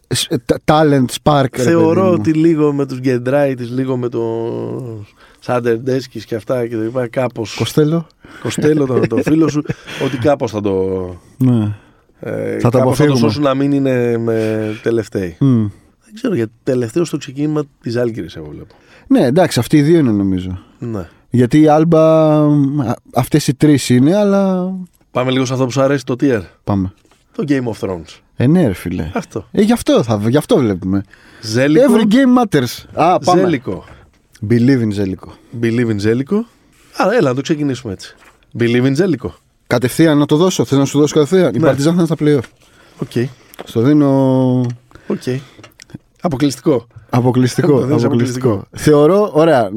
[0.08, 1.44] σ- ε, τα- talent spark.
[1.56, 2.16] ρε Θεωρώ παιδί μου.
[2.18, 5.06] ότι λίγο με τους Γκεντράιτη, λίγο με τον
[5.44, 7.46] Σάντερ Ντέσκι και αυτά και το είπα, κάπω.
[7.56, 8.06] Κοστέλο.
[8.42, 9.62] Κοστέλο τον, τον φίλο σου,
[10.04, 11.04] ότι κάπως θα το.
[11.38, 11.74] Ναι.
[12.20, 13.18] Ε, Θα το κάπως θα το αποφύγουμε.
[13.18, 15.36] σώσουν να μην είναι με τελευταίοι.
[15.40, 15.66] Μμ.
[16.04, 18.74] Δεν ξέρω γιατί τελευταίο στο ξεκίνημα της Άλγηρη εγώ βλέπω.
[19.06, 20.58] Ναι, εντάξει, αυτοί οι δύο είναι νομίζω.
[20.78, 21.08] Ναι.
[21.30, 22.36] Γιατί η Άλμπα,
[23.14, 24.72] αυτές οι τρεις είναι, αλλά.
[25.10, 26.42] Πάμε λίγο σε αυτό που σου αρέσει το tier.
[26.64, 26.92] Πάμε.
[27.36, 28.18] Το Game of Thrones.
[28.36, 29.10] Ε, ναι, ρε φίλε.
[29.14, 29.48] Αυτό.
[29.52, 31.02] Ε, γι' αυτό, θα, γι' αυτό βλέπουμε.
[31.40, 31.84] Ζέλικο.
[31.94, 32.84] Every game matters.
[32.92, 33.40] Α, πάμε.
[33.40, 33.84] Ζέλικο.
[34.50, 35.32] Believe in Ζέλικο.
[35.62, 36.46] Believe in Ζέλικο.
[36.96, 38.14] Άρα, έλα να το ξεκινήσουμε έτσι.
[38.58, 39.34] Believe in Ζέλικο.
[39.66, 40.64] Κατευθείαν να το δώσω.
[40.64, 41.54] Θες να σου δώσω κατευθείαν.
[41.54, 41.64] Η Ναι.
[41.64, 42.50] Παρτιζάν θα είναι στα playoff.
[42.98, 43.28] Οκ.
[43.64, 44.60] Στο δίνω
[45.06, 45.22] Οκ.
[46.20, 46.86] Αποκλειστικό.
[47.10, 47.80] αποκλειστικό.
[47.80, 48.48] Το δίνεις αποκλειστικό.
[48.50, 48.90] αποκλειστικό.
[48.90, 49.70] Θεωρώ, ωραία.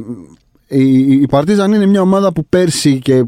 [0.67, 3.23] Η, η Παρτίζαν είναι μια ομάδα που πέρσι και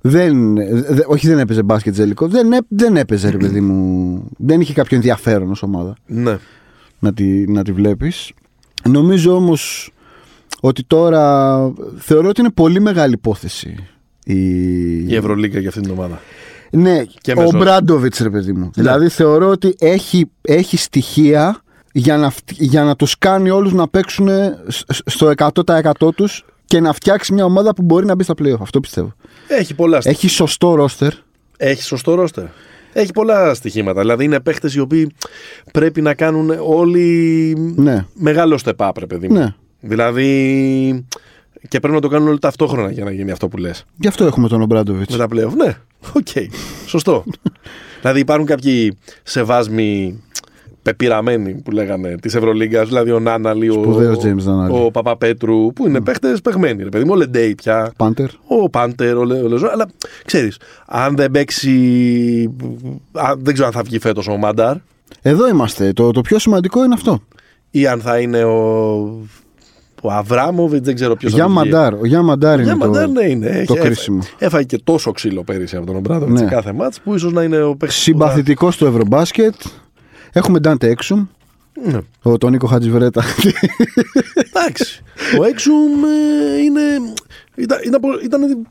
[0.00, 0.54] δεν,
[0.88, 2.28] δε- όχι δεν έπαιζε μπάσκετ Ζέλικο.
[2.28, 4.24] Δεν, έ- δεν έπαιζε, ρε παιδί μου.
[4.38, 6.38] Δεν είχε κάποιο ενδιαφέρον ως ομάδα Ναι.
[6.98, 8.32] να τη, να τη βλέπεις.
[8.88, 9.92] Νομίζω όμως
[10.64, 11.56] ότι τώρα
[11.96, 13.76] θεωρώ ότι είναι πολύ μεγάλη υπόθεση
[14.24, 14.36] η,
[15.08, 16.20] Η Ευρωλίγκα για αυτήν την ομάδα.
[16.70, 18.70] Ναι, Και ο μέσω- Μπράντοβιτς, ρε παιδί μου.
[18.74, 21.60] Δηλαδή θεωρώ ότι έχει, έχει στοιχεία
[21.92, 24.28] για να, φτ- για να τους κάνει όλους να παίξουν
[24.68, 28.34] σ- σ- στο 100% τους και να φτιάξει μια ομάδα που μπορεί να μπει στα
[28.42, 28.60] playoff.
[28.60, 29.12] Αυτό πιστεύω.
[29.48, 30.18] Έχει πολλά στοιχεία.
[30.22, 31.12] Έχει σωστό ρόστερ.
[31.56, 32.44] Έχει σωστό ρόστερ.
[32.92, 34.00] Έχει πολλά στοιχήματα.
[34.00, 35.14] Δηλαδή είναι παίχτες οι οποίοι
[35.72, 38.06] πρέπει να κάνουν όλοι Ναι.
[38.14, 39.34] μεγάλο step up, ρε παιδί μου.
[39.34, 39.54] Ναι.
[39.82, 41.06] Δηλαδή.
[41.68, 43.84] Και πρέπει να το κάνουν όλοι ταυτόχρονα για να γίνει αυτό που λες.
[43.96, 45.16] Γι' αυτό έχουμε τον Ομπράντοβιτς.
[45.16, 45.52] Με τα playoff.
[45.56, 45.76] Ναι,
[46.12, 46.50] οκ.
[46.86, 47.24] Σωστό.
[48.00, 50.22] δηλαδή υπάρχουν κάποιοι σεβάσμιοι
[50.82, 54.84] πεπειραμένοι που λέγανε της Ευρωλίγκας, δηλαδή ο Νάναλι, ο, Σπουδαίος James Νάναλι.
[54.84, 56.04] ο Παπαπέτρου, που είναι mm.
[56.04, 57.92] παίχτες παιγμένοι, ρε παιδί μου, ο Λεντέι πια.
[57.96, 58.28] Πάντερ.
[58.46, 59.90] Ο Πάντερ, ο, Λε, ο Λεσόρ, αλλά
[60.24, 61.74] ξέρεις, αν δεν παίξει.
[63.12, 64.76] αν- δεν ξέρω αν θα βγει φέτος ο Μαντάρ
[65.22, 65.92] Εδώ είμαστε.
[65.92, 67.22] Το, το πιο σημαντικό είναι αυτό.
[67.70, 69.26] ή αν θα είναι ο.
[70.04, 71.54] Ο Αβράμοβιτς, δεν ξέρω ποιος θα Για βγει.
[71.54, 71.94] Μαντάρ.
[71.94, 73.46] Ο Για Μαντάρ είναι Για το, Μαντάρ, ναι, είναι.
[73.46, 74.18] Έχει- το έφα- κρίσιμο.
[74.38, 76.38] Έφαγε και τόσο ξύλο πέρυσι από τον Ομπράδοβιτ Ναι.
[76.38, 77.94] σε κάθε μάτς που ίσως να είναι ο παίχτη.
[77.94, 79.54] Συμπαθητικός στο Ευρωμπάσκετ.
[80.32, 81.26] Έχουμε Ντάντε Έξουμ.
[81.84, 81.98] Ναι.
[82.22, 83.22] Ο τον Νίκο Χατζιβρέτα.
[84.52, 85.02] Εντάξει.
[85.40, 86.80] Ο Έξουμ ε, είναι.
[87.56, 88.66] Ήταν, ήταν, ήταν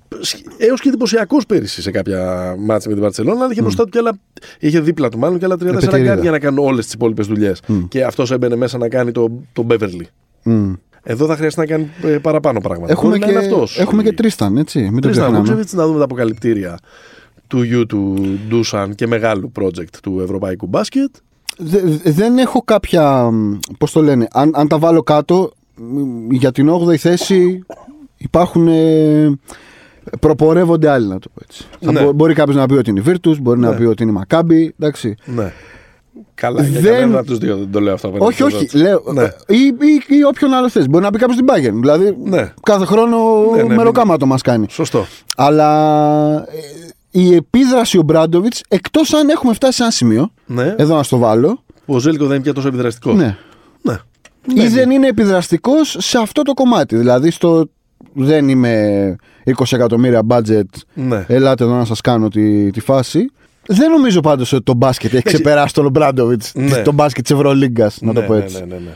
[0.58, 3.98] έως και εντυπωσιακός πέρυσι σε κάποια μάτια με την Παρσελόνα, αλλά είχε μπροστά του και
[3.98, 4.12] άλλα.
[4.60, 5.98] Είχε δίπλα του μάλλον και άλλα 34 Πετηρίδα.
[6.00, 7.62] γκάρ για να κάνουν όλες τις υπόλοιπες δουλειές.
[7.88, 10.02] Και αυτός έμπαινε μέσα να κάνει τον το Beverley.
[10.44, 10.74] Μμ.
[11.04, 12.92] Εδώ θα χρειαστεί να κάνει ε, παραπάνω πράγματα.
[12.92, 13.80] Έχουμε, Μπορεί να και, είναι αυτός.
[13.80, 14.80] έχουμε και Τρίσταν, έτσι.
[14.80, 15.38] Μην το Τρίσταν ξεχνάμε.
[15.38, 16.80] Βούκτσεβιτς, να δούμε τα αποκαλυπτήρια
[17.48, 18.14] του γιου του
[18.48, 21.10] Ντούσαν και μεγάλου project του ευρωπαϊκού μπάσκετ.
[21.58, 23.30] Δε- δεν έχω κάποια.
[23.78, 24.28] Πώς το λένε.
[24.32, 27.64] Αν, αν τα βάλω κάτω, μ, για την 8η θέση
[28.18, 28.68] υπάρχουν.
[28.68, 29.40] Ε,
[30.20, 31.64] προπορεύονται άλλοι, να το πω έτσι.
[31.80, 32.02] Θα Ναι.
[32.04, 33.76] μπο- μπορεί κάποιος να πει ότι είναι η Virtus, μπορεί να Ναι.
[33.76, 34.68] πει ότι είναι η Maccabi.
[34.80, 35.16] Εντάξει.
[35.26, 35.54] Ναι.
[36.34, 38.08] Καλά, για Δεν- κανέναν από τους δύο δεν το λέω αυτό.
[38.08, 38.56] απέναντι όχι, στο όχι.
[38.58, 38.78] Ρότσο.
[38.78, 39.24] Λέω, Ναι.
[39.48, 40.88] ή, ή, ή όποιον άλλος θες.
[40.88, 41.80] Μπορεί να πει κάποιος την Bayern.
[41.80, 42.54] Δηλαδή, Ναι.
[42.64, 43.18] κάθε χρόνο
[43.56, 44.66] Ναι, ναι, μεροκάματο μας κάνει.
[44.70, 45.06] Σωστό.
[45.38, 50.76] Αλλά ε, η επίδραση ο Μπράντοβιτς, εκτός αν έχουμε φτάσει σε ένα σημείο, Ναι.
[50.78, 53.14] εδώ να στο βάλω, Ο Ζέλικο δεν είναι πια τόσο επιδραστικό.
[53.14, 53.38] ναι,
[53.82, 53.98] ναι.
[54.56, 56.96] ή δεν είναι επιδραστικός σε αυτό το κομμάτι.
[56.96, 57.66] Δηλαδή στο
[58.14, 60.62] δεν είμαι 20 εκατομμύρια budget,
[60.94, 61.26] Ναι.
[61.28, 63.30] ελάτε εδώ να σας κάνω τη, τη φάση.
[63.74, 66.82] Δεν νομίζω πάντως ότι το μπάσκετ έχει ξεπεράσει τον Μπράντοβιτ, Ναι.
[66.82, 68.60] το μπάσκετ της Ευρωλίγκας, να το Ναι, πω ναι, έτσι.
[68.60, 68.90] Ναι, ναι, ναι.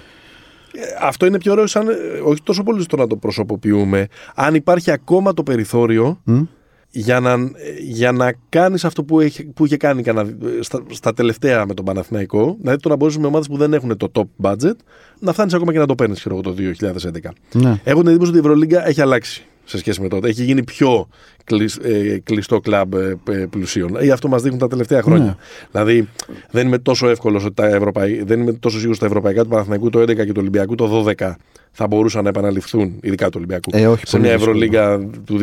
[0.73, 1.93] Ε, Αυτό είναι πιο ωραίο, σαν, ε,
[2.25, 6.41] όχι τόσο πολύ στο να το προσωποποιούμε, αν υπάρχει ακόμα το περιθώριο Μμ.
[6.89, 7.35] για να,
[7.81, 10.25] για να κάνεις αυτό που, έχει, που είχε κάνει κανα,
[10.59, 13.97] στα, στα τελευταία με τον Παναθηναϊκό, δηλαδή το να μπορείς με ομάδες που δεν έχουν
[13.97, 14.75] το top budget
[15.19, 17.31] να φτάνεις ακόμα και να το παίρνεις το 2011.
[17.53, 17.79] Ναι.
[17.83, 20.27] Έχω την εντύπωση ότι η Ευρωλίγκα έχει αλλάξει σε σχέση με τότε.
[20.27, 21.07] Έχει γίνει πιο
[21.43, 23.95] κλεισ, ε, κλειστό κλαμπ ε, ε, πλουσίων.
[24.01, 25.25] Ή αυτό μας δείχνουν τα τελευταία χρόνια.
[25.25, 25.35] Ναι.
[25.71, 26.09] Δηλαδή
[26.51, 28.23] δεν είμαι τόσο εύκολος ότι τα ευρωπαϊ...
[28.23, 31.05] δεν είμαι τόσο σίγουρος ότι τα ευρωπαϊκά του Παναθηναϊκού το 11 και του Ολυμπιακού το
[31.19, 31.31] 12
[31.71, 34.57] θα μπορούσαν να επαναληφθούν, ειδικά του Ολυμπιακού, Ε, όχι, σε πολύ μια δύσκολο.
[34.57, 35.37] Ευρωλίγκα του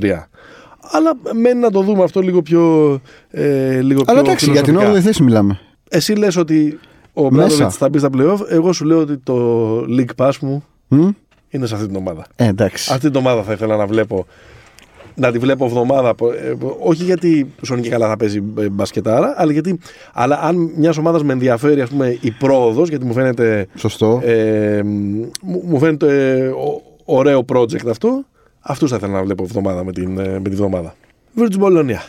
[0.00, 0.28] 2023.
[0.90, 2.92] Αλλά μένει να το δούμε αυτό λίγο πιο.
[3.30, 5.00] Ε, λίγο Αλλά πιο εντάξει, για την φιλοσοφικά.
[5.00, 5.60] 8η θέση μιλάμε.
[5.88, 6.78] Εσύ λες ότι
[7.12, 7.46] ο Μέσα.
[7.46, 8.38] Μπράδοβιτ θα μπει στα playoff.
[8.48, 11.08] Εγώ σου λέω ότι το League Pass μου Μμ;
[11.54, 12.26] Είναι σε αυτή την ομάδα.
[12.36, 12.92] Ε, εντάξει.
[12.92, 14.26] Αυτή την ομάδα θα ήθελα να βλέπω.
[15.16, 16.08] Να τη βλέπω εβδομάδα.
[16.08, 19.78] ε, όχι γιατί Σόνι και καλά θα παίζει ε, μπασκετάρα, αλλά, γιατί,
[20.12, 24.20] αλλά αν μιας ομάδας με ενδιαφέρει ας πούμε, η πρόοδος, γιατί μου φαίνεται, Σωστό.
[24.24, 28.24] ε, μου, μου φαίνεται ε, ο- ωραίο project αυτό,
[28.60, 30.94] αυτούς θα ήθελα να βλέπω εβδομάδα με, την, ε, με τη βδομάδα.
[31.38, 32.00] Virtus Bologna.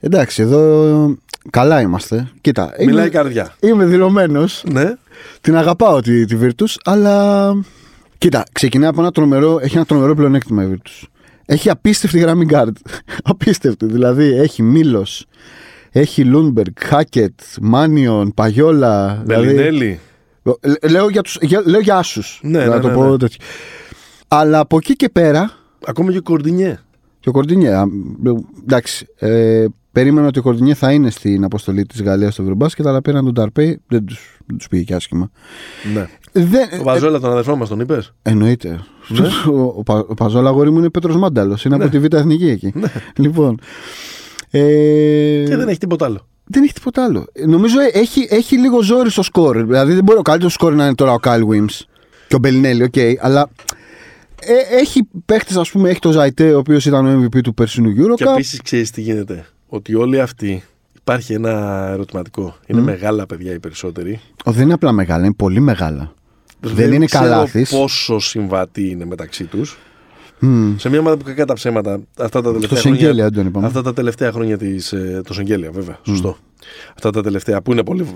[0.00, 1.14] Εντάξει, εδώ
[1.50, 2.28] καλά είμαστε.
[2.40, 3.54] Κοίτα, Μιλάει η είμαι, καρδιά.
[3.60, 4.62] είμαι δηλωμένος.
[4.72, 4.92] Ναι.
[5.40, 7.46] Την αγαπάω τη, τη Virtus, αλλά.
[8.24, 9.58] Κοίτα, ξεκινάει από ένα τρομερό.
[9.62, 11.06] Έχει ένα τρομερό πλεονέκτημα η Virtus.
[11.46, 12.72] Έχει απίστευτη γραμμή guard.
[13.22, 13.86] απίστευτη.
[13.86, 15.06] Δηλαδή έχει Μίλος,
[15.90, 19.22] έχει Λούντμπεργκ, Χάκετ, Μάνιον, Παγιόλα.
[19.26, 20.00] δηλαδή- Μπελινέλη.
[20.42, 23.16] Λε- λέω, για τους, για, λέω για άσους, Ναι, να ναι, το ναι, πω ναι.
[23.16, 23.38] τέτοιο.
[24.28, 25.50] Αλλά από εκεί και πέρα,
[25.86, 26.78] Ακόμα και ο Κορντινιέ.
[27.20, 27.84] και ο Κορντινιέ, α,
[28.62, 33.02] εντάξει, ε, περίμενα ότι ο Κορντινιέ θα είναι στην αποστολή της Γαλλίας στο Ευρωμπάσκετ, αλλά
[33.02, 35.30] πήραν τον Ταρπέι, δεν τους, δεν τους πήγε και άσχημα.
[35.94, 36.06] Ναι.
[36.36, 38.80] Δεν, Ο Βαζόλα, τον αδερφό μας, τον είπες; Εννοείται.
[39.50, 41.82] Ο, ο, Πα- ο Παζόλα αγόρι μου είναι Πέτρος Μάνταλος, είναι Ναι.
[41.84, 42.72] από τη Β' Εθνική εκεί.
[43.16, 43.58] Λοιπόν,
[44.50, 44.60] ε,
[45.48, 46.26] Και δεν έχει τίποτα άλλο.
[46.44, 47.26] δεν έχει τίποτα άλλο.
[47.32, 49.64] Ε, Νομίζω ε, έχει, έχει λίγο ζόρι στο σκορ.
[49.64, 51.86] Δηλαδή δεν μπορεί ο καλύτερος σκορ να είναι τώρα ο Κάιλ Βίμς
[52.28, 52.94] και ο Μπελινέλη, οκ.
[53.20, 53.50] αλλά
[54.40, 57.92] ε, έχει παίχτες, ας πούμε, έχει το Ζαϊτέ, ο οποίος ήταν ο MVP του περσινού
[57.94, 58.32] Και Eurocup.
[58.32, 60.62] επίσης ξέρεις τι γίνεται; Ότι όλοι αυτοί
[60.96, 62.56] υπάρχει ένα ερωτηματικό.
[62.66, 64.20] Είναι μεγάλα παιδιά οι περισσότεροι.
[64.44, 66.12] Ο, δεν είναι απλά μεγάλα, είναι πολύ μεγάλα.
[66.64, 67.66] Δεν, είναι ξέρω καλάθι.
[67.70, 69.78] Πόσο συμβατοί είναι μεταξύ τους.
[70.76, 73.24] Σε μια ομάδα που κακά τα ψέματα αυτά τα τελευταία Σεγγέλια, χρόνια.
[73.24, 73.66] δεν τον είπαμε.
[73.66, 75.98] Αυτά τα τελευταία χρόνια της, ε, το Σεγγέλια, βέβαια.
[76.02, 76.36] Σωστό.
[76.94, 78.06] Αυτά τα τελευταία που είναι πολύ,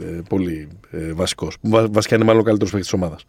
[0.00, 1.56] ε, ε, πολύ ε, βασικός.
[1.90, 3.24] Βασικά είναι μάλλον ο καλύτερος παίκτης της ομάδας.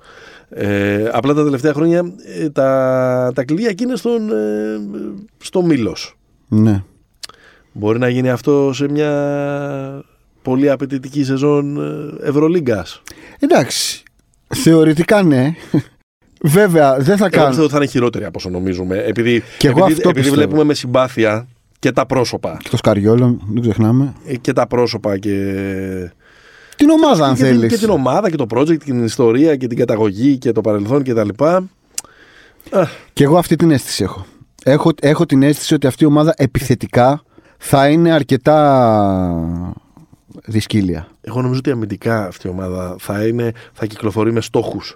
[0.49, 4.35] Ε, απλά τα τελευταία χρόνια ε, τα, τα κλειδιά εκεί είναι στον, ε,
[5.37, 6.17] στο Μήλος.
[6.47, 6.83] Ναι.
[7.71, 10.03] Μπορεί να γίνει αυτό σε μια
[10.41, 13.01] πολύ απαιτητική σεζόν ε, Ευρωλίγκας.
[13.39, 14.03] Εντάξει.
[14.55, 15.53] Θεωρητικά ναι.
[16.43, 17.45] Βέβαια, δεν θα Εγώ κάνω.
[17.45, 18.97] πιστεύω ότι θα είναι χειρότερη από όσο νομίζουμε.
[18.97, 20.35] Επειδή, Και εγώ επειδή, αυτό επειδή πιστεύω.
[20.35, 21.47] βλέπουμε με συμπάθεια
[21.79, 22.57] και τα πρόσωπα.
[22.61, 24.13] Και το Σκαριόλο, δεν ξεχνάμε.
[24.25, 25.35] Ε, Και τα πρόσωπα και.
[26.75, 27.71] Την ομάδα, αν και, την, θέλεις.
[27.73, 31.03] και την ομάδα και το project και την ιστορία και την καταγωγή και το παρελθόν
[31.03, 31.29] κτλ.
[33.13, 34.25] Και εγώ αυτή την αίσθηση έχω.
[34.63, 34.91] έχω.
[35.01, 37.23] Έχω την αίσθηση ότι αυτή η ομάδα επιθετικά
[37.57, 39.73] θα είναι αρκετά
[40.45, 41.07] δυσκύλια.
[41.21, 44.95] Εγώ νομίζω ότι αμυντικά αυτή η ομάδα θα, είναι, θα κυκλοφορεί με στόχους.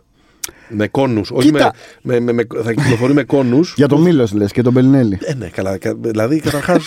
[0.69, 1.31] Με κόνους.
[1.31, 1.73] Όχι με, Κοίτα.
[2.01, 3.73] με, με, με- θα κυκλοφορεί με κώνους.
[3.77, 5.17] Για τον Μίλος λες και τον Μπελινέλη.
[5.21, 5.77] Ε, ναι, καλά.
[5.77, 6.79] κα- Δηλαδή, καταρχά.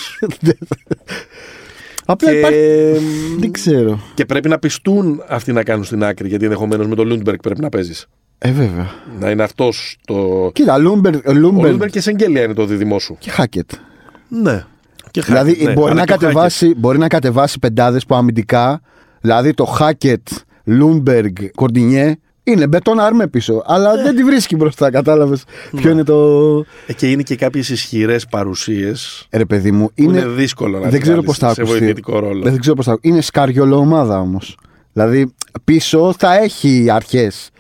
[2.05, 2.59] Απλά και, υπάρχει.
[3.39, 4.01] Δεν ξέρω.
[4.15, 6.29] και πρέπει να πειστούν αυτοί να κάνουν στην άκρη.
[6.29, 8.07] Γιατί ενδεχομένως με τον Λούντμπεργκ πρέπει να παίζεις.
[8.39, 8.91] Ε, βέβαια.
[9.21, 10.51] Να είναι αυτός το.
[10.55, 13.17] Κοίτα, Λούντμπεργκ, Ο Λούντμπεργκ Λούντμπεργκ και Σεγγέλια είναι το δίδυμό σου.
[13.19, 13.71] και Χάκετ.
[14.29, 14.65] Ναι.
[15.11, 16.29] Και Δηλαδή Χάκετ, ναι, μπορεί, αλλά να και ο Χάκετ.
[16.29, 18.81] κατεβάσει, μπορεί να κατεβάσει πεντάδες που αμυντικά,
[19.21, 20.27] δηλαδή το Χάκετ,
[20.65, 23.63] Λούντμπεργκ, Κορντινιέ, είναι μπετόν άρμε πίσω.
[23.67, 24.03] Αλλά Ναι.
[24.03, 25.45] δεν τη βρίσκει μπροστά, κατάλαβες
[25.77, 26.19] ποιο είναι το.
[26.87, 29.27] Ε, Και είναι και κάποιες ισχυρές παρουσίες.
[29.31, 30.29] Ε, Ρε παιδί μου, Είναι, είναι.
[30.29, 31.79] δύσκολο να δεν τις ξέρω βάλεις πώς θα σε ακουστεί.
[31.79, 32.43] βοηθητικό ρόλο.
[32.43, 34.57] Δεν ξέρω πώς θα Είναι Σκαριόλο ομάδα όμως.
[34.93, 35.35] Δηλαδή
[35.65, 37.51] πίσω θα έχει αρχές.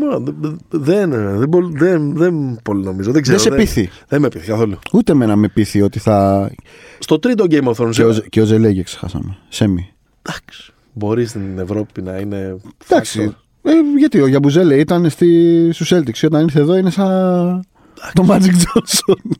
[0.00, 3.12] Μα, δεν, δεν, δεν, πολύ- δεν, δεν πολύ νομίζω.
[3.12, 3.90] Δεν, ξέρω, Δεν σε πείθει.
[4.08, 4.78] Δεν με πείθει καθόλου.
[4.92, 6.50] Ούτε με να με πείθει ότι θα.
[6.98, 7.90] Στο τρίτο Game of Thrones.
[7.90, 9.36] Και ο, και ο Ζελέγε ξεχάσαμε.
[9.48, 9.88] Σέμι.
[10.22, 10.72] Εντάξει.
[10.92, 12.56] Μπορείς στην Ευρώπη να είναι.
[12.88, 13.26] Εντάξει.
[13.30, 13.34] factor.
[13.62, 17.64] Ε, γιατί ο Γιαμπουζέλε ήταν στη, στους Celtics και όταν ήρθε εδώ είναι σαν
[18.12, 19.30] το Magic Johnson.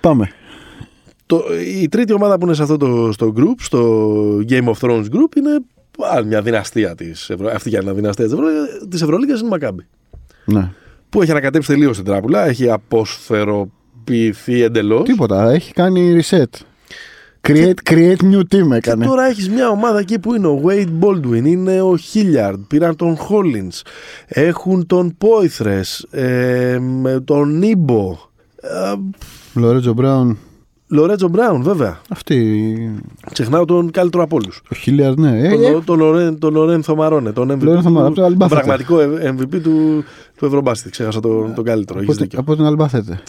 [0.00, 0.30] Πάμε.
[1.26, 1.42] Το,
[1.80, 4.10] η τρίτη ομάδα που είναι σε αυτό το στο group, στο
[4.48, 5.60] Game of Thrones group, είναι
[6.04, 7.50] άλλη μια δυναστεία της Ευρω...
[7.54, 8.46] Αυτή και άλλη μια δυναστεία της Ευρω...
[8.88, 9.86] της Ευρωλίγκας είναι η Μακάμπη.
[10.44, 10.70] Ναι.
[11.08, 15.02] Που έχει ανακατέψει τελείως την τράπουλα, έχει αποσφαιροποιηθεί εντελώς.
[15.02, 15.50] Τίποτα.
[15.50, 16.44] Έχει κάνει reset.
[17.48, 19.06] Create, create new team Και έκανε.
[19.06, 23.16] τώρα έχεις μια ομάδα εκεί που είναι ο Wade Baldwin, είναι ο Hilliard, πήραν τον
[23.16, 23.82] Hollins,
[24.26, 28.18] έχουν τον Poithres, ε, με τον Νίμπο,
[28.60, 28.94] ε,
[29.54, 30.38] Λορέτζο Μπράουν.
[30.88, 32.00] Λορέτζο Μπράουν βέβαια.
[32.08, 33.00] Αυτή.
[33.32, 34.62] Ξεχνάω τον καλύτερο από όλους.
[34.70, 35.38] Ο Χίλιαρ, ναι.
[35.38, 38.14] Ε, Τον, ε, Λο- τον, Λορέν, τον Λορένθο Μαρόνε, τον MVP Λορένθο του, Μαρόνε, από
[38.14, 38.60] το τον Αλμπάθετε.
[38.60, 38.96] πραγματικό
[39.30, 40.04] MVP του,
[40.36, 40.90] του Ευρωμπάσκετ.
[40.90, 41.98] Ξέχασα τον, τον καλύτερο.
[41.98, 42.40] Έχεις από, την- δίκιο.
[42.40, 43.20] από την Αλμπάθετε.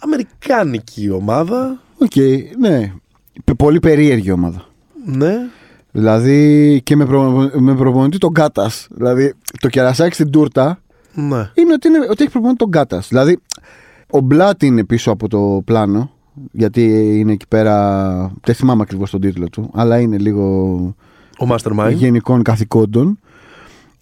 [0.00, 1.80] Αμερικάνικη ομάδα.
[1.98, 2.16] Οκ,
[2.58, 2.92] ναι.
[3.44, 4.64] Π- Πολύ περίεργη ομάδα.
[5.04, 5.34] Ναι.
[5.92, 7.50] Δηλαδή και με, προ...
[7.54, 8.70] με προπονητή τον Κάτας.
[8.90, 10.78] Δηλαδή το κερασάκι στην τούρτα
[11.14, 11.50] Ναι.
[11.54, 13.02] είναι ότι, είναι, ότι έχει προπονητή τον Κάτας.
[13.08, 13.38] Δηλαδή
[14.10, 16.10] ο Μπλάτ είναι πίσω από το πλάνο.
[16.52, 16.82] Γιατί
[17.18, 18.32] είναι εκεί πέρα.
[18.44, 20.44] Δεν θυμάμαι ακριβώς τον τίτλο του, αλλά είναι λίγο
[21.38, 21.92] Ο Mastermind.
[21.94, 23.18] γενικών καθηκόντων.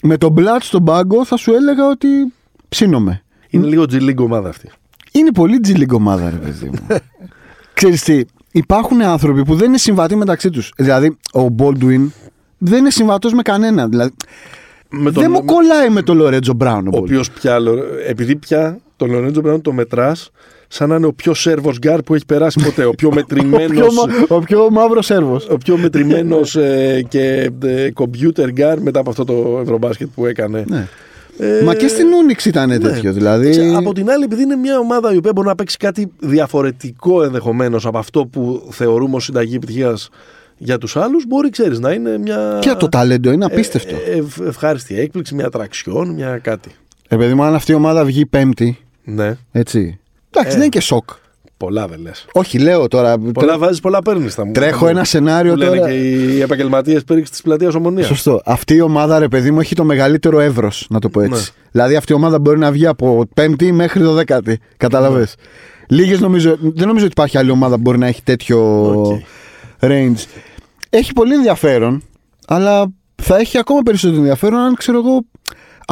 [0.02, 2.08] Με τον Μπλάτ στον πάγκο θα σου έλεγα ότι
[2.68, 3.22] ψήνομαι.
[3.50, 4.70] Είναι λίγο G League ομάδα αυτή.
[5.12, 6.86] Είναι πολύ G League ομάδα, ρε παιδί μου.
[7.74, 8.20] Ξέρεις τι,
[8.52, 10.72] υπάρχουν άνθρωποι που δεν είναι συμβατοί μεταξύ τους.
[10.76, 12.06] Δηλαδή, ο Baldwin
[12.58, 13.90] δεν είναι συμβατός με κανέναν.
[13.90, 14.12] Δηλαδή,
[14.90, 16.86] Με δεν μου κολλάει με τον Λορέντζο Μπράουν.
[16.86, 17.02] ο Ο Baldwin.
[17.02, 17.58] οποίος πια.
[17.58, 20.30] Λο- Επειδή πια τον Λορέντζο Μπράουν το μετράς
[20.72, 22.84] σαν να είναι ο πιο σέρβος γκάρ που έχει περάσει ποτέ.
[22.84, 23.68] Ο πιο Ο μετρημένο.
[23.68, 25.48] πιο, μα- ο πιο μαύρος Σέρβος.
[25.50, 30.64] ο πιο μετρημένος ε, και ε, computer guard μετά από αυτό το ευρωμπάσκετ που έκανε.
[30.68, 30.88] Ναι.
[31.38, 32.78] Ε, Μα και στην Ούνιξ ήταν ναι.
[32.78, 33.12] τέτοιο.
[33.12, 36.10] Δηλαδή, Ξέ- Από την άλλη, επειδή είναι μια ομάδα η οποία μπορεί να παίξει κάτι
[36.18, 40.08] διαφορετικό ενδεχομένως από αυτό που θεωρούμε ως συνταγή επιτυχίας
[40.58, 42.58] για τους άλλους, μπορεί, ξέρεις, να είναι μια.
[42.60, 43.94] και το ταλέντο είναι απίστευτο.
[44.10, 46.70] ε, ευ- ευχάριστη έκπληξη, μια τραξιόν, μια κάτι.
[47.08, 49.99] Ε, παιδί μου, αν αυτή η ομάδα βγει πέμπτη, Ναι, έτσι.
[50.30, 50.50] Εντάξει, Ε.
[50.50, 51.10] δεν είναι και σοκ.
[51.56, 52.26] πολλά δεν λες.
[52.32, 53.18] Όχι, λέω τώρα.
[53.18, 54.36] Πολλά βάζεις, πολλά παίρνεις.
[54.52, 55.90] Τρέχω ένα σενάριο που λένε τώρα.
[55.90, 58.06] και οι επαγγελματίες πέριξ της πλατείας Ομονίας.
[58.06, 58.40] Σωστό.
[58.44, 61.40] Αυτή η ομάδα, ρε παιδί μου, έχει το μεγαλύτερο εύρος, να το πω έτσι.
[61.42, 61.62] Ναι.
[61.70, 64.58] Δηλαδή, αυτή η ομάδα μπορεί να βγει από πέμπτη μέχρι το δέκατη.
[64.76, 65.18] Κατάλαβε.
[65.18, 65.24] Ναι.
[65.96, 66.56] Λίγες νομίζω.
[66.60, 69.20] Δεν νομίζω ότι υπάρχει άλλη ομάδα που μπορεί να έχει τέτοιο Οκ.
[69.80, 70.24] range.
[70.90, 72.02] Έχει πολύ ενδιαφέρον,
[72.46, 72.86] αλλά
[73.22, 75.20] θα έχει ακόμα περισσότερο ενδιαφέρον αν ξέρω εγώ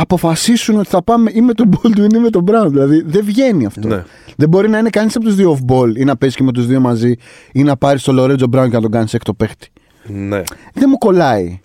[0.00, 2.66] αποφασίσουν ότι θα πάμε ή με τον Baldwin ή με τον Brown.
[2.68, 3.88] Δηλαδή δεν βγαίνει αυτό.
[3.88, 4.04] Ναι.
[4.36, 6.52] Δεν μπορεί να είναι κανείς από τους δύο off ball ή να παίζει και με
[6.52, 7.14] τους δύο μαζί
[7.52, 9.68] ή να πάρει τον Lorenzo Brown και να τον κάνεις έκτο παίχτη.
[10.06, 10.42] Ναι.
[10.74, 11.60] Δεν μου κολλάει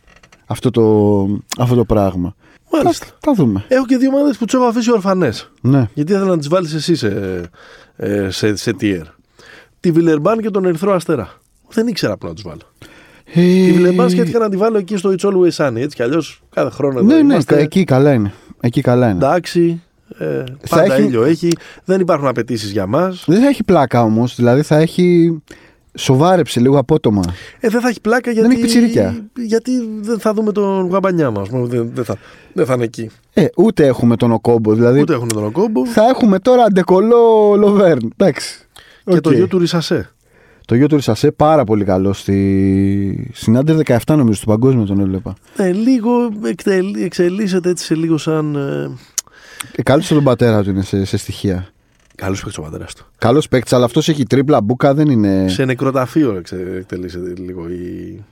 [0.45, 0.84] αυτό το,
[1.57, 2.36] αυτό το πράγμα.
[2.71, 3.05] Μάλιστα.
[3.05, 3.65] Θα, θα δούμε.
[3.67, 5.51] Έχω και δύο ομάδες που τους έχω αφήσει ορφανές.
[5.61, 5.88] Ναι.
[5.93, 7.41] Γιατί ήθελα να τις βάλεις εσύ σε,
[7.95, 9.03] ε, σε, σε tier.
[9.79, 11.34] Τη Βιλερμπάν και τον Ερυθρό Αστέρα.
[11.69, 12.61] Δεν ήξερα που να τους βάλω.
[13.26, 15.76] Ε, Τη Βιλερμπάν σκέφτηκα να τη βάλω εκεί στο It's Always Sunny.
[15.76, 17.57] Έτσι κι αλλιώς κάθε χρόνο εδώ Ναι, ναι, είμαστε.
[17.59, 18.34] εκεί καλά είναι.
[18.61, 19.26] Εκεί καλά είναι.
[19.26, 19.82] Εντάξει.
[20.17, 21.49] Ε, Θα πάντα έχει- ήλιο έχει.
[21.86, 23.24] Δεν υπάρχουν απαιτήσεις για μας.
[23.28, 24.36] Δεν θα έχει πλάκα όμως.
[24.36, 25.38] Δηλαδή θα έχει.
[25.97, 27.21] Σοβάρεψε λίγο απότομα.
[27.59, 28.49] Ε, δεν θα έχει πλάκα Δεν γιατί.
[28.53, 29.26] έχει πιτσιρίκια.
[29.45, 29.71] Γιατί
[30.01, 31.49] δεν θα δούμε τον Γουεμπανιαμά.
[31.51, 32.15] Δεν, δεν, θα,
[32.53, 33.09] δεν θα είναι εκεί.
[33.34, 34.74] Ε, ούτε έχουμε τον Οκόμπο.
[34.74, 35.86] Δηλαδή Ούτε έχουν τον Οκόμπο.
[35.88, 38.13] θα έχουμε τώρα Ντε Κολό, Λοβέρν.
[38.17, 38.57] Εντάξει.
[39.05, 39.36] Και το Οκ.
[39.36, 40.09] γιο του Ρισασέ.
[40.66, 42.14] Το γιο του Ρισασέ πάρα πολύ καλό.
[42.14, 43.30] Στη...
[43.34, 45.34] Στην Under 17 νομίζω στο παγκόσμιο τον έβλεπα.
[45.57, 46.11] Ε, λίγο
[46.45, 48.55] εκτελ- εξελίσσεται έτσι σε λίγο σαν.
[48.55, 48.89] Ε,
[49.76, 51.68] Ε, Κάλυψε τον πατέρα του είναι σε, σε στοιχεία.
[52.16, 53.05] Καλό παίκτη ο πατέρας του.
[53.18, 55.45] Καλός παίκτης, αλλά αυτός έχει τρίπλα μπουκα, δεν είναι.
[55.49, 57.68] Σε νεκροταφείο εξε- εκτελήσεται λίγο.
[57.70, 58.24] Η...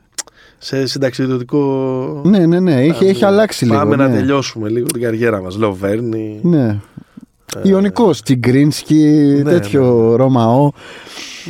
[0.58, 2.22] Σε συνταξιδοτικό.
[2.26, 2.82] Ναι, ναι, ναι.
[2.82, 3.28] Έχει, Α, έχει ναι.
[3.28, 3.78] αλλάξει λίγο.
[3.78, 4.16] Πάμε να ναι.
[4.16, 5.58] τελειώσουμε λίγο την καριέρα μας.
[5.58, 6.40] Λοβέρνη.
[6.44, 6.80] Ναι.
[7.56, 8.96] Ε, Ιωνικός, Τσιγκρίνσκι,
[9.44, 10.72] Ναι, τέτοιο Ρωμαό.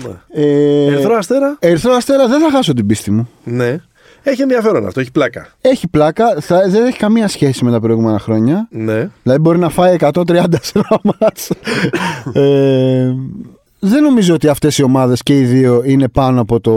[0.04, 0.42] ναι.
[0.44, 1.58] Ε, Ερυθρό Αστέρα.
[1.60, 3.30] Ερυθρό Αστέρα δεν θα χάσω την πίστη μου.
[3.44, 3.78] Ναι.
[4.24, 5.48] Έχει ενδιαφέρον αυτό, έχει πλάκα.
[5.62, 8.68] Έχει πλάκα, θα, δεν έχει καμία σχέση με τα προηγούμενα χρόνια.
[8.72, 9.10] Ναι.
[9.24, 10.14] Δηλαδή μπορεί να φάει 130
[10.62, 11.50] σε ένα μάτς.
[12.34, 13.14] ε,
[13.80, 16.72] δεν νομίζω ότι αυτές οι ομάδες και οι δύο είναι πάνω από το.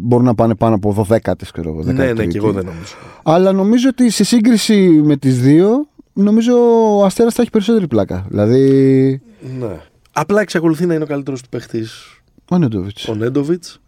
[0.00, 1.16] μπορούν να πάνε πάνω από 12
[1.52, 1.82] ξέρω εγώ.
[1.82, 2.28] Ναι, ναι, 13.
[2.28, 2.94] και εγώ δεν νομίζω.
[3.22, 6.54] Αλλά νομίζω ότι σε σύγκριση με τις δύο, νομίζω
[6.98, 8.26] ο Αστέρας θα έχει περισσότερη πλάκα.
[8.28, 9.22] Δηλαδή.
[9.58, 9.80] Ναι.
[10.12, 13.08] Απλά εξακολουθεί να είναι ο καλύτερος του παίχτης Ο Νέντοβιτς.
[13.08, 13.80] ο Νέντοβιτς.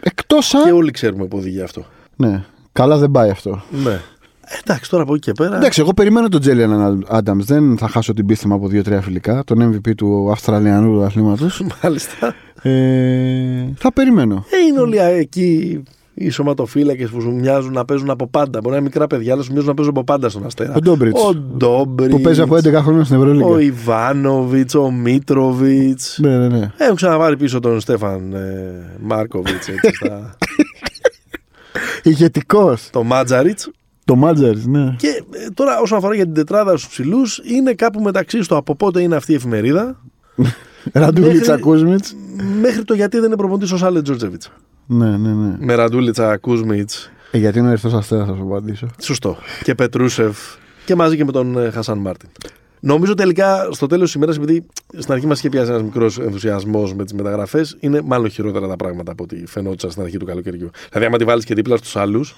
[0.00, 0.74] Εκτός Και αν.
[0.74, 1.84] όλοι ξέρουμε που οδηγεί αυτό.
[2.16, 3.62] Ναι, καλά δεν πάει αυτό.
[3.84, 3.90] Ναι.
[4.44, 5.56] Ε, Εντάξει, τώρα από εκεί και πέρα.
[5.56, 7.44] Εντάξει, εγώ περιμένω τον Τζέλιαν Άνταμς.
[7.44, 9.44] Δεν θα χάσω την πίστη μου από δύο-τρία φιλικά.
[9.44, 11.62] Τον MVP του Αυστραλιανού αθλήματος.
[11.82, 12.34] Μάλιστα.
[12.62, 14.44] ε, θα περιμένω.
[14.50, 15.82] Ε, είναι όλοι εκεί
[16.22, 18.58] οι σωματοφύλακες που σου μοιάζουν να παίζουν από πάντα.
[18.58, 20.72] Μπορεί να είναι μικρά παιδιά, αλλά σου μοιάζουν να παίζουν από πάντα στον Αστέρα.
[20.76, 21.20] Ο Ντόμπριτς.
[21.24, 23.46] Ο Ντόμπριτς, Που παίζει από 11 χρόνια στην Ευρωλίγα.
[23.46, 26.18] Ο Ιβάνοβιτς, ο Μίτροβιτς.
[26.22, 26.70] Ναι, ναι, ναι.
[26.76, 29.68] Έχουν ξαναβάρει πίσω τον Στέφαν ε, Μάρκοβιτς.
[32.02, 32.88] Ηγετικός.
[32.90, 33.70] το Μάτζαριτς.
[34.04, 34.94] Το Μάτζαρη, ναι.
[34.98, 38.74] Και ε, τώρα, όσον αφορά για την τετράδα στους ψηλούς, είναι κάπου μεταξύ στο από
[38.74, 40.00] πότε είναι αυτή η εφημερίδα
[40.92, 42.04] Ραντούλιτσα Μέχρι- Κούσμιτ.
[42.60, 44.50] μέχρι το γιατί δεν είναι προπονητής ο Σάλε Τζόρτζεβιτς.
[44.92, 45.56] Ναι, ναι, ναι.
[45.58, 46.90] Με Ραντούλιτσα Κούσμιτ.
[47.30, 48.86] Ε, γιατί είναι ο Ερυθρός Αστέρα, θα σου απαντήσω.
[49.00, 49.36] Σωστό.
[49.62, 50.38] Και Πετρούσεφ.
[50.84, 52.28] Και μαζί και με τον ε, Χασάν Μάρτιν.
[52.80, 54.66] Νομίζω τελικά στο τέλος της ημέρας, επειδή
[54.98, 58.76] στην αρχή μας είχε πιάσει ένας μικρός ενθουσιασμός με τις μεταγραφές, είναι μάλλον χειρότερα τα
[58.76, 60.70] πράγματα από ό,τι φαινόταν στην αρχή του καλοκαιριού.
[60.88, 62.34] Δηλαδή, άμα τη βάλεις και δίπλα στους άλλους.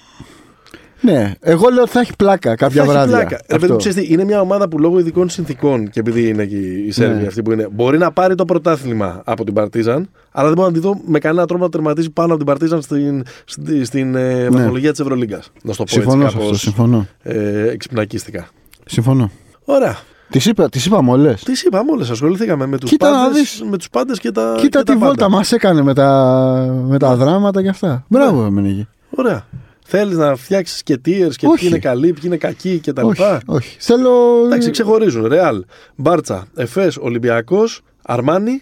[1.01, 3.17] Ναι, εγώ λέω ότι θα έχει πλάκα κάποια βράδια.
[3.19, 3.67] Ρε παιδί Αυτό.
[3.71, 6.91] μου, ξέρεις τι, είναι μια ομάδα που λόγω ειδικών συνθήκων και επειδή είναι και οι
[6.91, 7.27] Σέρβοι Ναι.
[7.27, 10.73] αυτοί που είναι, μπορεί να πάρει το πρωτάθλημα από την Παρτίζαν, αλλά δεν μπορώ να
[10.73, 14.49] τη δω με κανένα τρόπο να τερματίζει πάνω από την Παρτίζαν στην, στην, στην ε,
[14.49, 15.51] βαθμολογία της Ευρωλίγκας.
[15.63, 16.01] Να στο πω Ναι.
[16.01, 16.45] Συμφωνώ σε έτσι αυτό.
[16.45, 17.07] κάπως Συμφωνώ.
[17.21, 18.47] ε, εξυπνακίστικα.
[18.85, 19.31] Συμφωνώ.
[19.65, 19.97] Ωραία.
[20.29, 21.33] Τις, είπα, τις είπαμε όλε.
[21.33, 23.63] Τις είπαμε όλε, ασχοληθήκαμε με τους Κοίτα να πάντες δεις.
[23.69, 24.55] με τους πάντες και τα.
[24.59, 25.05] Κοίτα και τι τα πάντα.
[25.05, 28.05] βόλτα μας έκανε με τα, με τα δράματα και αυτά.
[28.07, 28.87] Μπράβο, Μενίγη.
[29.15, 29.45] Ωραία.
[29.85, 31.59] Θέλεις να φτιάξεις και tiers και Όχι.
[31.59, 33.05] ποιοι είναι καλοί, ποιοι είναι κακοί κτλ.
[33.05, 33.75] Όχι, όχι.
[33.79, 34.11] Θέλω.
[34.45, 35.25] Εντάξει, ξεχωρίζουν.
[35.27, 35.63] Ρεάλ,
[35.95, 38.61] Μπάρτσα, Εφές, Ολυμπιακός, Αρμάνι.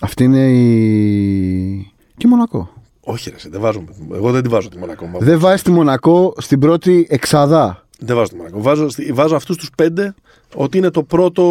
[0.00, 1.92] Αυτή είναι η.
[2.16, 2.72] Και η Μονακό.
[3.00, 3.84] Όχι, ρε, εσύ, δεν βάζω.
[4.14, 5.06] Εγώ δεν τη βάζω τη Μονακό.
[5.06, 7.86] μα- Δεν βάζεις τη Μονακό στην πρώτη εξάδα.
[7.98, 8.60] Δεν βάζω τη Μονακό.
[8.62, 10.14] Βάζω, στη- βάζω αυτούς τους πέντε
[10.54, 11.42] ότι είναι το πρώτο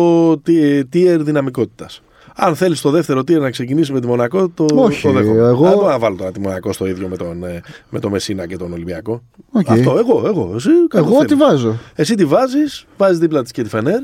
[0.44, 2.02] τι- tier δυναμικότητας.
[2.36, 5.38] Αν θέλεις το δεύτερο tier να ξεκινήσει με τη Μονακό, το, Όχι, το δέχομαι.
[5.40, 8.12] εγώ- Δεν μπορώ να βάλω τώρα τη Μονακό στο ίδιο με τον, ε, με τον
[8.12, 9.22] Μεσίνα και τον Ολυμπιακό.
[9.52, 9.70] Οκ.
[9.70, 10.52] Αυτό, εγώ, εγώ.
[10.56, 11.32] Εσύ, κάτω Εγώ θέλεις.
[11.32, 11.78] τη βάζω.
[11.96, 14.00] Εσύ τη βάζεις, βάζεις δίπλα της και τη Φενέρ.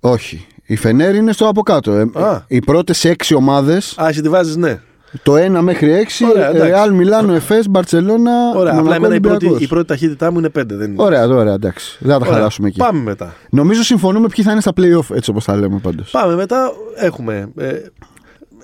[0.00, 0.46] Όχι.
[0.66, 1.92] Η Φενέρ είναι στο από κάτω.
[1.92, 2.44] Ε, Α.
[2.48, 4.80] οι πρώτες έξι ομάδε, Α, εσύ τη βάζεις, ναι.
[5.22, 6.66] Το 1 μέχρι 6, Ωραία, εντάξει.
[6.70, 8.32] Ρεάλ, Μιλάνο, Εφέ, Μπαρσελόνα.
[8.56, 8.72] Ωραία.
[8.72, 9.62] Απλά Μονακό, εμένα η πρώτη, Ολυμπιακός.
[9.62, 10.74] η πρώτη ταχύτητά μου είναι πέντε.
[10.76, 11.02] Δεν είναι.
[11.02, 11.96] Ωραία, ωραία, εντάξει.
[12.00, 12.36] Δεν θα τα Ωραία.
[12.38, 12.78] χαλάσουμε εκεί.
[12.78, 13.34] Πάμε μετά.
[13.50, 16.02] Νομίζω συμφωνούμε ποιοι θα είναι στα playoff, έτσι όπω τα λέμε πάντω.
[16.10, 16.70] Πάμε μετά.
[16.96, 17.48] Έχουμε.
[17.56, 17.72] Ε,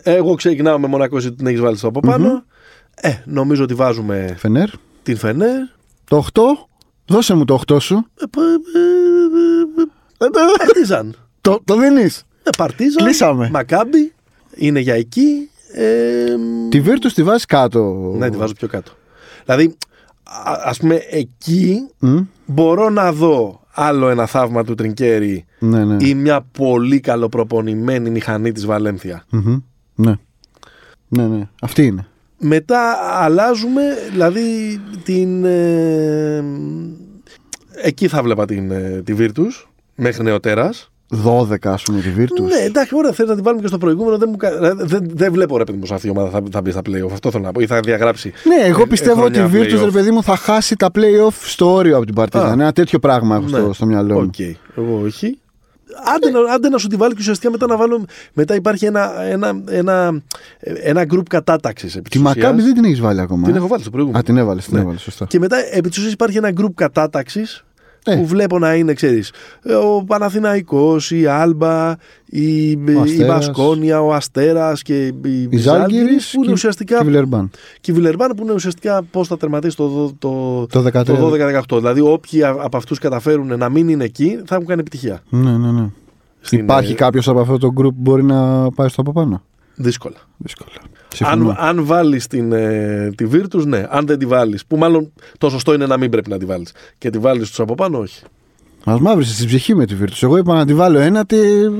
[0.02, 2.44] εγώ ξεκινάω με Μονακό, εσύ την έχει βάλει στο από πάνω.
[2.94, 4.68] Ε, νομίζω ότι βάζουμε Φενέρ.
[5.02, 5.58] την Φενέρ.
[6.04, 6.42] Το 8.
[7.06, 7.94] Δώσε μου το 8 σου.
[8.20, 8.42] Ε, πα-
[10.20, 11.14] ε, ε, ε, Παρτίζαν.
[11.40, 12.04] Το, το δίνει.
[12.42, 13.04] Ε, Παρτίζαν.
[13.04, 13.48] Κλείσαμε.
[13.52, 14.12] Μακάμπι.
[14.54, 15.50] Είναι για εκεί.
[15.72, 16.34] Ε,
[16.68, 18.12] Τη Virtus τη βάζεις κάτω.
[18.18, 18.92] Ναι, τη βάζω πιο κάτω.
[19.44, 19.76] Δηλαδή,
[20.24, 22.18] α ας πούμε, εκεί Μμ.
[22.46, 26.04] μπορώ να δω άλλο ένα θαύμα του Τρινκέρι Ναι, ναι.
[26.06, 29.24] ή μια πολύ καλοπροπονημένη μηχανή της Βαλένθια.
[29.30, 29.56] Μμμ.
[29.94, 30.14] Ναι.
[31.08, 31.48] Ναι, ναι.
[31.60, 32.06] Αυτή είναι.
[32.38, 32.92] Μετά
[33.22, 35.44] αλλάζουμε, δηλαδή την.
[35.44, 36.44] ε,
[37.82, 40.90] εκεί θα βλέπα την, ε, τη Virtus μέχρι νεωτέρας.
[41.24, 42.42] 12 ας πούμε τη Virtus.
[42.48, 44.18] Ναι, εντάξει, ωραία, θέλω να την βάλουμε και στο προηγούμενο.
[44.18, 46.42] Δεν, μου, κα- δηλαδή, δεν, δεν βλέπω ρε παιδί μου σε αυτή η ομάδα θα,
[46.50, 47.10] θα μπει στα playoff.
[47.12, 47.60] Αυτό θέλω να πω.
[47.60, 48.32] Ή θα διαγράψει.
[48.44, 49.84] Ναι, εγώ ε, πιστεύω ότι η χρόνια Virtus, playoff.
[49.84, 52.48] ρε παιδί μου, θα χάσει τα playoff στο όριο από την Παρτίζαν.
[52.48, 52.52] Α.
[52.52, 53.72] Ένα τέτοιο πράγμα έχω στο, Ναι.
[53.72, 54.20] στο μυαλό μου.
[54.20, 54.38] Οκ.
[54.76, 55.38] Εγώ όχι.
[56.14, 58.04] Άντε, να- άντε να σου τη βάλει και ουσιαστικά μετά να βάλω.
[58.32, 60.22] Μετά υπάρχει ένα, ένα, ένα,
[60.60, 62.00] ένα group κατάταξης.
[62.10, 63.46] Τη Μακάμπι δεν την έχεις βάλει ακόμα.
[63.46, 64.20] Την ε; έχω βάλει στο προηγούμενο.
[64.20, 64.80] Α, την έβαλες, την Ναι.
[64.82, 65.24] έβαλες, σωστά.
[65.26, 67.64] Και μετά επί της ουσίας υπάρχει ένα group κατάταξης
[68.08, 68.16] Ε.
[68.16, 69.32] που βλέπω να είναι, ξέρεις,
[69.82, 71.94] ο Παναθηναϊκός, η Άλμπα,
[72.24, 73.26] η, η Αστέρας.
[73.46, 77.50] Βασκόνια, ο Αστέρας και η, Η Ζάλγκιρις που είναι και- ουσιαστικά Και η Βιλερμπάν.
[77.80, 81.04] και η Βιλερμπάν που είναι ουσιαστικά πώς θα τερματίσει το, το, Το 13.
[81.04, 81.30] το
[81.68, 81.76] 12-18.
[81.78, 85.20] Δηλαδή όποιοι α- από αυτούς καταφέρουν να μην είναι εκεί θα έχουν κάνει επιτυχία.
[85.28, 85.88] Ναι, ναι, ναι.
[86.40, 89.42] Στην, Υπάρχει ε, κάποιος από αυτό το group που μπορεί να πάει στο από πάνω;
[89.74, 90.16] Δύσκολα.
[90.36, 90.70] Δύσκολα.
[91.24, 91.56] Αν, Συμφωνώ.
[91.58, 93.86] αν βάλεις ε, τη Virtus, ναι.
[93.90, 96.72] Αν δεν τη βάλεις, που μάλλον το σωστό είναι να μην πρέπει να τη βάλεις.
[96.98, 98.22] Και τη βάλεις τους από πάνω, όχι.
[98.84, 100.18] Μας μαύρησες στην ψυχή με τη Virtus.
[100.22, 101.36] Εγώ είπα να τη βάλω ένα, τι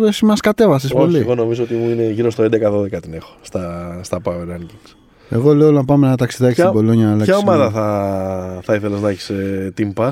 [0.07, 1.19] εσύ μας κατέβασες Όχι, πολύ.
[1.19, 4.95] εγώ νομίζω ότι μου είναι γύρω στο 11-12 την έχω στα, στα Power Rankings.
[5.29, 7.05] Εγώ λέω να πάμε ένα ταξιδάκι Ποια, στην Πολόνια.
[7.07, 7.87] να αλλάξει ποια ομάδα σύνολο.
[7.87, 10.09] θα, θα ήθελες να έχεις ε, Team Pass,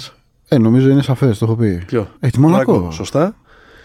[0.49, 1.83] Ε, νομίζω είναι σαφές, το έχω πει.
[1.87, 2.91] Ποιο; Ε, τη Μονακό.
[2.91, 3.37] Σωστά.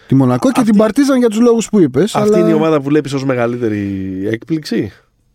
[0.06, 2.14] Τη Μονακό και Αυτή- την Παρτίζαν για τους λόγους που είπες.
[2.14, 2.38] Αυτή αλλά...
[2.38, 3.82] είναι η ομάδα που βλέπεις ως μεγαλύτερη
[4.30, 4.92] έκπληξη;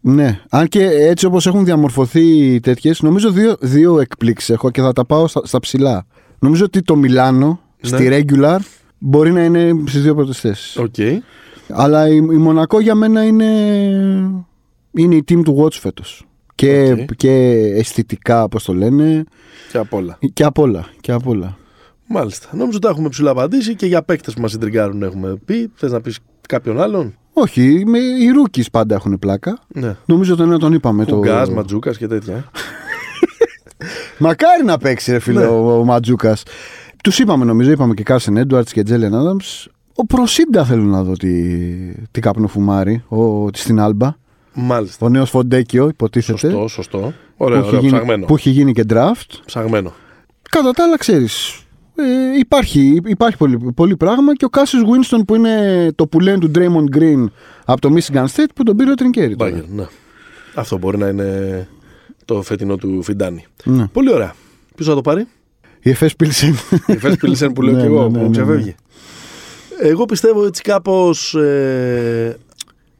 [0.07, 0.39] Ναι.
[0.49, 5.05] Αν και έτσι όπως έχουν διαμορφωθεί τέτοιες, νομίζω δύο, δύο εκπλήξεις έχω και θα τα
[5.05, 6.05] πάω στα, στα ψηλά.
[6.39, 7.87] Νομίζω ότι το Μιλάνο Ναι.
[7.97, 8.57] στη regular
[8.97, 10.77] μπορεί να είναι στις δύο πρώτες θέσεις.
[10.77, 10.95] Οκ.
[11.69, 13.45] Αλλά η, η Μονακό για μένα είναι,
[14.91, 16.25] είναι η team to watch φέτος.
[16.55, 17.15] Και, Οκ.
[17.15, 17.31] και
[17.75, 19.23] αισθητικά, όπω το λένε,
[19.71, 20.17] Και απ' όλα.
[20.33, 20.85] και απ' όλα.
[21.01, 21.57] Και απ' όλα.
[22.07, 22.47] Μάλιστα.
[22.51, 25.71] Νόμιζα ότι τα έχουμε ψηλά απαντήσει και για παίκτες που μας ιντριγκάρουν έχουμε πει.
[25.75, 29.59] Θες να πεις κάποιον άλλον; Όχι, με, οι rookies πάντα έχουν πλάκα.
[29.67, 29.95] Ναι.
[30.05, 31.05] Νομίζω τον ένα τον είπαμε.
[31.05, 31.15] Το...
[31.15, 32.43] Κουγκά, Ματζούκας και τέτοια.
[34.17, 35.45] Μακάρι να παίξει, ρε φίλε, Ναι.
[35.45, 36.43] ο, ο Ματζούκας.
[37.03, 39.67] Τους είπαμε, νομίζω, είπαμε και Κάρσεν Έντουαρτς και Τζέλεν Άνταμς.
[39.95, 41.55] Ο Προτσίντα θέλω να δω τι,
[42.11, 44.15] τι καπνοφουμάρει ο, στην Άλμπα.
[44.53, 45.05] Μάλιστα.
[45.05, 46.37] Ο νέος Φοντέκιο, υποτίθεται.
[46.37, 46.97] Σωστό, σωστό.
[46.97, 48.25] Ωραία, που, ωραία, έχει γίνει, ψαγμένο.
[48.25, 49.39] που έχει γίνει και draft.
[49.45, 49.93] Ψαγμένο.
[50.49, 51.64] Κατά τα άλλα, ξέρεις.
[51.97, 56.37] Ε, υπάρχει υπάρχει πολύ, πολύ πράγμα και ο Κάσι Winston που είναι το που λένε
[56.39, 57.25] του Draymond Green
[57.65, 59.35] από το Michigan State που τον πήρε ο Τρινκέρι.
[59.35, 59.51] τώρα.
[59.51, 59.85] Μπάγκερ, ναι.
[60.55, 61.67] Αυτό μπορεί να είναι
[62.25, 63.45] το φετινό του Φιντάνι.
[63.63, 63.87] Ναι.
[63.87, 64.35] Πολύ ωραία.
[64.75, 65.27] Ποιο θα το πάρει,
[65.81, 66.55] Η Εφές Πίλσεν.
[66.87, 68.75] η Φες Πιλσέν που λέω Ναι, και εγώ, ναι, ναι, που ναι, ξεφεύγει.
[69.79, 72.37] Εγώ πιστεύω έτσι κάπως ε,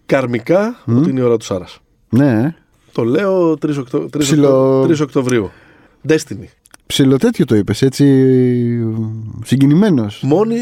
[0.06, 1.80] καρμικά ότι είναι η ώρα του Σάρας.
[2.10, 2.56] ναι, ε.
[2.92, 3.98] Το λέω 3, Οκτω...
[4.14, 5.52] 3, Ψιλο- 3 Οκτωβρίου.
[6.08, 6.48] Destiny.
[6.86, 8.06] Ψιλοτέτοιο το είπες, έτσι.
[9.44, 10.22] Συγκινημένος.
[10.24, 10.56] Μόνη,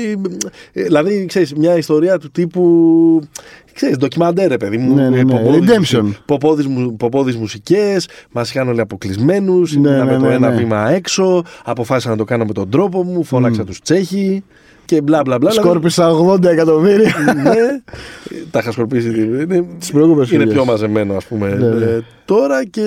[0.74, 3.22] ε, δηλαδή, ξέρεις, μια ιστορία του τύπου,
[3.74, 4.96] ξέρεις, ντοκιμαντέρ, ρε παιδί μου.
[4.96, 5.32] Ναι, ναι, ε, ναι.
[5.34, 6.00] ποπόδεις Redemption.
[6.02, 10.50] μουσι- Ποπόδεις, μου- ποπόδεις μουσικές, μας είχαν όλοι αποκλεισμένους, Ναι, μείναμε ναι, το ναι, ένα
[10.50, 10.56] ναι.
[10.56, 14.44] βήμα έξω, αποφάσισα να το κάνω με τον τρόπο μου, φώναξα τους Τσέχοι
[14.86, 15.50] και μπλα μπλα μπλα.
[15.50, 17.14] δηλαδή, Σκόρπισα 80 εκατομμύρια.
[17.44, 17.82] ναι,
[18.52, 19.08] τα είχα σκορπίσει.
[19.10, 20.54] Είναι, Τις προηγούμενες είναι χρονιές.
[20.64, 21.86] πιο μαζεμένο, ας πούμε, Ναι, ναι.
[21.86, 22.82] ε, τώρα και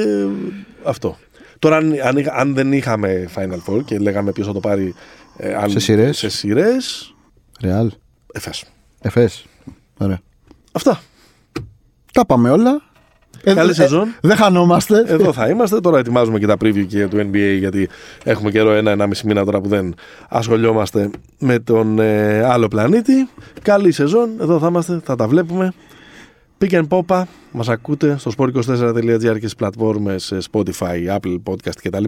[0.82, 1.16] αυτό.
[1.58, 4.94] Τώρα, αν, αν, είχα- αν δεν είχαμε Final Four και λέγαμε ποιος θα το πάρει
[5.36, 6.18] ε, αν- Σε σειρές.
[6.18, 7.14] σε σειρές,
[7.60, 7.90] Ρεάλ.
[8.32, 8.64] Εφές.
[9.00, 9.44] Εφές.
[9.98, 10.18] Ωραία.
[10.72, 11.00] Αυτά.
[12.12, 12.82] Τα πάμε όλα.
[13.42, 14.14] Ε, Καλή ε, σεζόν.
[14.20, 15.04] Δεν χανόμαστε.
[15.06, 15.80] Εδώ θα είμαστε.
[15.80, 17.88] Τώρα ετοιμάζουμε και τα preview και του NBA γιατί
[18.24, 19.94] έχουμε καιρό ένα-ενάμιση μήνα τώρα που δεν
[20.28, 23.28] ασχολιόμαστε με τον ε, άλλο πλανήτη.
[23.62, 24.30] Καλή σεζόν.
[24.40, 25.00] Εδώ θα είμαστε.
[25.04, 25.72] Θα τα βλέπουμε.
[26.58, 32.04] Pick and Popa, μας ακούτε στο sport24.gr και στις πλατφόρμες ε, Spotify, Apple Podcast κτλ.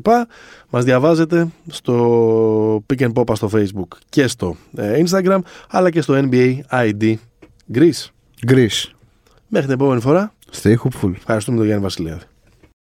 [0.71, 5.39] Μας διαβάζετε στο Pick and Popa στο Facebook και στο ε, Instagram,
[5.71, 7.15] αλλά και στο NBA ID
[7.75, 8.07] Greece.
[8.47, 8.91] Greece.
[9.49, 10.33] Μέχρι την επόμενη φορά,
[10.63, 11.13] Stay hopeful.
[11.17, 12.25] ευχαριστούμε τον Γιάννη Βασιλιάδη.